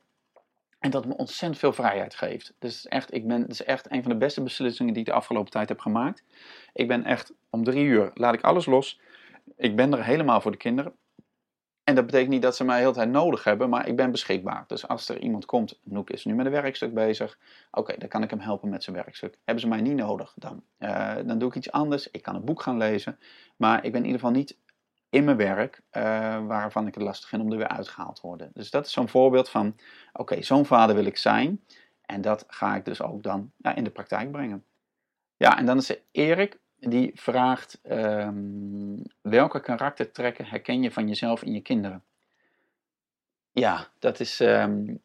En 0.81 0.91
dat 0.91 1.05
me 1.05 1.15
ontzettend 1.17 1.59
veel 1.59 1.73
vrijheid 1.73 2.15
geeft. 2.15 2.53
Dus 2.59 2.87
echt, 2.87 3.13
ik 3.13 3.27
ben, 3.27 3.41
het 3.41 3.51
is 3.51 3.63
echt 3.63 3.91
een 3.91 4.01
van 4.01 4.11
de 4.11 4.17
beste 4.17 4.43
beslissingen 4.43 4.93
die 4.93 5.01
ik 5.01 5.07
de 5.07 5.15
afgelopen 5.15 5.51
tijd 5.51 5.69
heb 5.69 5.79
gemaakt. 5.79 6.23
Ik 6.73 6.87
ben 6.87 7.05
echt 7.05 7.33
om 7.49 7.63
drie 7.63 7.85
uur, 7.85 8.11
laat 8.13 8.33
ik 8.33 8.41
alles 8.41 8.65
los. 8.65 8.99
Ik 9.55 9.75
ben 9.75 9.93
er 9.93 10.03
helemaal 10.03 10.41
voor 10.41 10.51
de 10.51 10.57
kinderen. 10.57 10.93
En 11.83 11.95
dat 11.95 12.05
betekent 12.05 12.29
niet 12.29 12.41
dat 12.41 12.55
ze 12.55 12.63
mij 12.63 12.75
de 12.75 12.81
hele 12.81 12.93
tijd 12.93 13.09
nodig 13.09 13.43
hebben, 13.43 13.69
maar 13.69 13.87
ik 13.87 13.95
ben 13.95 14.11
beschikbaar. 14.11 14.63
Dus 14.67 14.87
als 14.87 15.09
er 15.09 15.19
iemand 15.19 15.45
komt, 15.45 15.79
Noek 15.83 16.09
is 16.09 16.25
nu 16.25 16.33
met 16.33 16.45
een 16.45 16.51
werkstuk 16.51 16.93
bezig. 16.93 17.37
Oké, 17.71 17.97
dan 17.97 18.09
kan 18.09 18.23
ik 18.23 18.29
hem 18.29 18.39
helpen 18.39 18.69
met 18.69 18.83
zijn 18.83 18.95
werkstuk. 18.95 19.37
Hebben 19.43 19.63
ze 19.63 19.69
mij 19.69 19.81
niet 19.81 19.95
nodig, 19.95 20.33
dan, 20.35 20.63
uh, 20.79 21.15
dan 21.25 21.37
doe 21.37 21.49
ik 21.49 21.55
iets 21.55 21.71
anders. 21.71 22.11
Ik 22.11 22.21
kan 22.21 22.35
een 22.35 22.45
boek 22.45 22.61
gaan 22.61 22.77
lezen. 22.77 23.19
Maar 23.57 23.85
ik 23.85 23.91
ben 23.91 24.01
in 24.01 24.05
ieder 24.05 24.19
geval 24.19 24.35
niet 24.35 24.57
in 25.11 25.23
mijn 25.23 25.37
werk 25.37 25.81
uh, 25.91 26.03
waarvan 26.47 26.87
ik 26.87 26.93
het 26.93 27.03
lastig 27.03 27.29
vind 27.29 27.41
om 27.41 27.51
er 27.51 27.57
weer 27.57 27.67
uitgehaald 27.67 28.15
te 28.15 28.27
worden. 28.27 28.51
Dus 28.53 28.69
dat 28.69 28.85
is 28.85 28.91
zo'n 28.91 29.09
voorbeeld 29.09 29.49
van, 29.49 29.75
oké, 30.13 30.41
zo'n 30.41 30.65
vader 30.65 30.95
wil 30.95 31.05
ik 31.05 31.17
zijn. 31.17 31.61
En 32.05 32.21
dat 32.21 32.45
ga 32.47 32.75
ik 32.75 32.85
dus 32.85 33.01
ook 33.01 33.23
dan 33.23 33.51
ja, 33.57 33.75
in 33.75 33.83
de 33.83 33.89
praktijk 33.89 34.31
brengen. 34.31 34.63
Ja, 35.37 35.57
en 35.57 35.65
dan 35.65 35.77
is 35.77 35.89
er 35.89 36.01
Erik 36.11 36.59
die 36.79 37.11
vraagt: 37.15 37.79
um, 37.83 39.01
welke 39.21 39.59
karaktertrekken 39.59 40.45
herken 40.45 40.83
je 40.83 40.91
van 40.91 41.07
jezelf 41.07 41.43
in 41.43 41.53
je 41.53 41.61
kinderen? 41.61 42.03
Ja, 43.51 43.87
dat 43.99 44.19
is. 44.19 44.39
Um, 44.39 45.01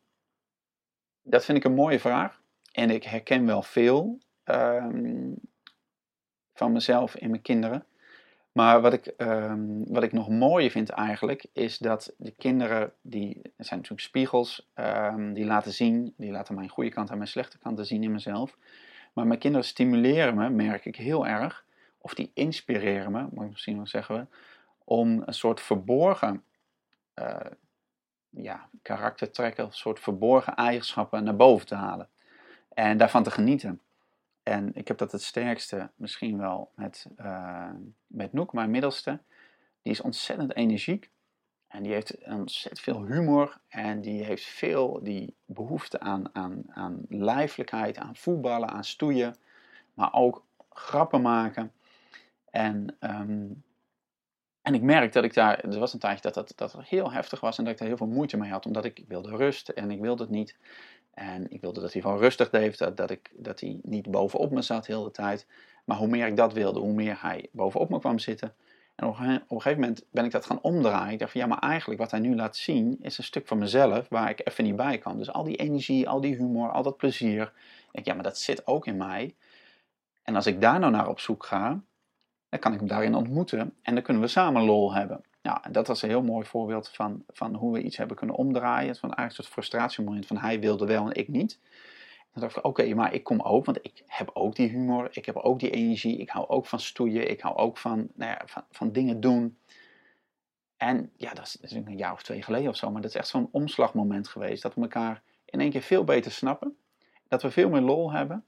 dat 1.23 1.45
vind 1.45 1.59
ik 1.59 1.65
een 1.65 1.75
mooie 1.75 2.01
vraag. 2.01 2.41
En 2.73 2.91
ik 2.91 3.05
herken 3.05 3.47
wel 3.47 3.63
veel 3.63 4.19
um, 4.45 5.35
van 6.55 6.73
mezelf 6.73 7.17
in 7.17 7.31
mijn 7.31 7.43
kinderen. 7.43 7.87
Maar 8.57 8.81
wat 8.81 8.93
ik, 8.93 9.15
wat 9.87 10.03
ik 10.03 10.13
nog 10.13 10.29
mooier 10.29 10.71
vind 10.71 10.91
eigenlijk, 10.91 11.47
is 11.53 11.79
dat 11.79 12.15
de 12.19 12.31
kinderen, 12.31 12.93
die 13.03 13.43
zijn 13.43 13.81
natuurlijk 13.81 14.01
spiegels, 14.01 14.71
die 15.33 15.45
laten 15.45 15.73
zien, 15.73 16.15
die 16.17 16.31
laten 16.31 16.55
mijn 16.55 16.69
goede 16.69 16.91
kant 16.91 17.11
en 17.11 17.17
mijn 17.17 17.29
slechte 17.29 17.59
kanten 17.59 17.87
zien 17.87 18.03
in 18.03 18.13
mezelf. 18.13 18.57
Maar 19.13 19.27
mijn 19.27 19.39
kinderen 19.39 19.67
stimuleren 19.67 20.35
me, 20.35 20.51
merk 20.51 20.85
ik 20.85 20.97
heel 20.97 21.27
erg, 21.27 21.65
of 21.99 22.15
die 22.15 22.31
inspireren 22.35 23.13
me, 23.13 23.27
moet 23.31 23.45
ik 23.45 23.51
misschien 23.51 23.77
wel 23.77 23.87
zeggen, 23.87 24.31
om 24.85 25.23
een 25.27 25.35
soort 25.35 25.61
verborgen 25.61 26.43
uh, 27.15 27.37
ja, 28.31 28.69
karaktertrekken, 28.83 29.65
een 29.65 29.73
soort 29.73 30.01
verborgen 30.01 30.55
eigenschappen 30.55 31.25
naar 31.25 31.37
boven 31.37 31.67
te 31.67 31.75
halen. 31.75 32.09
En 32.75 32.97
daarvan 32.97 33.23
te 33.23 33.31
genieten. 33.31 33.81
En 34.49 34.71
ik 34.75 34.89
heb 34.89 34.99
dat 34.99 35.13
het 35.13 35.23
sterkste 35.23 35.91
misschien 35.95 36.39
wel 36.39 36.71
met, 36.75 37.07
uh, 37.21 37.71
met 38.07 38.33
Noek, 38.33 38.53
mijn 38.53 38.71
middelste. 38.71 39.21
Die 39.83 39.93
is 39.93 40.01
ontzettend 40.01 40.57
energiek. 40.57 41.11
En 41.67 41.83
die 41.83 41.93
heeft 41.93 42.25
ontzettend 42.25 42.81
veel 42.81 43.05
humor 43.05 43.61
en 43.69 44.01
die 44.01 44.25
heeft 44.25 44.45
veel 44.45 45.01
die 45.03 45.35
behoefte 45.45 46.01
aan, 46.01 46.35
aan, 46.35 46.63
aan 46.69 47.05
lijfelijkheid, 47.09 47.99
aan 47.99 48.17
voetballen, 48.17 48.69
aan 48.69 48.85
stoeien, 48.85 49.37
maar 49.95 50.13
ook 50.13 50.45
grappen 50.71 51.23
maken. 51.23 51.73
En, 52.51 52.97
ehm, 52.99 53.49
en 54.63 54.75
ik 54.75 54.83
merk 54.83 55.13
dat 55.13 55.25
ik 55.25 55.35
daar, 55.35 55.61
er 55.61 55.79
was 55.79 55.93
een 55.93 55.99
tijdje 55.99 56.31
dat 56.31 56.35
dat, 56.35 56.53
dat 56.57 56.85
heel 56.85 57.13
heftig 57.13 57.41
was 57.41 57.59
en 57.59 57.65
dat 57.65 57.73
ik 57.73 57.79
daar 57.79 57.89
heel 57.89 57.97
veel 57.97 58.07
moeite 58.07 58.37
mee 58.37 58.51
had, 58.51 58.67
omdat 58.67 58.85
ik, 58.85 59.05
wilde 59.09 59.37
rust 59.37 59.69
en 59.69 59.91
ik 59.91 60.01
wilde 60.01 60.23
het 60.23 60.33
niet. 60.33 60.57
En 61.17 61.51
ik 61.51 61.61
wilde 61.61 61.81
dat 61.81 61.93
hij 61.93 62.03
gewoon 62.03 62.19
rustig 62.19 62.51
deed, 62.51 62.97
dat, 62.97 63.11
ik, 63.11 63.31
dat 63.33 63.61
hij 63.61 63.79
niet 63.83 64.11
bovenop 64.11 64.51
me 64.51 64.63
zat 64.63 64.85
de 64.85 64.93
hele 64.95 65.11
tijd. 65.11 65.47
Maar 65.85 65.97
hoe 65.97 66.09
meer 66.09 66.27
ik 66.27 66.37
dat 66.37 66.53
wilde, 66.53 66.81
hoe 66.81 66.93
meer 66.93 67.19
hij 67.21 67.49
bovenop 67.53 67.89
me 67.89 67.99
kwam 67.99 68.19
zitten. 68.19 68.55
En 68.95 69.07
op 69.07 69.19
een 69.19 69.43
gegeven 69.49 69.81
moment 69.81 70.05
ben 70.11 70.25
ik 70.25 70.31
dat 70.31 70.47
gaan 70.47 70.61
omdraaien. 70.61 71.13
Ik 71.13 71.19
dacht 71.19 71.33
van 71.33 71.41
ja, 71.41 71.47
maar 71.47 71.59
eigenlijk 71.59 72.01
wat 72.01 72.11
hij 72.11 72.21
nu 72.21 72.35
laat 72.35 72.57
zien 72.57 72.99
is 73.01 73.19
een 73.19 73.25
stuk 73.25 73.47
van 73.47 73.59
mezelf 73.59 74.09
waar 74.09 74.31
ik 74.31 74.41
even 74.45 74.65
niet 74.65 74.77
bij 74.77 74.99
kan. 74.99 75.19
Dus 75.19 75.33
al 75.33 75.45
die 75.45 75.57
energie, 75.57 76.09
al 76.09 76.21
die 76.21 76.37
humor, 76.37 76.71
al 76.71 76.83
dat 76.83 76.97
plezier. 76.97 77.53
Ik 77.93 78.05
ja, 78.05 78.15
maar 78.15 78.23
dat 78.23 78.39
zit 78.39 78.67
ook 78.67 78.87
in 78.87 78.97
mij. 78.97 79.35
En 80.23 80.35
als 80.35 80.47
ik 80.47 80.61
daar 80.61 80.79
nou 80.79 80.93
naar 80.93 81.09
op 81.09 81.21
zoek 81.21 81.45
ga, 81.45 81.83
dan 82.49 82.61
kan 82.61 82.73
ik 82.73 82.79
hem 82.79 82.89
daarin 82.89 83.15
ontmoeten 83.15 83.75
en 83.83 83.95
dan 83.95 84.03
kunnen 84.03 84.23
we 84.23 84.29
samen 84.29 84.63
lol 84.63 84.95
hebben. 84.95 85.25
Ja, 85.47 85.65
en 85.65 85.73
dat 85.73 85.87
was 85.87 86.03
een 86.03 86.09
heel 86.09 86.23
mooi 86.23 86.47
voorbeeld 86.47 86.89
van, 86.89 87.25
van 87.29 87.55
hoe 87.55 87.73
we 87.73 87.83
iets 87.83 87.97
hebben 87.97 88.17
kunnen 88.17 88.37
omdraaien. 88.37 88.97
Van 88.97 89.15
eigenlijk 89.15 89.29
een 89.29 89.35
soort 89.35 89.49
frustratiemoment 89.49 90.27
van 90.27 90.39
hij 90.39 90.61
wilde 90.61 90.87
wel 90.87 91.07
en 91.07 91.15
ik 91.15 91.29
niet. 91.29 91.61
Dan 92.33 92.43
dacht 92.43 92.57
ik, 92.57 92.65
oké, 92.65 92.95
maar 92.95 93.15
ik 93.15 93.25
kom 93.25 93.41
ook, 93.41 93.65
want 93.65 93.79
ik 93.83 94.03
heb 94.07 94.31
ook 94.33 94.55
die 94.55 94.69
humor, 94.69 95.09
ik 95.11 95.27
heb 95.27 95.37
ook 95.37 95.59
die 95.61 95.71
energie, 95.71 96.19
ik 96.19 96.29
hou 96.29 96.49
ook 96.49 96.67
van 96.67 96.81
stoeien, 96.81 97.31
ik 97.31 97.41
hou 97.41 97.57
ook 97.57 97.79
van, 97.79 98.09
nou 98.15 98.31
ja, 98.31 98.43
van, 98.47 98.65
van 98.71 98.93
dingen 98.93 99.21
doen. 99.21 99.59
En 100.77 101.13
ja, 101.17 101.33
dat 101.35 101.45
is, 101.45 101.53
dat 101.53 101.71
een 101.71 101.97
jaar 101.97 102.13
of 102.13 102.23
twee 102.23 102.43
geleden 102.43 102.69
of 102.69 102.77
zo, 102.77 102.91
maar 102.91 103.03
dat 103.03 103.11
is 103.11 103.17
echt 103.17 103.29
zo'n 103.29 103.49
omslagmoment 103.53 104.29
geweest. 104.29 104.63
Dat 104.63 104.75
we 104.75 104.81
elkaar 104.81 105.23
in 105.45 105.61
één 105.61 105.71
keer 105.71 105.83
veel 105.83 106.05
beter 106.05 106.33
snappen, 106.33 106.77
dat 107.29 107.43
we 107.43 107.51
veel 107.51 107.69
meer 107.69 107.81
lol 107.81 108.13
hebben. 108.13 108.45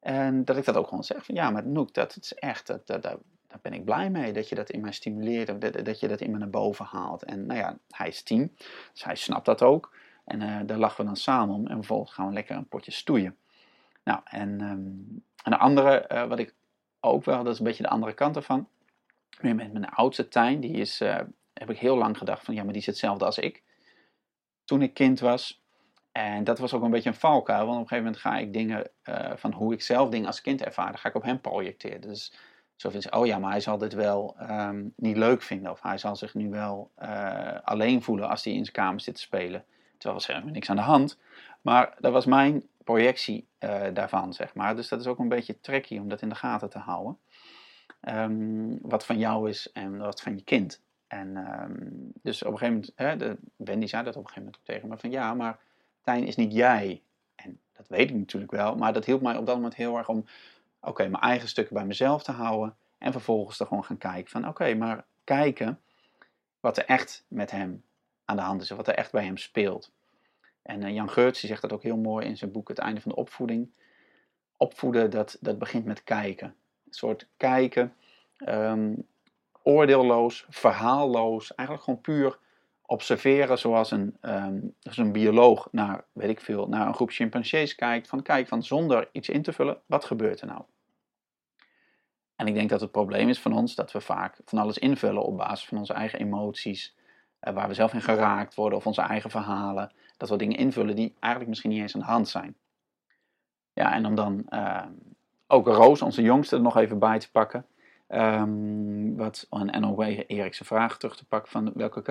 En 0.00 0.44
dat 0.44 0.56
ik 0.56 0.64
dat 0.64 0.76
ook 0.76 0.88
gewoon 0.88 1.04
zeg 1.04 1.24
van, 1.24 1.34
ja, 1.34 1.50
maar 1.50 1.66
Noek, 1.66 1.94
dat 1.94 2.16
is 2.20 2.34
echt, 2.34 2.66
dat, 2.66 2.86
dat, 2.86 3.18
daar 3.48 3.58
ben 3.62 3.72
ik 3.72 3.84
blij 3.84 4.10
mee, 4.10 4.32
dat 4.32 4.48
je 4.48 4.54
dat 4.54 4.70
in 4.70 4.80
mij 4.80 4.92
stimuleert, 4.92 5.60
dat, 5.60 5.84
dat 5.84 6.00
je 6.00 6.08
dat 6.08 6.20
in 6.20 6.30
me 6.30 6.38
naar 6.38 6.50
boven 6.50 6.84
haalt. 6.84 7.24
En 7.24 7.46
nou 7.46 7.58
ja, 7.58 7.78
hij 7.90 8.08
is 8.08 8.22
tien, 8.22 8.56
dus 8.92 9.04
hij 9.04 9.14
snapt 9.14 9.44
dat 9.44 9.62
ook. 9.62 9.96
En 10.24 10.40
uh, 10.40 10.60
daar 10.66 10.78
lachen 10.78 11.00
we 11.00 11.06
dan 11.06 11.16
samen 11.16 11.54
om. 11.54 11.66
En 11.66 11.76
vervolgens 11.76 12.12
gaan 12.12 12.26
we 12.26 12.32
lekker 12.32 12.56
een 12.56 12.68
potje 12.68 12.90
stoeien. 12.90 13.36
Nou, 14.04 14.20
en, 14.24 14.60
um, 14.60 15.24
andere, 15.42 16.08
uh, 16.12 16.26
wat 16.26 16.38
ik 16.38 16.54
ook 17.00 17.24
wel, 17.24 17.44
dat 17.44 17.52
is 17.52 17.58
een 17.58 17.64
beetje 17.64 17.82
de 17.82 17.88
andere 17.88 18.12
kant 18.12 18.36
ervan. 18.36 18.68
Met 19.40 19.56
mijn 19.56 19.88
oudste 19.88 20.28
Tijn, 20.28 20.60
die 20.60 20.72
is, 20.72 21.00
uh, 21.00 21.18
heb 21.52 21.70
ik 21.70 21.78
heel 21.78 21.96
lang 21.96 22.18
gedacht 22.18 22.44
van, 22.44 22.54
ja, 22.54 22.62
maar 22.62 22.72
die 22.72 22.80
is 22.80 22.86
hetzelfde 22.86 23.24
als 23.24 23.38
ik. 23.38 23.62
Toen 24.64 24.82
ik 24.82 24.94
kind 24.94 25.20
was. 25.20 25.62
En 26.12 26.44
dat 26.44 26.58
was 26.58 26.74
ook 26.74 26.82
een 26.82 26.90
beetje 26.90 27.08
een 27.08 27.14
valkuil, 27.14 27.66
want 27.66 27.76
op 27.76 27.82
een 27.82 27.88
gegeven 27.88 28.04
moment 28.04 28.22
ga 28.22 28.38
ik 28.38 28.52
dingen, 28.52 28.90
van 29.38 29.52
hoe 29.52 29.72
ik 29.72 29.82
zelf 29.82 30.08
dingen 30.08 30.26
als 30.26 30.40
kind 30.40 30.62
ervaarde, 30.62 30.98
ga 30.98 31.08
ik 31.08 31.14
op 31.14 31.22
hem 31.22 31.40
projecteren. 31.40 32.00
Dus 32.00 32.32
zo 32.78 32.90
ze, 32.90 33.10
oh 33.10 33.26
ja, 33.26 33.38
maar 33.38 33.50
hij 33.50 33.60
zal 33.60 33.78
dit 33.78 33.92
wel 33.92 34.36
um, 34.50 34.92
niet 34.96 35.16
leuk 35.16 35.42
vinden. 35.42 35.70
Of 35.70 35.82
hij 35.82 35.98
zal 35.98 36.16
zich 36.16 36.34
nu 36.34 36.50
wel 36.50 36.90
alleen 37.64 38.02
voelen 38.02 38.28
als 38.28 38.44
hij 38.44 38.52
in 38.52 38.64
zijn 38.64 38.76
kamer 38.76 39.00
zit 39.00 39.14
te 39.14 39.20
spelen. 39.20 39.64
Terwijl 39.98 40.20
er 40.20 40.26
helemaal 40.26 40.52
niks 40.52 40.70
aan 40.70 40.76
de 40.76 40.82
hand. 40.82 41.18
Maar 41.62 41.94
dat 41.98 42.12
was 42.12 42.26
mijn 42.26 42.62
projectie 42.84 43.46
uh, 43.60 43.82
daarvan, 43.92 44.32
zeg 44.32 44.54
maar. 44.54 44.76
Dus 44.76 44.88
dat 44.88 45.00
is 45.00 45.06
ook 45.06 45.18
een 45.18 45.28
beetje 45.28 45.60
tricky 45.60 45.98
om 45.98 46.08
dat 46.08 46.22
in 46.22 46.28
de 46.28 46.34
gaten 46.34 46.70
te 46.70 46.78
houden. 46.78 47.18
Um, 48.08 48.78
wat 48.82 49.06
van 49.06 49.18
jou 49.18 49.48
is 49.48 49.72
en 49.72 49.98
wat 49.98 50.20
van 50.20 50.36
je 50.36 50.42
kind. 50.42 50.82
En 51.06 51.36
um, 51.36 52.12
dus 52.22 52.42
op 52.42 52.52
een 52.52 52.58
gegeven 52.58 52.74
moment, 52.74 52.92
hè, 52.94 53.16
de, 53.16 53.36
Wendy 53.56 53.86
zei 53.86 54.04
dat 54.04 54.16
op 54.16 54.22
een 54.22 54.28
gegeven 54.28 54.44
moment 54.44 54.64
tegen 54.64 54.88
me, 54.88 54.98
van 54.98 55.10
ja, 55.10 55.34
maar 55.34 55.58
Tijn 56.02 56.26
is 56.26 56.36
niet 56.36 56.52
jij. 56.52 57.02
En 57.34 57.60
dat 57.76 57.88
weet 57.88 58.10
ik 58.10 58.16
natuurlijk 58.16 58.52
wel, 58.52 58.76
maar 58.76 58.92
dat 58.92 59.04
hielp 59.04 59.22
mij 59.22 59.36
op 59.36 59.46
dat 59.46 59.54
moment 59.54 59.74
heel 59.74 59.96
erg 59.96 60.08
om, 60.08 60.24
oké, 60.80 61.08
mijn 61.08 61.22
eigen 61.22 61.48
stukken 61.48 61.74
bij 61.74 61.84
mezelf 61.84 62.22
te 62.22 62.32
houden. 62.32 62.76
En 62.98 63.12
vervolgens 63.12 63.60
er 63.60 63.66
gewoon 63.66 63.84
gaan 63.84 63.98
kijken 63.98 64.30
van, 64.30 64.48
oké, 64.48 64.74
maar 64.74 65.04
kijken 65.24 65.80
wat 66.60 66.76
er 66.76 66.84
echt 66.84 67.24
met 67.28 67.50
hem 67.50 67.84
aan 68.24 68.36
de 68.36 68.42
hand 68.42 68.62
is, 68.62 68.70
wat 68.70 68.88
er 68.88 68.94
echt 68.94 69.12
bij 69.12 69.24
hem 69.24 69.36
speelt. 69.36 69.92
En 70.62 70.82
uh, 70.82 70.94
Jan 70.94 71.10
Geurts 71.10 71.40
zegt 71.40 71.62
dat 71.62 71.72
ook 71.72 71.82
heel 71.82 71.96
mooi 71.96 72.26
in 72.26 72.36
zijn 72.36 72.52
boek 72.52 72.68
Het 72.68 72.78
einde 72.78 73.00
van 73.00 73.10
de 73.10 73.16
opvoeding. 73.16 73.70
Opvoeden, 74.56 75.10
dat, 75.10 75.36
dat 75.40 75.58
begint 75.58 75.84
met 75.84 76.04
kijken. 76.04 76.46
Een 76.86 76.94
soort 76.94 77.28
kijken, 77.36 77.94
um, 78.46 79.06
oordeelloos, 79.62 80.46
verhaalloos, 80.48 81.54
eigenlijk 81.54 81.88
gewoon 81.88 82.00
puur 82.00 82.38
observeren 82.90 83.58
zoals 83.58 83.90
een, 83.90 84.16
um, 84.22 84.74
een 84.80 85.12
bioloog 85.12 85.68
naar, 85.70 86.04
weet 86.12 86.28
ik 86.28 86.40
veel, 86.40 86.68
naar 86.68 86.86
een 86.86 86.94
groep 86.94 87.10
chimpansees 87.10 87.74
kijkt. 87.74 88.08
Van 88.08 88.22
kijk, 88.22 88.48
van 88.48 88.62
zonder 88.62 89.08
iets 89.12 89.28
in 89.28 89.42
te 89.42 89.52
vullen, 89.52 89.80
wat 89.86 90.04
gebeurt 90.04 90.40
er 90.40 90.46
nou? 90.46 90.62
En 92.36 92.46
ik 92.46 92.54
denk 92.54 92.68
dat 92.68 92.80
het 92.80 92.90
probleem 92.90 93.28
is 93.28 93.40
van 93.40 93.52
ons 93.52 93.74
dat 93.74 93.92
we 93.92 94.00
vaak 94.00 94.40
van 94.44 94.58
alles 94.58 94.78
invullen 94.78 95.22
op 95.22 95.36
basis 95.36 95.68
van 95.68 95.78
onze 95.78 95.92
eigen 95.92 96.18
emoties, 96.18 96.96
uh, 97.40 97.54
waar 97.54 97.68
we 97.68 97.74
zelf 97.74 97.92
in 97.92 98.02
geraakt 98.02 98.54
worden 98.54 98.78
of 98.78 98.86
onze 98.86 99.02
eigen 99.02 99.30
verhalen. 99.30 99.92
Dat 100.16 100.28
we 100.28 100.36
dingen 100.36 100.56
invullen 100.56 100.96
die 100.96 101.14
eigenlijk 101.18 101.48
misschien 101.48 101.70
niet 101.70 101.80
eens 101.80 101.94
aan 101.94 102.00
de 102.00 102.06
hand 102.06 102.28
zijn. 102.28 102.56
Ja, 103.72 103.92
en 103.92 104.06
om 104.06 104.14
dan 104.14 104.46
uh, 104.48 104.86
ook 105.46 105.66
Roos, 105.66 106.02
onze 106.02 106.22
jongste, 106.22 106.56
er 106.56 106.62
nog 106.62 106.76
even 106.76 106.98
bij 106.98 107.18
te 107.18 107.30
pakken. 107.30 107.66
Um, 108.08 109.16
wat, 109.16 109.46
en 109.50 109.86
ook 109.86 109.96
weer 109.96 110.26
Erikse 110.26 110.64
vraag 110.64 110.98
terug 110.98 111.16
te 111.16 111.26
pakken 111.26 111.50
van 111.50 111.72
welke 111.74 112.02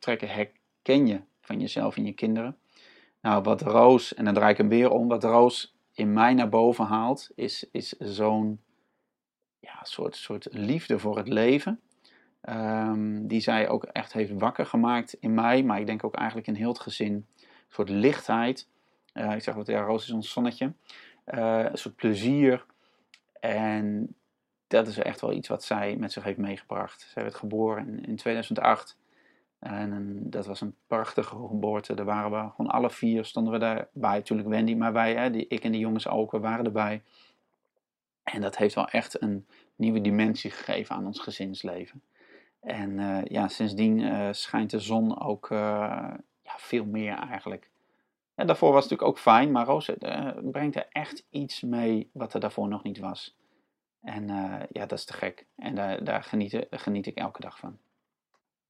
karaktertrekken 0.00 0.28
herken 0.28 1.06
je 1.06 1.20
van 1.40 1.60
jezelf 1.60 1.96
en 1.96 2.04
je 2.04 2.12
kinderen. 2.12 2.56
Nou, 3.20 3.42
wat 3.42 3.62
Roos, 3.62 4.14
en 4.14 4.24
dan 4.24 4.34
draai 4.34 4.52
ik 4.52 4.58
hem 4.58 4.68
weer 4.68 4.90
om, 4.90 5.08
wat 5.08 5.24
Roos 5.24 5.76
in 5.92 6.12
mij 6.12 6.34
naar 6.34 6.48
boven 6.48 6.84
haalt, 6.84 7.30
is, 7.34 7.68
is 7.72 7.88
zo'n 7.98 8.60
ja, 9.58 9.78
soort, 9.82 10.16
soort 10.16 10.46
liefde 10.50 10.98
voor 10.98 11.16
het 11.16 11.28
leven. 11.28 11.80
Um, 12.48 13.26
die 13.26 13.40
zij 13.40 13.68
ook 13.68 13.84
echt 13.84 14.12
heeft 14.12 14.32
wakker 14.32 14.66
gemaakt 14.66 15.12
in 15.12 15.34
mij, 15.34 15.62
maar 15.62 15.80
ik 15.80 15.86
denk 15.86 16.04
ook 16.04 16.14
eigenlijk 16.14 16.46
in 16.48 16.54
heel 16.54 16.68
het 16.68 16.80
gezin. 16.80 17.12
Een 17.12 17.26
soort 17.68 17.88
lichtheid. 17.88 18.68
Uh, 19.14 19.34
ik 19.34 19.42
zeg 19.42 19.54
wat, 19.54 19.66
ja, 19.66 19.80
Roos 19.80 20.04
is 20.04 20.10
ons 20.10 20.32
zonnetje. 20.32 20.72
Uh, 21.26 21.64
een 21.64 21.78
soort 21.78 21.96
plezier. 21.96 22.64
En 23.40 24.14
dat 24.66 24.86
is 24.86 24.98
echt 24.98 25.20
wel 25.20 25.32
iets 25.32 25.48
wat 25.48 25.64
zij 25.64 25.96
met 25.96 26.12
zich 26.12 26.24
heeft 26.24 26.38
meegebracht. 26.38 27.00
Zij 27.12 27.22
werd 27.22 27.34
geboren 27.34 28.04
in 28.04 28.16
2008. 28.16 28.99
En 29.60 30.20
dat 30.30 30.46
was 30.46 30.60
een 30.60 30.74
prachtige 30.86 31.36
geboorte. 31.36 31.94
Daar 31.94 32.04
waren 32.04 32.30
we 32.30 32.50
gewoon 32.50 32.70
alle 32.70 32.90
vier, 32.90 33.24
stonden 33.24 33.52
we 33.52 33.58
daarbij. 33.58 34.16
Natuurlijk 34.16 34.48
Wendy, 34.48 34.74
maar 34.74 34.92
wij, 34.92 35.14
hè, 35.14 35.30
die, 35.30 35.46
ik 35.46 35.64
en 35.64 35.72
de 35.72 35.78
jongens 35.78 36.08
ook, 36.08 36.30
we 36.30 36.38
waren 36.38 36.64
erbij. 36.64 37.02
En 38.22 38.40
dat 38.40 38.56
heeft 38.56 38.74
wel 38.74 38.88
echt 38.88 39.22
een 39.22 39.46
nieuwe 39.76 40.00
dimensie 40.00 40.50
gegeven 40.50 40.96
aan 40.96 41.06
ons 41.06 41.20
gezinsleven. 41.20 42.02
En 42.60 42.98
uh, 42.98 43.24
ja, 43.24 43.48
sindsdien 43.48 43.98
uh, 43.98 44.28
schijnt 44.30 44.70
de 44.70 44.78
zon 44.78 45.20
ook 45.20 45.50
uh, 45.50 45.58
ja, 46.42 46.54
veel 46.56 46.84
meer 46.84 47.14
eigenlijk. 47.14 47.70
En 48.34 48.46
daarvoor 48.46 48.72
was 48.72 48.82
het 48.82 48.90
natuurlijk 48.90 49.18
ook 49.18 49.22
fijn, 49.24 49.50
maar 49.50 49.66
Roos 49.66 49.90
brengt 50.50 50.76
er 50.76 50.86
echt 50.88 51.26
iets 51.30 51.60
mee 51.60 52.10
wat 52.12 52.34
er 52.34 52.40
daarvoor 52.40 52.68
nog 52.68 52.82
niet 52.82 52.98
was. 52.98 53.38
En 54.02 54.26
ja, 54.70 54.86
dat 54.86 54.98
is 54.98 55.04
te 55.04 55.12
gek. 55.12 55.46
En 55.56 55.74
daar, 55.74 56.04
daar 56.04 56.22
geniet, 56.22 56.66
geniet 56.70 57.06
ik 57.06 57.16
elke 57.16 57.40
dag 57.40 57.58
van. 57.58 57.78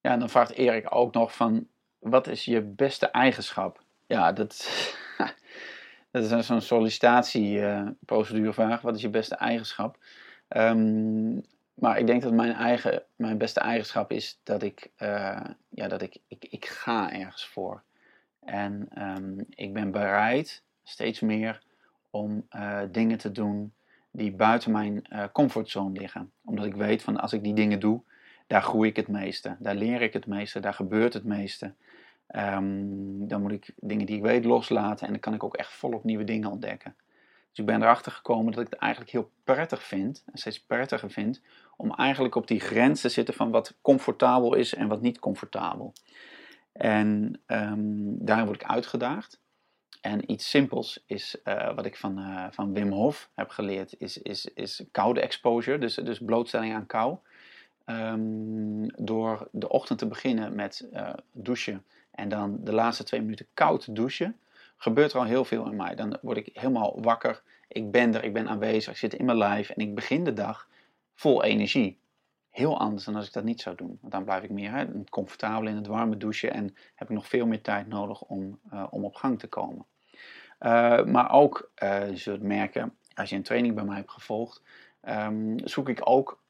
Ja, 0.00 0.12
en 0.12 0.18
dan 0.18 0.30
vraagt 0.30 0.52
Erik 0.52 0.94
ook 0.94 1.14
nog 1.14 1.34
van, 1.34 1.66
wat 1.98 2.26
is 2.26 2.44
je 2.44 2.60
beste 2.60 3.06
eigenschap? 3.06 3.82
Ja, 4.06 4.32
dat, 4.32 4.70
dat 6.10 6.30
is 6.30 6.46
zo'n 6.46 6.60
sollicitatieprocedurevraag. 6.60 8.80
Wat 8.80 8.96
is 8.96 9.02
je 9.02 9.08
beste 9.08 9.34
eigenschap? 9.34 9.98
Um, 10.48 11.42
maar 11.80 11.98
ik 11.98 12.06
denk 12.06 12.22
dat 12.22 12.32
mijn, 12.32 12.52
eigen, 12.52 13.02
mijn 13.16 13.38
beste 13.38 13.60
eigenschap 13.60 14.12
is 14.12 14.40
dat 14.42 14.62
ik, 14.62 14.90
uh, 14.98 15.40
ja, 15.68 15.88
dat 15.88 16.02
ik, 16.02 16.16
ik, 16.28 16.46
ik 16.50 16.66
ga 16.66 17.12
ergens 17.12 17.46
voor. 17.46 17.82
En 18.40 18.88
um, 18.98 19.46
ik 19.50 19.72
ben 19.72 19.90
bereid, 19.90 20.62
steeds 20.82 21.20
meer, 21.20 21.62
om 22.10 22.46
uh, 22.56 22.80
dingen 22.90 23.18
te 23.18 23.32
doen 23.32 23.72
die 24.10 24.32
buiten 24.32 24.72
mijn 24.72 25.04
uh, 25.12 25.24
comfortzone 25.32 25.98
liggen. 25.98 26.32
Omdat 26.44 26.64
ik 26.64 26.74
weet 26.74 27.02
van 27.02 27.20
als 27.20 27.32
ik 27.32 27.42
die 27.42 27.54
dingen 27.54 27.80
doe, 27.80 28.02
daar 28.50 28.62
groei 28.62 28.88
ik 28.88 28.96
het 28.96 29.08
meeste. 29.08 29.56
Daar 29.58 29.74
leer 29.74 30.02
ik 30.02 30.12
het 30.12 30.26
meeste, 30.26 30.60
daar 30.60 30.74
gebeurt 30.74 31.12
het 31.12 31.24
meeste. 31.24 31.74
Um, 32.36 33.28
dan 33.28 33.42
moet 33.42 33.52
ik 33.52 33.72
dingen 33.76 34.06
die 34.06 34.16
ik 34.16 34.22
weet 34.22 34.44
loslaten 34.44 35.06
en 35.06 35.12
dan 35.12 35.20
kan 35.20 35.34
ik 35.34 35.44
ook 35.44 35.56
echt 35.56 35.72
volop 35.72 36.04
nieuwe 36.04 36.24
dingen 36.24 36.50
ontdekken. 36.50 36.94
Dus 37.48 37.58
ik 37.58 37.66
ben 37.66 37.82
erachter 37.82 38.12
gekomen 38.12 38.52
dat 38.52 38.60
ik 38.64 38.70
het 38.70 38.80
eigenlijk 38.80 39.12
heel 39.12 39.30
prettig 39.44 39.82
vind, 39.82 40.24
en 40.32 40.38
steeds 40.38 40.64
prettiger 40.64 41.10
vind, 41.10 41.42
om 41.76 41.94
eigenlijk 41.94 42.34
op 42.34 42.46
die 42.46 42.60
grens 42.60 43.00
te 43.00 43.08
zitten 43.08 43.34
van 43.34 43.50
wat 43.50 43.76
comfortabel 43.82 44.54
is 44.54 44.74
en 44.74 44.88
wat 44.88 45.00
niet 45.00 45.18
comfortabel. 45.18 45.92
En 46.72 47.40
um, 47.46 48.24
daar 48.24 48.44
word 48.44 48.62
ik 48.62 48.68
uitgedaagd. 48.68 49.40
En 50.00 50.30
iets 50.30 50.50
simpels 50.50 51.04
is 51.06 51.40
uh, 51.44 51.74
wat 51.74 51.86
ik 51.86 51.96
van, 51.96 52.18
uh, 52.18 52.46
van 52.50 52.72
Wim 52.72 52.92
Hof 52.92 53.30
heb 53.34 53.48
geleerd, 53.48 53.94
is, 53.98 54.18
is, 54.18 54.46
is 54.46 54.84
koude 54.90 55.20
exposure, 55.20 55.78
dus, 55.78 55.94
dus 55.94 56.18
blootstelling 56.18 56.74
aan 56.74 56.86
kou. 56.86 57.18
Ehm, 57.90 59.04
door 59.04 59.48
de 59.52 59.68
ochtend 59.68 59.98
te 59.98 60.06
beginnen 60.06 60.54
met 60.54 60.88
uh, 60.92 61.12
douchen 61.32 61.84
en 62.10 62.28
dan 62.28 62.58
de 62.60 62.72
laatste 62.72 63.04
twee 63.04 63.20
minuten 63.20 63.46
koud 63.54 63.94
douchen, 63.94 64.36
gebeurt 64.76 65.12
er 65.12 65.18
al 65.18 65.24
heel 65.24 65.44
veel 65.44 65.66
in 65.70 65.76
mij. 65.76 65.94
Dan 65.94 66.18
word 66.22 66.36
ik 66.36 66.50
helemaal 66.52 67.02
wakker. 67.02 67.42
Ik 67.68 67.90
ben 67.90 68.14
er, 68.14 68.24
ik 68.24 68.32
ben 68.32 68.48
aanwezig, 68.48 68.92
ik 68.92 68.98
zit 68.98 69.14
in 69.14 69.24
mijn 69.24 69.38
lijf 69.38 69.70
en 69.70 69.82
ik 69.82 69.94
begin 69.94 70.24
de 70.24 70.32
dag 70.32 70.68
vol 71.14 71.42
energie. 71.42 71.98
Heel 72.50 72.78
anders 72.78 73.04
dan 73.04 73.14
als 73.14 73.26
ik 73.26 73.32
dat 73.32 73.44
niet 73.44 73.60
zou 73.60 73.76
doen. 73.76 73.98
Want 74.00 74.12
dan 74.12 74.24
blijf 74.24 74.42
ik 74.42 74.50
meer 74.50 74.88
comfortabel 75.10 75.68
in 75.68 75.76
het 75.76 75.86
warme 75.86 76.16
douchen 76.16 76.52
en 76.52 76.74
heb 76.94 77.08
ik 77.08 77.14
nog 77.14 77.26
veel 77.26 77.46
meer 77.46 77.62
tijd 77.62 77.86
nodig 77.86 78.22
om, 78.22 78.58
uh, 78.72 78.86
om 78.90 79.04
op 79.04 79.14
gang 79.14 79.38
te 79.38 79.46
komen. 79.46 79.86
Uh, 80.60 81.04
maar 81.04 81.32
ook, 81.32 81.70
uh, 81.82 82.08
je 82.08 82.16
zult 82.16 82.42
merken, 82.42 82.96
als 83.14 83.30
je 83.30 83.36
een 83.36 83.42
training 83.42 83.74
bij 83.74 83.84
mij 83.84 83.96
hebt 83.96 84.10
gevolgd, 84.10 84.62
um, 85.08 85.58
zoek 85.68 85.88
ik 85.88 86.00
ook 86.02 86.42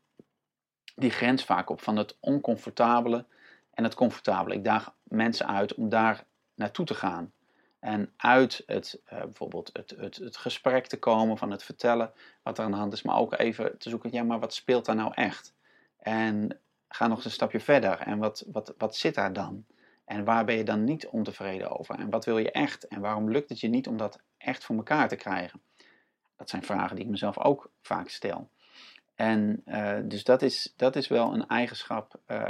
die 1.00 1.10
grens 1.10 1.44
vaak 1.44 1.70
op 1.70 1.80
van 1.82 1.96
het 1.96 2.16
oncomfortabele 2.20 3.24
en 3.70 3.84
het 3.84 3.94
comfortabele. 3.94 4.54
Ik 4.54 4.64
daag 4.64 4.94
mensen 5.02 5.48
uit 5.48 5.74
om 5.74 5.88
daar 5.88 6.24
naartoe 6.54 6.86
te 6.86 6.94
gaan. 6.94 7.32
En 7.78 8.12
uit 8.16 8.62
het, 8.66 9.00
uh, 9.12 9.20
bijvoorbeeld 9.20 9.70
het, 9.72 9.90
het, 9.90 10.16
het 10.16 10.36
gesprek 10.36 10.86
te 10.86 10.98
komen, 10.98 11.38
van 11.38 11.50
het 11.50 11.62
vertellen 11.62 12.12
wat 12.42 12.58
er 12.58 12.64
aan 12.64 12.70
de 12.70 12.76
hand 12.76 12.92
is, 12.92 13.02
maar 13.02 13.16
ook 13.16 13.38
even 13.38 13.78
te 13.78 13.88
zoeken, 13.88 14.12
ja, 14.12 14.22
maar 14.22 14.40
wat 14.40 14.54
speelt 14.54 14.84
daar 14.84 14.96
nou 14.96 15.12
echt? 15.14 15.54
En 15.98 16.60
ga 16.88 17.06
nog 17.06 17.16
eens 17.16 17.24
een 17.24 17.30
stapje 17.30 17.60
verder. 17.60 17.98
En 17.98 18.18
wat, 18.18 18.44
wat, 18.52 18.74
wat 18.78 18.96
zit 18.96 19.14
daar 19.14 19.32
dan? 19.32 19.64
En 20.04 20.24
waar 20.24 20.44
ben 20.44 20.56
je 20.56 20.64
dan 20.64 20.84
niet 20.84 21.06
ontevreden 21.06 21.78
over? 21.78 21.98
En 21.98 22.10
wat 22.10 22.24
wil 22.24 22.38
je 22.38 22.50
echt? 22.50 22.88
En 22.88 23.00
waarom 23.00 23.30
lukt 23.30 23.48
het 23.48 23.60
je 23.60 23.68
niet 23.68 23.88
om 23.88 23.96
dat 23.96 24.20
echt 24.38 24.64
voor 24.64 24.76
elkaar 24.76 25.08
te 25.08 25.16
krijgen? 25.16 25.60
Dat 26.36 26.50
zijn 26.50 26.62
vragen 26.62 26.96
die 26.96 27.04
ik 27.04 27.10
mezelf 27.10 27.38
ook 27.38 27.70
vaak 27.82 28.08
stel. 28.08 28.50
En 29.20 29.62
uh, 29.66 29.98
dus 30.04 30.24
dat 30.24 30.42
is, 30.42 30.74
dat 30.76 30.96
is 30.96 31.08
wel 31.08 31.32
een 31.34 31.46
eigenschap 31.46 32.20
uh, 32.28 32.46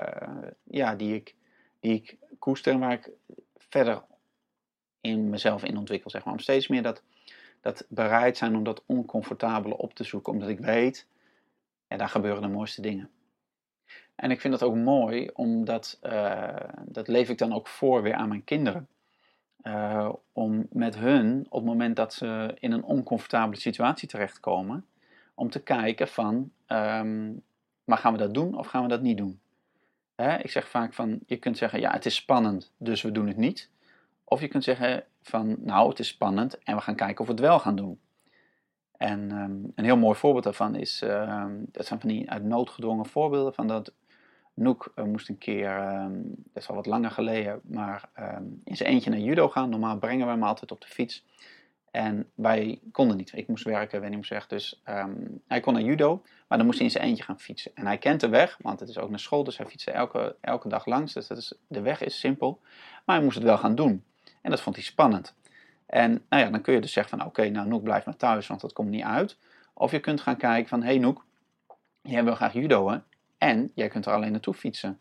ja, 0.64 0.95
die, 0.95 1.14
ik, 1.14 1.35
die 1.81 1.95
ik 1.95 2.16
koester 2.39 2.73
en 2.73 2.79
waar 2.79 2.93
ik 2.93 3.11
verder 3.57 4.03
in 5.01 5.31
mezelf 5.31 5.64
in 5.64 5.77
ontwikkel. 5.77 6.11
Zeg 6.11 6.25
maar. 6.25 6.33
Om 6.33 6.39
steeds 6.39 6.68
meer 6.68 6.83
dat, 6.83 7.03
dat 7.61 7.87
bereid 7.89 8.37
zijn 8.37 8.57
om 8.57 8.64
dat 8.64 8.83
oncomfortabele 8.87 9.77
op 9.77 9.95
te 9.95 10.05
zoeken. 10.05 10.33
Omdat 10.33 10.49
ik 10.49 10.59
weet, 10.59 11.07
ja, 11.89 11.97
daar 11.97 12.09
gebeuren 12.09 12.43
de 12.43 12.49
mooiste 12.49 12.83
dingen. 12.83 13.11
En 14.14 14.31
ik 14.31 14.41
vind 14.41 14.59
dat 14.59 14.68
ook 14.68 14.77
mooi, 14.77 15.31
omdat 15.33 15.99
uh, 16.03 16.57
dat 16.85 17.09
leef 17.09 17.29
ik 17.29 17.39
dan 17.39 17.53
ook 17.53 17.68
voor 17.68 18.03
weer 18.03 18.14
aan 18.14 18.29
mijn 18.29 18.45
kinderen. 18.45 18.89
Om 20.33 20.66
met 20.71 20.97
hun, 20.97 21.47
op 21.49 21.61
het 21.61 21.68
moment 21.71 21.97
dat 21.97 22.14
ze 22.14 22.57
in 22.59 22.73
een 22.73 22.85
oncomfortabele 22.85 23.61
situatie 23.61 24.09
terechtkomen, 24.09 24.85
om 25.41 25.51
te 25.51 25.62
kijken 25.62 26.09
van, 26.09 26.34
um, 26.66 27.43
maar 27.84 27.99
gaan 27.99 28.12
we 28.12 28.18
dat 28.18 28.34
doen 28.34 28.59
of 28.59 28.66
gaan 28.66 28.82
we 28.82 28.88
dat 28.88 29.03
niet 29.03 29.16
doen? 29.16 29.41
Ik 30.43 30.51
zeg 30.51 30.68
vaak 30.68 30.95
van, 30.95 31.18
je 31.26 31.36
kunt 31.36 31.59
zeggen, 31.59 31.80
ja, 31.80 31.93
het 31.93 32.07
is 32.07 32.14
spannend, 32.14 32.72
dus 32.76 33.03
we 33.03 33.12
doen 33.12 33.26
het 33.26 33.36
niet. 33.36 33.70
Of 34.24 34.41
je 34.41 34.49
kunt 34.49 34.64
zeggen 34.64 35.05
van, 35.22 35.57
nou, 35.59 35.88
het 35.88 35.99
is 35.99 36.09
spannend 36.09 36.59
en 36.59 36.74
we 36.76 36.80
gaan 36.80 36.95
kijken 36.95 37.20
of 37.20 37.26
we 37.26 37.32
het 37.32 37.43
wel 37.43 37.59
gaan 37.59 37.76
doen. 37.76 38.01
En 38.97 39.30
um, 39.30 39.72
een 39.74 39.84
heel 39.84 39.97
mooi 39.97 40.18
voorbeeld 40.18 40.45
daarvan 40.45 40.74
is, 40.74 41.03
uh, 41.03 41.47
dat 41.59 41.86
zijn 41.86 42.01
van 42.01 42.09
die 42.09 42.30
uit 42.30 42.45
nood 42.45 42.70
gedwongen 42.70 43.07
voorbeelden 43.07 43.55
van 43.55 43.66
dat 43.66 43.93
Noek 44.55 44.93
uh, 44.97 45.05
moest 45.05 45.28
een 45.28 45.38
keer, 45.38 46.03
um, 46.03 46.22
dat 46.53 46.62
is 46.62 46.68
al 46.68 46.74
wat 46.74 46.86
langer 46.86 47.11
geleden, 47.11 47.61
maar 47.62 48.09
um, 48.18 48.61
in 48.64 48.76
zijn 48.76 48.88
eentje 48.88 49.11
naar 49.11 49.18
judo 49.18 49.49
gaan. 49.49 49.70
Normaal 49.70 49.99
brengen 49.99 50.26
we 50.26 50.32
hem 50.32 50.43
altijd 50.43 50.72
op 50.72 50.80
de 50.80 50.86
fiets. 50.86 51.24
En 51.91 52.30
wij 52.34 52.80
konden 52.93 53.16
niet. 53.16 53.32
Ik 53.34 53.49
moest 53.49 53.64
werken, 53.64 54.01
Wendy 54.01 54.16
moest 54.16 54.30
weg. 54.30 54.47
Dus 54.47 54.82
um, 54.88 55.43
hij 55.47 55.61
kon 55.61 55.72
naar 55.72 55.82
judo, 55.82 56.22
maar 56.49 56.59
dan 56.59 56.66
moest 56.66 56.78
hij 56.78 56.86
in 56.86 56.93
zijn 56.93 57.05
eentje 57.05 57.24
gaan 57.24 57.41
fietsen. 57.41 57.70
En 57.74 57.86
hij 57.86 57.99
kent 57.99 58.20
de 58.20 58.28
weg, 58.28 58.59
want 58.61 58.80
het 58.80 58.88
is 58.88 58.99
ook 58.99 59.11
naar 59.11 59.18
school, 59.18 59.45
dus 59.45 59.57
hij 59.57 59.66
fietste 59.66 59.91
elke, 59.91 60.36
elke 60.41 60.68
dag 60.68 60.86
langs. 60.86 61.12
Dus 61.12 61.26
dat 61.26 61.38
is, 61.38 61.55
de 61.66 61.80
weg 61.80 62.01
is 62.01 62.18
simpel. 62.18 62.61
Maar 63.05 63.16
hij 63.16 63.24
moest 63.24 63.36
het 63.36 63.47
wel 63.47 63.59
gaan 63.59 63.74
doen. 63.74 64.05
En 64.43 64.51
dat 64.51 64.61
vond 64.61 64.76
hij 64.76 64.84
spannend. 64.84 65.34
En 65.86 66.24
nou 66.28 66.43
ja, 66.43 66.51
dan 66.51 66.61
kun 66.61 66.74
je 66.74 66.80
dus 66.80 66.93
zeggen 66.93 67.18
van 67.18 67.26
oké, 67.26 67.49
nou 67.49 67.68
Noek 67.68 67.82
blijf 67.82 68.05
maar 68.05 68.16
thuis, 68.16 68.47
want 68.47 68.61
dat 68.61 68.72
komt 68.72 68.91
niet 68.91 69.05
uit. 69.05 69.36
Of 69.74 69.91
je 69.91 70.01
kunt 70.01 70.20
gaan 70.20 70.36
kijken 70.36 70.68
van 70.68 70.80
hé 70.80 70.86
hey, 70.86 70.99
Noek, 70.99 71.24
jij 72.03 72.24
wil 72.24 72.34
graag 72.34 72.53
judoën 72.53 73.03
en 73.38 73.72
jij 73.74 73.88
kunt 73.88 74.07
er 74.07 74.12
alleen 74.12 74.32
naartoe 74.32 74.55
fietsen. 74.55 75.01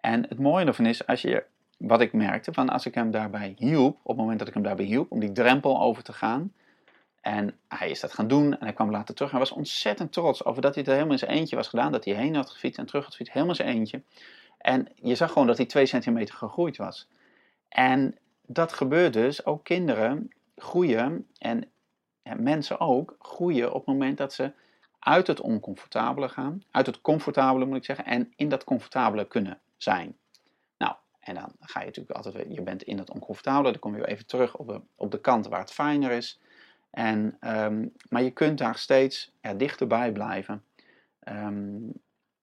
En 0.00 0.22
het 0.28 0.38
mooie 0.38 0.64
ervan 0.64 0.86
is, 0.86 1.06
als 1.06 1.22
je, 1.22 1.44
wat 1.76 2.00
ik 2.00 2.12
merkte, 2.12 2.52
van 2.52 2.68
als 2.68 2.86
ik 2.86 2.94
hem 2.94 3.10
daarbij 3.10 3.54
hielp, 3.58 3.98
op 4.02 4.06
het 4.06 4.16
moment 4.16 4.38
dat 4.38 4.48
ik 4.48 4.54
hem 4.54 4.62
daarbij 4.62 4.84
hielp, 4.84 5.10
om 5.10 5.20
die 5.20 5.32
drempel 5.32 5.80
over 5.80 6.02
te 6.02 6.12
gaan, 6.12 6.52
en 7.26 7.58
hij 7.68 7.90
is 7.90 8.00
dat 8.00 8.12
gaan 8.12 8.28
doen 8.28 8.52
en 8.52 8.64
hij 8.64 8.72
kwam 8.72 8.90
later 8.90 9.14
terug. 9.14 9.30
Hij 9.30 9.40
was 9.40 9.52
ontzettend 9.52 10.12
trots 10.12 10.44
over 10.44 10.62
dat 10.62 10.74
hij 10.74 10.82
het 10.82 10.92
helemaal 10.92 11.12
in 11.12 11.18
zijn 11.18 11.30
eentje 11.30 11.56
was 11.56 11.68
gedaan. 11.68 11.92
Dat 11.92 12.04
hij 12.04 12.14
heen 12.14 12.34
had 12.34 12.50
gefietst 12.50 12.78
en 12.78 12.86
terug 12.86 13.02
had 13.02 13.10
gefietst, 13.10 13.32
helemaal 13.32 13.54
zijn 13.54 13.68
eentje. 13.68 14.02
En 14.58 14.88
je 14.94 15.14
zag 15.14 15.32
gewoon 15.32 15.46
dat 15.46 15.56
hij 15.56 15.66
twee 15.66 15.86
centimeter 15.86 16.34
gegroeid 16.34 16.76
was. 16.76 17.08
En 17.68 18.16
dat 18.46 18.72
gebeurt 18.72 19.12
dus, 19.12 19.44
ook 19.44 19.64
kinderen 19.64 20.30
groeien 20.56 21.26
en 21.38 21.70
mensen 22.36 22.80
ook 22.80 23.16
groeien 23.18 23.68
op 23.68 23.86
het 23.86 23.86
moment 23.86 24.18
dat 24.18 24.32
ze 24.32 24.52
uit 24.98 25.26
het 25.26 25.40
oncomfortabele 25.40 26.28
gaan, 26.28 26.62
uit 26.70 26.86
het 26.86 27.00
comfortabele 27.00 27.64
moet 27.64 27.76
ik 27.76 27.84
zeggen, 27.84 28.04
en 28.04 28.32
in 28.36 28.48
dat 28.48 28.64
comfortabele 28.64 29.26
kunnen 29.26 29.60
zijn. 29.76 30.16
En 31.26 31.34
dan 31.34 31.52
ga 31.60 31.80
je 31.80 31.86
natuurlijk 31.86 32.16
altijd, 32.16 32.46
je 32.48 32.62
bent 32.62 32.82
in 32.82 32.98
het 32.98 33.10
oncomfortabele, 33.10 33.70
dan 33.70 33.80
kom 33.80 33.92
je 33.92 34.00
weer 34.00 34.08
even 34.08 34.26
terug 34.26 34.56
op 34.56 34.68
de, 34.68 34.80
op 34.94 35.10
de 35.10 35.20
kant 35.20 35.46
waar 35.46 35.60
het 35.60 35.72
fijner 35.72 36.10
is. 36.10 36.40
En, 36.90 37.36
um, 37.40 37.92
maar 38.08 38.22
je 38.22 38.30
kunt 38.30 38.58
daar 38.58 38.76
steeds 38.76 39.32
er 39.40 39.58
dichterbij 39.58 40.12
blijven. 40.12 40.64
Um, 41.28 41.92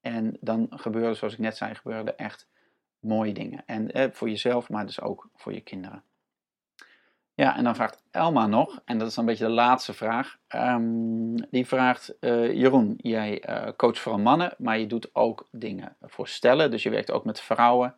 en 0.01 0.37
dan 0.39 0.67
gebeuren, 0.69 1.15
zoals 1.15 1.33
ik 1.33 1.39
net 1.39 1.57
zei, 1.57 1.75
gebeuren 1.75 2.07
er 2.07 2.15
echt 2.15 2.47
mooie 2.99 3.33
dingen. 3.33 3.63
En 3.65 3.91
eh, 3.91 4.11
voor 4.11 4.29
jezelf, 4.29 4.69
maar 4.69 4.85
dus 4.85 5.01
ook 5.01 5.29
voor 5.35 5.53
je 5.53 5.61
kinderen. 5.61 6.03
Ja, 7.35 7.57
en 7.57 7.63
dan 7.63 7.75
vraagt 7.75 8.03
Elma 8.11 8.47
nog, 8.47 8.81
en 8.85 8.97
dat 8.97 9.07
is 9.07 9.15
een 9.15 9.25
beetje 9.25 9.45
de 9.45 9.51
laatste 9.51 9.93
vraag. 9.93 10.37
Um, 10.55 11.49
die 11.49 11.67
vraagt: 11.67 12.13
uh, 12.19 12.53
Jeroen, 12.53 12.93
jij 12.97 13.49
uh, 13.49 13.67
coacht 13.75 13.99
vooral 13.99 14.21
mannen, 14.21 14.53
maar 14.57 14.79
je 14.79 14.87
doet 14.87 15.15
ook 15.15 15.47
dingen 15.51 15.95
voor 16.01 16.27
stellen. 16.27 16.71
Dus 16.71 16.83
je 16.83 16.89
werkt 16.89 17.11
ook 17.11 17.25
met 17.25 17.41
vrouwen. 17.41 17.95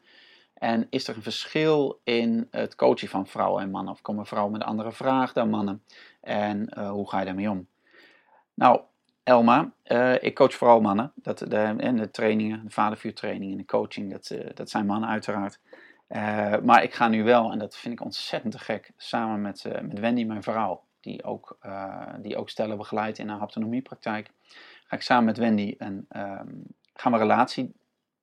En 0.56 0.88
is 0.90 1.08
er 1.08 1.16
een 1.16 1.22
verschil 1.22 2.00
in 2.04 2.48
het 2.52 2.76
coachen 2.76 3.08
van 3.08 3.28
vrouwen 3.28 3.62
en 3.62 3.72
mannen? 3.72 3.94
Of 3.94 4.02
komen 4.02 4.26
vrouwen 4.26 4.52
met 4.52 4.64
andere 4.64 4.92
vraag 4.92 5.34
dan 5.34 5.50
mannen? 5.50 5.84
En 6.22 6.70
uh, 6.78 6.90
hoe 6.90 7.10
ga 7.10 7.20
je 7.20 7.26
daarmee 7.26 7.50
om? 7.50 7.68
Nou, 8.54 8.82
Elma, 9.24 9.72
ik 10.20 10.36
coach 10.36 10.54
vooral 10.54 10.82
mannen. 10.82 11.12
Dat, 11.16 11.38
de, 11.38 11.76
en 11.78 11.96
de 11.96 12.12
trainingen, 12.12 12.64
de 12.64 12.72
vadervuurtraining 12.72 13.52
en 13.52 13.58
de 13.58 13.66
coaching, 13.66 14.12
dat, 14.12 14.32
dat 14.54 14.70
zijn 14.70 14.86
mannen 14.86 15.10
uiteraard. 15.10 15.60
Maar 16.64 16.84
ik 16.84 16.94
ga 16.94 17.08
nu 17.08 17.24
wel, 17.24 17.52
en 17.52 17.60
dat 17.60 17.78
vind 17.78 17.94
ik 17.94 18.06
ontzettend 18.06 18.54
te 18.54 18.60
gek, 18.60 18.92
samen 18.98 19.42
met, 19.42 19.66
met 19.82 20.00
Wendy, 20.00 20.24
mijn 20.24 20.44
vrouw, 20.44 20.84
die 21.00 21.24
ook, 21.24 21.58
die 22.20 22.38
ook 22.38 22.50
stellen 22.50 22.78
begeleidt 22.78 23.18
in 23.18 23.30
haar 23.30 23.40
haptonomiepraktijk, 23.40 24.32
ga 24.88 24.96
ik 24.96 25.02
samen 25.02 25.26
met 25.26 25.38
Wendy 25.38 25.76
een, 25.78 26.06
um, 26.16 26.64
gaan 26.94 27.12
we 27.12 27.18
relatie 27.18 27.74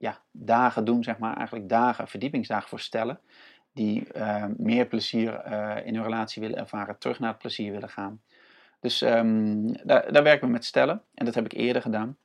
ja, 0.03 0.20
dagen 0.30 0.84
doen, 0.84 1.03
zeg 1.03 1.18
maar, 1.18 1.36
eigenlijk 1.36 1.68
dagen, 1.68 2.09
verdiepingsdagen 2.09 2.68
voor 2.68 2.80
stellen, 2.80 3.20
die 3.72 4.07
meer 4.57 4.86
plezier 4.86 5.46
in 5.84 5.94
hun 5.94 6.05
relatie 6.05 6.42
willen 6.42 6.59
ervaren, 6.59 6.98
terug 6.98 7.18
naar 7.18 7.30
het 7.30 7.38
plezier 7.38 7.72
willen 7.72 7.88
gaan. 7.88 8.22
Dus 8.80 9.00
um, 9.00 9.72
daar, 9.86 10.12
daar 10.12 10.22
werken 10.22 10.46
we 10.46 10.53
met 10.53 10.64
stellen, 10.64 11.03
en 11.14 11.24
dat 11.24 11.34
heb 11.34 11.44
ik 11.44 11.53
eerder 11.53 11.82
gedaan. 11.82 12.16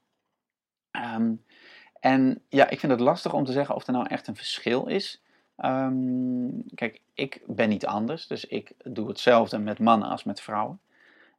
Um, 1.15 1.43
en 1.99 2.41
ja, 2.49 2.69
ik 2.69 2.80
vind 2.80 2.91
het 2.91 3.01
lastig 3.01 3.34
om 3.34 3.45
te 3.45 3.51
zeggen 3.51 3.75
of 3.75 3.88
er 3.88 3.93
nou 3.93 4.07
echt 4.07 4.28
een 4.28 4.36
verschil 4.36 4.88
is. 4.88 5.23
Um, 5.57 6.63
kijk, 6.75 7.01
ik 7.13 7.41
ben 7.45 7.69
niet 7.69 7.86
anders, 7.86 8.28
dus 8.28 8.45
ik 8.45 8.73
doe 8.84 9.07
hetzelfde 9.07 9.57
met 9.57 9.80
mannen 9.80 10.09
als 10.09 10.23
met 10.23 10.41
vrouwen. 10.41 10.80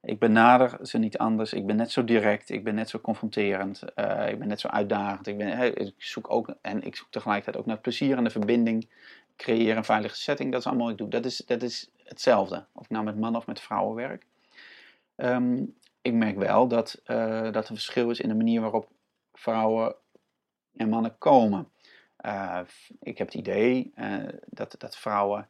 Ik 0.00 0.18
benader 0.18 0.86
ze 0.86 0.98
niet 0.98 1.18
anders, 1.18 1.52
ik 1.52 1.66
ben 1.66 1.76
net 1.76 1.90
zo 1.90 2.04
direct, 2.04 2.50
ik 2.50 2.64
ben 2.64 2.74
net 2.74 2.88
zo 2.88 2.98
confronterend, 2.98 3.82
uh, 3.96 4.28
ik 4.28 4.38
ben 4.38 4.48
net 4.48 4.60
zo 4.60 4.68
uitdagend. 4.68 5.26
Ik, 5.26 5.38
ben, 5.38 5.76
ik 5.80 5.94
zoek 5.96 6.30
ook, 6.30 6.54
en 6.60 6.82
ik 6.82 6.96
zoek 6.96 7.06
tegelijkertijd 7.10 7.56
ook 7.56 7.66
naar 7.66 7.78
plezier 7.78 8.16
en 8.16 8.24
de 8.24 8.30
verbinding, 8.30 8.88
creëren 9.36 9.76
een 9.76 9.84
veilige 9.84 10.16
setting, 10.16 10.52
dat 10.52 10.60
is 10.60 10.66
allemaal 10.66 10.84
wat 10.84 10.92
ik 10.94 11.00
doe. 11.00 11.08
Dat 11.08 11.24
is, 11.24 11.36
dat 11.36 11.62
is 11.62 11.90
hetzelfde, 12.04 12.66
of 12.72 12.84
ik 12.84 12.90
nou 12.90 13.04
met 13.04 13.18
mannen 13.18 13.40
of 13.40 13.46
met 13.46 13.60
vrouwen 13.60 13.94
werk. 13.94 14.26
Um, 15.16 15.76
ik 16.02 16.12
merk 16.12 16.36
wel 16.36 16.68
dat, 16.68 17.02
uh, 17.06 17.52
dat 17.52 17.68
een 17.68 17.74
verschil 17.74 18.10
is 18.10 18.20
in 18.20 18.28
de 18.28 18.34
manier 18.34 18.60
waarop 18.60 18.88
vrouwen 19.32 19.94
en 20.76 20.88
mannen 20.88 21.18
komen. 21.18 21.68
Uh, 22.24 22.60
ik 23.00 23.18
heb 23.18 23.26
het 23.26 23.36
idee 23.36 23.92
dat, 24.46 24.74
dat 24.78 24.96
vrouwen 24.96 25.48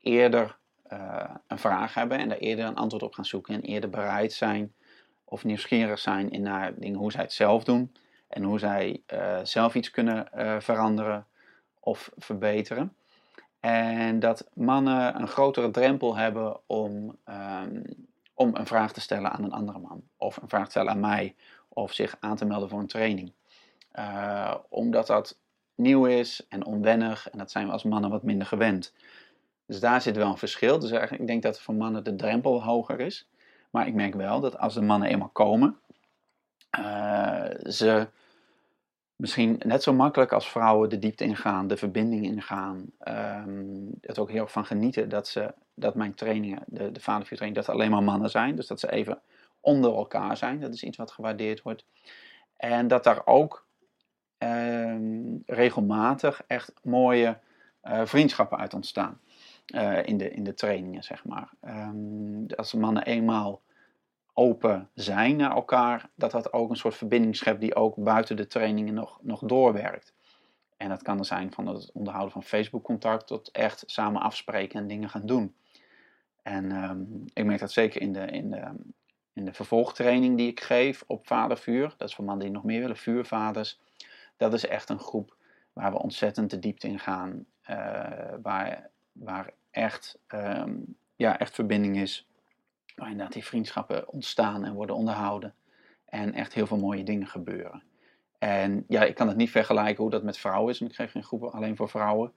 eerder 0.00 0.58
uh, 0.92 1.24
een 1.46 1.58
vraag 1.58 1.94
hebben 1.94 2.18
en 2.18 2.28
daar 2.28 2.38
eerder 2.38 2.64
een 2.64 2.76
antwoord 2.76 3.02
op 3.02 3.14
gaan 3.14 3.24
zoeken 3.24 3.54
en 3.54 3.60
eerder 3.60 3.90
bereid 3.90 4.32
zijn 4.32 4.74
of 5.24 5.44
nieuwsgierig 5.44 5.98
zijn 5.98 6.30
in 6.30 6.42
naar 6.42 6.74
dingen 6.74 6.98
hoe 6.98 7.12
zij 7.12 7.22
het 7.22 7.32
zelf 7.32 7.64
doen 7.64 7.92
en 8.28 8.42
hoe 8.42 8.58
zij 8.58 9.02
zelf 9.42 9.74
iets 9.74 9.90
kunnen 9.90 10.28
veranderen 10.62 11.26
of 11.80 12.10
verbeteren. 12.16 12.94
En 13.60 14.20
dat 14.20 14.48
mannen 14.54 15.20
een 15.20 15.28
grotere 15.28 15.70
drempel 15.70 16.16
hebben 16.16 16.60
om, 16.66 17.16
um, 17.62 17.82
om 18.34 18.56
een 18.56 18.66
vraag 18.66 18.92
te 18.92 19.00
stellen 19.00 19.30
aan 19.30 19.44
een 19.44 19.52
andere 19.52 19.78
man 19.78 20.02
of 20.16 20.36
een 20.36 20.48
vraag 20.48 20.64
te 20.64 20.70
stellen 20.70 20.92
aan 20.92 21.00
mij 21.00 21.34
of 21.68 21.92
zich 21.92 22.16
aan 22.20 22.36
te 22.36 22.44
melden 22.44 22.68
voor 22.68 22.78
een 22.78 22.86
training. 22.86 23.32
omdat 24.68 25.06
dat 25.06 25.38
nieuw 25.74 26.06
is 26.06 26.46
en 26.48 26.64
onwennig 26.64 27.30
en 27.30 27.38
dat 27.38 27.50
zijn 27.50 27.66
we 27.66 27.72
als 27.72 27.82
mannen 27.82 28.10
wat 28.10 28.22
minder 28.22 28.46
gewend. 28.46 28.92
Dus 29.70 29.80
daar 29.80 30.02
zit 30.02 30.16
wel 30.16 30.30
een 30.30 30.36
verschil. 30.36 30.78
Dus 30.78 30.90
eigenlijk, 30.90 31.22
ik 31.22 31.28
denk 31.28 31.42
dat 31.42 31.60
voor 31.60 31.74
mannen 31.74 32.04
de 32.04 32.16
drempel 32.16 32.62
hoger 32.62 33.00
is. 33.00 33.28
Maar 33.70 33.86
ik 33.86 33.94
merk 33.94 34.14
wel 34.14 34.40
dat 34.40 34.58
als 34.58 34.74
de 34.74 34.80
mannen 34.80 35.08
eenmaal 35.08 35.28
komen, 35.28 35.78
uh, 36.78 37.44
ze 37.62 38.08
misschien 39.16 39.60
net 39.64 39.82
zo 39.82 39.92
makkelijk 39.92 40.32
als 40.32 40.50
vrouwen 40.50 40.88
de 40.88 40.98
diepte 40.98 41.24
ingaan, 41.24 41.66
de 41.66 41.76
verbinding 41.76 42.24
ingaan. 42.24 42.90
Um, 43.08 43.90
het 44.00 44.18
ook 44.18 44.30
heel 44.30 44.42
erg 44.42 44.52
van 44.52 44.66
genieten 44.66 45.08
dat, 45.08 45.28
ze, 45.28 45.54
dat 45.74 45.94
mijn 45.94 46.14
trainingen, 46.14 46.62
de, 46.66 46.92
de 46.92 47.00
vadervuurtraining, 47.00 47.66
dat 47.66 47.74
alleen 47.74 47.90
maar 47.90 48.02
mannen 48.02 48.30
zijn. 48.30 48.56
Dus 48.56 48.66
dat 48.66 48.80
ze 48.80 48.90
even 48.90 49.20
onder 49.60 49.94
elkaar 49.94 50.36
zijn. 50.36 50.60
Dat 50.60 50.74
is 50.74 50.82
iets 50.82 50.96
wat 50.96 51.10
gewaardeerd 51.10 51.62
wordt. 51.62 51.84
En 52.56 52.88
dat 52.88 53.04
daar 53.04 53.26
ook 53.26 53.66
um, 54.38 55.42
regelmatig 55.46 56.42
echt 56.46 56.72
mooie 56.82 57.38
uh, 57.84 58.00
vriendschappen 58.04 58.58
uit 58.58 58.74
ontstaan. 58.74 59.20
Uh, 59.74 60.06
in, 60.06 60.16
de, 60.16 60.30
in 60.30 60.44
de 60.44 60.54
trainingen, 60.54 61.02
zeg 61.02 61.24
maar. 61.24 61.52
Um, 61.64 62.46
als 62.56 62.74
mannen 62.74 63.04
eenmaal 63.04 63.60
open 64.32 64.88
zijn 64.94 65.36
naar 65.36 65.50
elkaar, 65.50 66.10
dat 66.14 66.30
dat 66.30 66.52
ook 66.52 66.70
een 66.70 66.76
soort 66.76 66.94
verbinding 66.94 67.36
schept 67.36 67.60
die 67.60 67.74
ook 67.74 67.94
buiten 67.96 68.36
de 68.36 68.46
trainingen 68.46 68.94
nog, 68.94 69.18
nog 69.22 69.40
doorwerkt. 69.40 70.14
En 70.76 70.88
dat 70.88 71.02
kan 71.02 71.18
er 71.18 71.24
zijn 71.24 71.52
van 71.52 71.66
het 71.66 71.92
onderhouden 71.92 72.32
van 72.32 72.42
Facebook-contact 72.42 73.26
tot 73.26 73.50
echt 73.50 73.82
samen 73.86 74.20
afspreken 74.20 74.80
en 74.80 74.86
dingen 74.86 75.08
gaan 75.08 75.26
doen. 75.26 75.54
En 76.42 76.84
um, 76.90 77.24
ik 77.32 77.44
merk 77.44 77.60
dat 77.60 77.72
zeker 77.72 78.00
in 78.00 78.12
de, 78.12 78.26
in, 78.26 78.50
de, 78.50 78.64
in 79.32 79.44
de 79.44 79.52
vervolgtraining 79.52 80.36
die 80.36 80.48
ik 80.48 80.60
geef 80.60 81.04
op 81.06 81.26
vadervuur. 81.26 81.94
Dat 81.96 82.08
is 82.08 82.14
voor 82.14 82.24
mannen 82.24 82.44
die 82.44 82.54
nog 82.54 82.64
meer 82.64 82.80
willen, 82.80 82.96
vuurvaders. 82.96 83.80
Dat 84.36 84.52
is 84.52 84.66
echt 84.66 84.88
een 84.88 84.98
groep 84.98 85.36
waar 85.72 85.92
we 85.92 85.98
ontzettend 85.98 86.50
de 86.50 86.58
diepte 86.58 86.88
in 86.88 86.98
gaan. 86.98 87.46
Uh, 87.70 87.76
waar, 88.42 88.90
waar 89.12 89.52
echt, 89.70 90.18
um, 90.28 90.96
ja, 91.16 91.38
echt 91.38 91.54
verbinding 91.54 91.96
is 91.96 92.28
waar 92.94 93.10
inderdaad 93.10 93.32
die 93.32 93.44
vriendschappen 93.44 94.08
ontstaan 94.08 94.64
en 94.64 94.74
worden 94.74 94.96
onderhouden. 94.96 95.54
En 96.06 96.34
echt 96.34 96.54
heel 96.54 96.66
veel 96.66 96.78
mooie 96.78 97.04
dingen 97.04 97.26
gebeuren. 97.26 97.82
En 98.38 98.84
ja, 98.88 99.02
ik 99.02 99.14
kan 99.14 99.28
het 99.28 99.36
niet 99.36 99.50
vergelijken 99.50 100.02
hoe 100.02 100.10
dat 100.10 100.22
met 100.22 100.38
vrouwen 100.38 100.72
is, 100.72 100.78
want 100.78 100.90
ik 100.90 100.96
geef 100.96 101.10
geen 101.10 101.24
groepen 101.24 101.52
alleen 101.52 101.76
voor 101.76 101.88
vrouwen. 101.88 102.32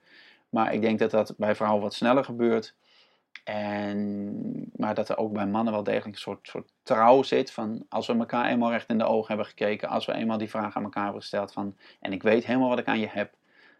Maar 0.48 0.72
ik 0.72 0.80
denk 0.80 0.98
dat 0.98 1.10
dat 1.10 1.34
bij 1.36 1.54
vrouwen 1.54 1.82
wat 1.82 1.94
sneller 1.94 2.24
gebeurt. 2.24 2.74
En, 3.44 4.70
maar 4.76 4.94
dat 4.94 5.08
er 5.08 5.16
ook 5.16 5.32
bij 5.32 5.46
mannen 5.46 5.72
wel 5.72 5.82
degelijk 5.82 6.14
een 6.14 6.20
soort, 6.20 6.48
soort 6.48 6.72
trouw 6.82 7.22
zit 7.22 7.50
van 7.50 7.86
als 7.88 8.06
we 8.06 8.16
elkaar 8.16 8.46
eenmaal 8.46 8.70
recht 8.70 8.88
in 8.88 8.98
de 8.98 9.04
ogen 9.04 9.28
hebben 9.28 9.46
gekeken, 9.46 9.88
als 9.88 10.06
we 10.06 10.12
eenmaal 10.12 10.38
die 10.38 10.50
vraag 10.50 10.76
aan 10.76 10.82
elkaar 10.82 11.02
hebben 11.02 11.20
gesteld 11.20 11.52
van 11.52 11.76
en 12.00 12.12
ik 12.12 12.22
weet 12.22 12.46
helemaal 12.46 12.68
wat 12.68 12.78
ik 12.78 12.86
aan 12.86 12.98
je 12.98 13.08
heb, 13.08 13.34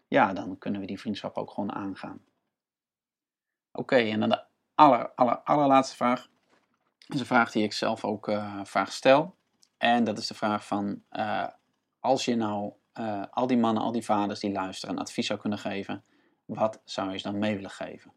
ja, 0.08 0.32
dan 0.32 0.58
kunnen 0.58 0.80
we 0.80 0.86
die 0.86 1.00
vriendschap 1.00 1.36
ook 1.36 1.50
gewoon 1.50 1.72
aangaan. 1.72 2.20
Oké, 3.76 3.96
en 3.96 4.20
dan 4.20 4.28
de 4.28 4.44
aller, 4.74 5.10
aller, 5.14 5.38
allerlaatste 5.38 5.96
vraag. 5.96 6.28
Dat 6.98 7.14
is 7.14 7.20
een 7.20 7.26
vraag 7.26 7.50
die 7.50 7.62
ik 7.62 7.72
zelf 7.72 8.04
ook 8.04 8.28
uh, 8.28 8.60
vaak 8.64 8.88
stel. 8.88 9.36
En 9.76 10.04
dat 10.04 10.18
is 10.18 10.26
de 10.26 10.34
vraag 10.34 10.66
van, 10.66 11.02
uh, 11.12 11.46
als 12.00 12.24
je 12.24 12.36
nou 12.36 12.72
uh, 12.98 13.22
al 13.30 13.46
die 13.46 13.56
mannen, 13.56 13.82
al 13.82 13.92
die 13.92 14.04
vaders 14.04 14.40
die 14.40 14.52
luisteren, 14.52 14.94
een 14.94 15.00
advies 15.00 15.26
zou 15.26 15.38
kunnen 15.38 15.58
geven, 15.58 16.04
wat 16.44 16.80
zou 16.84 17.10
je 17.10 17.18
ze 17.18 17.30
dan 17.30 17.38
mee 17.38 17.54
willen 17.54 17.70
geven? 17.70 18.12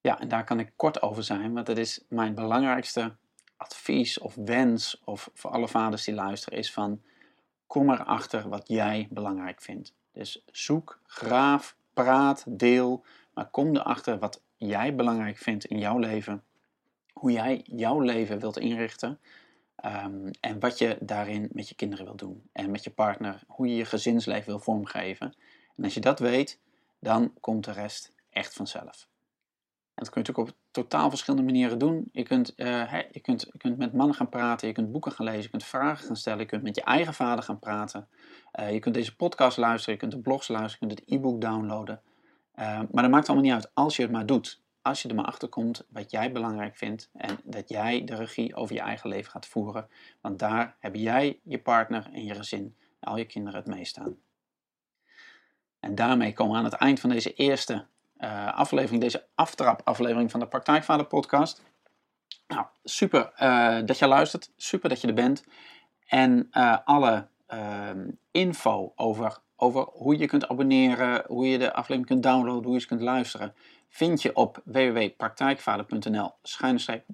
Ja, 0.00 0.20
en 0.20 0.28
daar 0.28 0.44
kan 0.44 0.60
ik 0.60 0.72
kort 0.76 1.02
over 1.02 1.24
zijn, 1.24 1.54
want 1.54 1.66
dat 1.66 1.78
is 1.78 2.04
mijn 2.08 2.34
belangrijkste 2.34 3.16
advies 3.56 4.18
of 4.18 4.34
wens, 4.34 5.00
of 5.04 5.30
voor 5.34 5.50
alle 5.50 5.68
vaders 5.68 6.04
die 6.04 6.14
luisteren, 6.14 6.58
is 6.58 6.72
van, 6.72 7.02
kom 7.66 7.90
erachter 7.90 8.48
wat 8.48 8.68
jij 8.68 9.08
belangrijk 9.10 9.62
vindt. 9.62 9.94
Dus 10.12 10.44
zoek, 10.46 11.00
graaf, 11.06 11.76
praat, 11.92 12.44
deel, 12.46 13.04
maar 13.34 13.50
kom 13.50 13.76
erachter 13.76 14.18
wat 14.18 14.42
jij 14.56 14.94
belangrijk 14.94 15.36
vindt 15.36 15.64
in 15.64 15.78
jouw 15.78 15.98
leven 15.98 16.44
hoe 17.20 17.32
jij 17.32 17.60
jouw 17.64 18.00
leven 18.00 18.38
wilt 18.38 18.58
inrichten. 18.58 19.20
Um, 19.84 20.30
en 20.40 20.60
wat 20.60 20.78
je 20.78 20.96
daarin 21.00 21.48
met 21.52 21.68
je 21.68 21.74
kinderen 21.74 22.04
wil 22.04 22.16
doen. 22.16 22.48
En 22.52 22.70
met 22.70 22.84
je 22.84 22.90
partner, 22.90 23.42
hoe 23.46 23.68
je 23.68 23.76
je 23.76 23.84
gezinsleven 23.84 24.46
wil 24.46 24.58
vormgeven. 24.58 25.34
En 25.76 25.84
als 25.84 25.94
je 25.94 26.00
dat 26.00 26.18
weet, 26.18 26.60
dan 26.98 27.32
komt 27.40 27.64
de 27.64 27.72
rest 27.72 28.12
echt 28.30 28.54
vanzelf. 28.54 29.08
En 29.94 30.06
dat 30.06 30.10
kun 30.10 30.22
je 30.22 30.28
natuurlijk 30.28 30.48
op 30.48 30.56
totaal 30.70 31.08
verschillende 31.08 31.46
manieren 31.46 31.78
doen. 31.78 32.08
Je 32.12 32.22
kunt, 32.22 32.52
uh, 32.56 32.92
je, 33.10 33.20
kunt, 33.20 33.40
je 33.52 33.58
kunt 33.58 33.78
met 33.78 33.92
mannen 33.92 34.16
gaan 34.16 34.28
praten, 34.28 34.68
je 34.68 34.74
kunt 34.74 34.92
boeken 34.92 35.12
gaan 35.12 35.26
lezen, 35.26 35.42
je 35.42 35.48
kunt 35.48 35.64
vragen 35.64 36.06
gaan 36.06 36.16
stellen, 36.16 36.40
je 36.40 36.46
kunt 36.46 36.62
met 36.62 36.76
je 36.76 36.82
eigen 36.82 37.14
vader 37.14 37.44
gaan 37.44 37.58
praten. 37.58 38.08
Uh, 38.60 38.72
je 38.72 38.78
kunt 38.78 38.94
deze 38.94 39.16
podcast 39.16 39.56
luisteren, 39.56 39.94
je 39.94 40.00
kunt 40.00 40.12
de 40.12 40.20
blogs 40.20 40.48
luisteren, 40.48 40.88
je 40.88 40.94
kunt 40.94 41.00
het 41.00 41.18
e-book 41.18 41.40
downloaden. 41.40 42.02
Uh, 42.60 42.80
maar 42.90 43.02
dat 43.02 43.10
maakt 43.10 43.28
allemaal 43.28 43.44
niet 43.44 43.54
uit 43.54 43.70
als 43.74 43.96
je 43.96 44.02
het 44.02 44.12
maar 44.12 44.26
doet 44.26 44.60
als 44.82 45.02
je 45.02 45.08
er 45.08 45.14
maar 45.14 45.24
achter 45.24 45.48
komt 45.48 45.86
wat 45.88 46.10
jij 46.10 46.32
belangrijk 46.32 46.76
vindt 46.76 47.10
en 47.12 47.40
dat 47.44 47.68
jij 47.68 48.04
de 48.04 48.14
regie 48.14 48.54
over 48.54 48.74
je 48.74 48.80
eigen 48.80 49.08
leven 49.08 49.30
gaat 49.30 49.46
voeren. 49.46 49.88
Want 50.20 50.38
daar 50.38 50.76
heb 50.78 50.94
jij, 50.94 51.40
je 51.42 51.58
partner 51.58 52.10
en 52.12 52.24
je 52.24 52.34
gezin, 52.34 52.76
al 53.00 53.16
je 53.16 53.24
kinderen 53.24 53.60
het 53.60 53.68
mee 53.68 53.84
staan. 53.84 54.16
En 55.80 55.94
daarmee 55.94 56.32
komen 56.32 56.52
we 56.52 56.58
aan 56.58 56.64
het 56.64 56.74
eind 56.74 57.00
van 57.00 57.10
deze 57.10 57.34
eerste 57.34 57.86
uh, 58.18 58.54
aflevering, 58.54 59.02
deze 59.02 59.26
aftrap-aflevering 59.34 60.30
van 60.30 60.40
de 60.40 60.48
Praktijkvader 60.48 61.06
podcast. 61.06 61.62
Nou, 62.46 62.66
super 62.84 63.32
uh, 63.42 63.78
dat 63.84 63.98
je 63.98 64.06
luistert, 64.06 64.52
super 64.56 64.88
dat 64.88 65.00
je 65.00 65.06
er 65.06 65.14
bent. 65.14 65.44
En 66.06 66.48
uh, 66.52 66.76
alle 66.84 67.28
ehm, 67.46 68.10
info 68.30 68.92
over, 68.96 69.38
over 69.60 69.86
hoe 69.92 70.18
je 70.18 70.26
kunt 70.26 70.48
abonneren, 70.48 71.24
hoe 71.26 71.48
je 71.48 71.58
de 71.58 71.72
aflevering 71.72 72.06
kunt 72.06 72.22
downloaden, 72.22 72.70
hoe 72.70 72.78
je 72.78 72.86
kunt 72.86 73.00
luisteren, 73.00 73.54
vind 73.88 74.22
je 74.22 74.36
op 74.36 74.62
www.praktijkvader.nl 74.64 76.32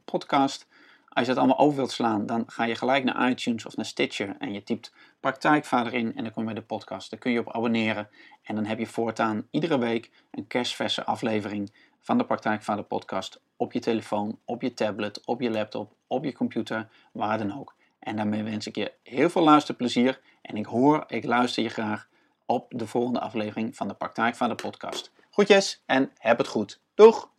podcast. 0.05 0.67
Als 1.09 1.27
je 1.27 1.33
dat 1.33 1.37
allemaal 1.37 1.59
over 1.59 1.77
wilt 1.77 1.91
slaan, 1.91 2.27
dan 2.27 2.45
ga 2.47 2.65
je 2.65 2.75
gelijk 2.75 3.05
naar 3.05 3.31
iTunes 3.31 3.67
of 3.67 3.77
naar 3.77 3.87
Stitcher 3.87 4.37
en 4.39 4.53
je 4.53 4.63
typt 4.63 4.93
Praktijkvader 5.21 5.95
in 5.95 6.17
en 6.17 6.23
dan 6.23 6.33
kom 6.33 6.43
je 6.43 6.53
bij 6.53 6.61
de 6.61 6.67
podcast. 6.67 7.11
Daar 7.11 7.21
kun 7.21 7.33
je 7.33 7.39
op 7.39 7.53
abonneren 7.53 8.09
en 8.43 8.55
dan 8.55 8.65
heb 8.65 8.79
je 8.79 8.87
voortaan 8.87 9.47
iedere 9.51 9.79
week 9.79 10.11
een 10.31 10.47
kerstverse 10.47 11.05
aflevering 11.05 11.73
van 12.01 12.19
de 12.19 12.25
Praktijkvader 12.25 12.85
podcast 12.85 13.41
op 13.57 13.73
je 13.73 13.81
telefoon, 13.81 14.39
op 14.45 14.63
je 14.63 14.75
tablet, 14.75 15.25
op 15.25 15.41
je 15.41 15.51
laptop, 15.51 15.93
op 16.07 16.25
je 16.25 16.33
computer, 16.33 16.89
waar 17.13 17.39
dan 17.39 17.59
ook. 17.59 17.75
En 17.99 18.17
daarmee 18.17 18.43
wens 18.43 18.67
ik 18.67 18.77
je 18.77 18.93
heel 19.03 19.31
veel 19.31 19.43
luisterplezier 19.43 20.21
en 20.43 20.57
ik 20.57 20.67
hoor, 20.67 21.05
ik 21.07 21.25
luister 21.25 21.63
je 21.63 21.69
graag 21.69 22.09
op 22.47 22.73
de 22.77 22.87
volgende 22.87 23.21
aflevering 23.21 23.77
van 23.77 23.89
de 23.89 23.95
Praktijkvader 23.95 24.57
podcast. 24.57 25.13
Groetjes 25.31 25.83
en 25.87 26.11
heb 26.19 26.39
het 26.39 26.49
goed. 26.49 26.81
Doeg! 26.95 27.35